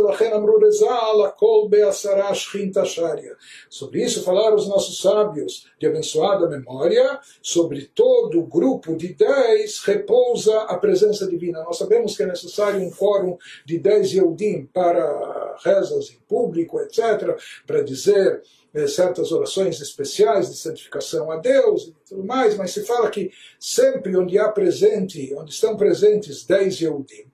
sobre 3.69 4.03
isso 4.03 4.23
falaram 4.23 4.55
os 4.55 4.67
nossos 4.67 5.01
sábios 5.01 5.67
de 5.79 5.85
abençoada 5.85 6.47
memória, 6.47 7.19
sobre 7.41 7.89
todo 7.93 8.39
o 8.39 8.45
grupo 8.45 8.95
de 8.95 9.13
dez 9.13 9.79
repousa 9.83 10.61
a 10.61 10.77
presença 10.77 11.27
divina. 11.27 11.63
Nós 11.63 11.77
sabemos 11.77 12.15
que 12.15 12.23
é 12.23 12.27
necessário 12.27 12.79
um 12.79 12.91
quórum 12.91 13.37
de 13.65 13.77
dez 13.77 14.11
Yehudim 14.11 14.65
para 14.73 15.55
rezas 15.63 16.11
em 16.11 16.19
público, 16.27 16.79
etc., 16.79 17.37
para 17.65 17.81
dizer 17.81 18.41
eh, 18.73 18.87
certas 18.87 19.31
orações 19.31 19.81
especiais 19.81 20.49
de 20.49 20.57
santificação 20.57 21.31
a 21.31 21.37
Deus 21.37 21.87
e 21.87 21.95
tudo 22.07 22.23
mais, 22.23 22.55
mas 22.55 22.71
se 22.71 22.85
fala 22.85 23.09
que 23.09 23.31
sempre 23.59 24.15
onde 24.15 24.37
há 24.37 24.49
presente, 24.49 25.33
onde 25.35 25.51
estão 25.51 25.75
presentes 25.75 26.45
dez 26.45 26.79
Yehudim, 26.79 27.25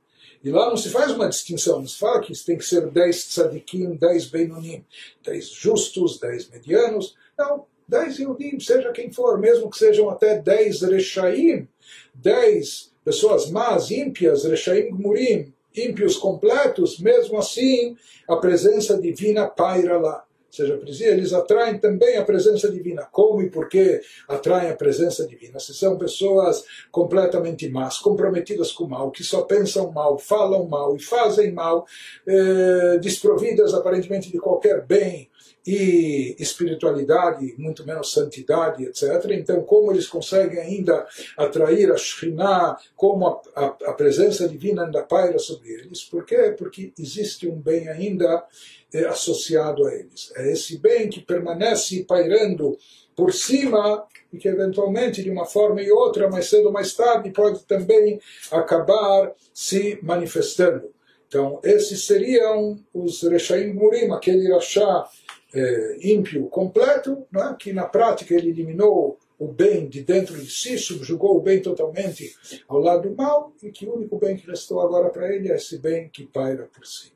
e 0.43 0.51
lá 0.51 0.69
não 0.69 0.75
se 0.75 0.89
faz 0.89 1.11
uma 1.11 1.29
distinção, 1.29 1.79
não 1.79 1.87
se 1.87 1.97
fala 1.97 2.19
que 2.19 2.33
tem 2.45 2.57
que 2.57 2.65
ser 2.65 2.87
dez 2.87 3.25
tzadikim, 3.27 3.95
dez 3.95 4.25
beinonim, 4.25 4.83
dez 5.23 5.47
justos, 5.49 6.19
dez 6.19 6.49
medianos, 6.49 7.15
não, 7.37 7.65
dez 7.87 8.19
Yehudim, 8.19 8.59
seja 8.59 8.91
quem 8.91 9.11
for, 9.11 9.39
mesmo 9.39 9.69
que 9.69 9.77
sejam 9.77 10.09
até 10.09 10.39
dez 10.39 10.81
rechaim, 10.81 11.67
dez 12.13 12.91
pessoas 13.05 13.49
más, 13.49 13.89
ímpias, 13.89 14.43
rechaim 14.43 14.89
gmurim, 14.89 15.53
ímpios 15.75 16.17
completos, 16.17 16.99
mesmo 16.99 17.37
assim 17.37 17.97
a 18.27 18.35
presença 18.35 18.99
divina 18.99 19.47
paira 19.47 19.97
lá 19.97 20.25
seja, 20.55 20.79
eles 21.05 21.33
atraem 21.33 21.79
também 21.79 22.17
a 22.17 22.23
presença 22.23 22.71
divina. 22.71 23.07
Como 23.11 23.41
e 23.41 23.49
por 23.49 23.67
que 23.67 24.01
atraem 24.27 24.69
a 24.69 24.75
presença 24.75 25.25
divina? 25.25 25.59
Se 25.59 25.73
são 25.73 25.97
pessoas 25.97 26.63
completamente 26.91 27.67
más, 27.69 27.97
comprometidas 27.97 28.71
com 28.71 28.83
o 28.83 28.89
mal, 28.89 29.11
que 29.11 29.23
só 29.23 29.41
pensam 29.41 29.91
mal, 29.91 30.17
falam 30.17 30.67
mal 30.67 30.95
e 30.95 30.99
fazem 30.99 31.51
mal, 31.51 31.85
eh, 32.27 32.97
desprovidas 33.01 33.73
aparentemente 33.73 34.31
de 34.31 34.37
qualquer 34.37 34.85
bem, 34.85 35.29
e 35.65 36.35
espiritualidade, 36.39 37.55
muito 37.57 37.85
menos 37.85 38.11
santidade, 38.11 38.83
etc. 38.83 39.31
Então, 39.31 39.61
como 39.63 39.91
eles 39.91 40.07
conseguem 40.07 40.59
ainda 40.59 41.07
atrair 41.37 41.91
a 41.91 41.97
Shekhinah, 41.97 42.77
como 42.95 43.27
a, 43.27 43.41
a, 43.55 43.65
a, 43.65 43.93
presença 43.93 44.47
divina 44.47 44.85
ainda 44.85 45.03
paira 45.03 45.39
sobre 45.39 45.69
eles? 45.69 46.03
Por 46.03 46.25
quê? 46.25 46.53
Porque 46.57 46.91
existe 46.99 47.47
um 47.47 47.55
bem 47.55 47.87
ainda 47.87 48.45
é, 48.93 49.05
associado 49.05 49.85
a 49.87 49.93
eles. 49.93 50.33
É 50.35 50.51
esse 50.51 50.77
bem 50.77 51.09
que 51.09 51.21
permanece 51.21 52.03
pairando 52.03 52.77
por 53.15 53.33
cima 53.33 54.05
e 54.33 54.37
que 54.37 54.47
eventualmente 54.47 55.23
de 55.23 55.29
uma 55.29 55.45
forma 55.45 55.81
e 55.81 55.91
outra, 55.91 56.29
mais 56.29 56.49
cedo 56.49 56.65
ou 56.65 56.71
mais 56.71 56.93
tarde, 56.93 57.31
pode 57.31 57.63
também 57.63 58.19
acabar 58.51 59.31
se 59.53 59.99
manifestando. 60.01 60.91
Então, 61.33 61.59
esses 61.63 62.05
seriam 62.05 62.79
os 62.93 63.23
Rechaim 63.23 63.73
Murim, 63.73 64.11
aquele 64.11 64.51
Rachá 64.53 65.09
é, 65.53 65.97
ímpio 66.01 66.47
completo, 66.47 67.25
é? 67.35 67.53
que 67.57 67.71
na 67.71 67.85
prática 67.85 68.33
ele 68.33 68.49
eliminou 68.49 69.19
o 69.37 69.47
bem 69.47 69.87
de 69.87 70.01
dentro 70.01 70.35
de 70.35 70.49
si, 70.49 70.77
subjugou 70.77 71.37
o 71.37 71.41
bem 71.41 71.61
totalmente 71.61 72.35
ao 72.67 72.79
lado 72.79 73.09
do 73.09 73.15
mal, 73.15 73.53
e 73.61 73.71
que 73.71 73.85
o 73.85 73.95
único 73.95 74.17
bem 74.17 74.35
que 74.35 74.47
restou 74.47 74.79
agora 74.79 75.09
para 75.09 75.33
ele 75.33 75.51
é 75.51 75.55
esse 75.55 75.77
bem 75.77 76.09
que 76.09 76.25
paira 76.25 76.69
por 76.73 76.85
cima. 76.85 77.12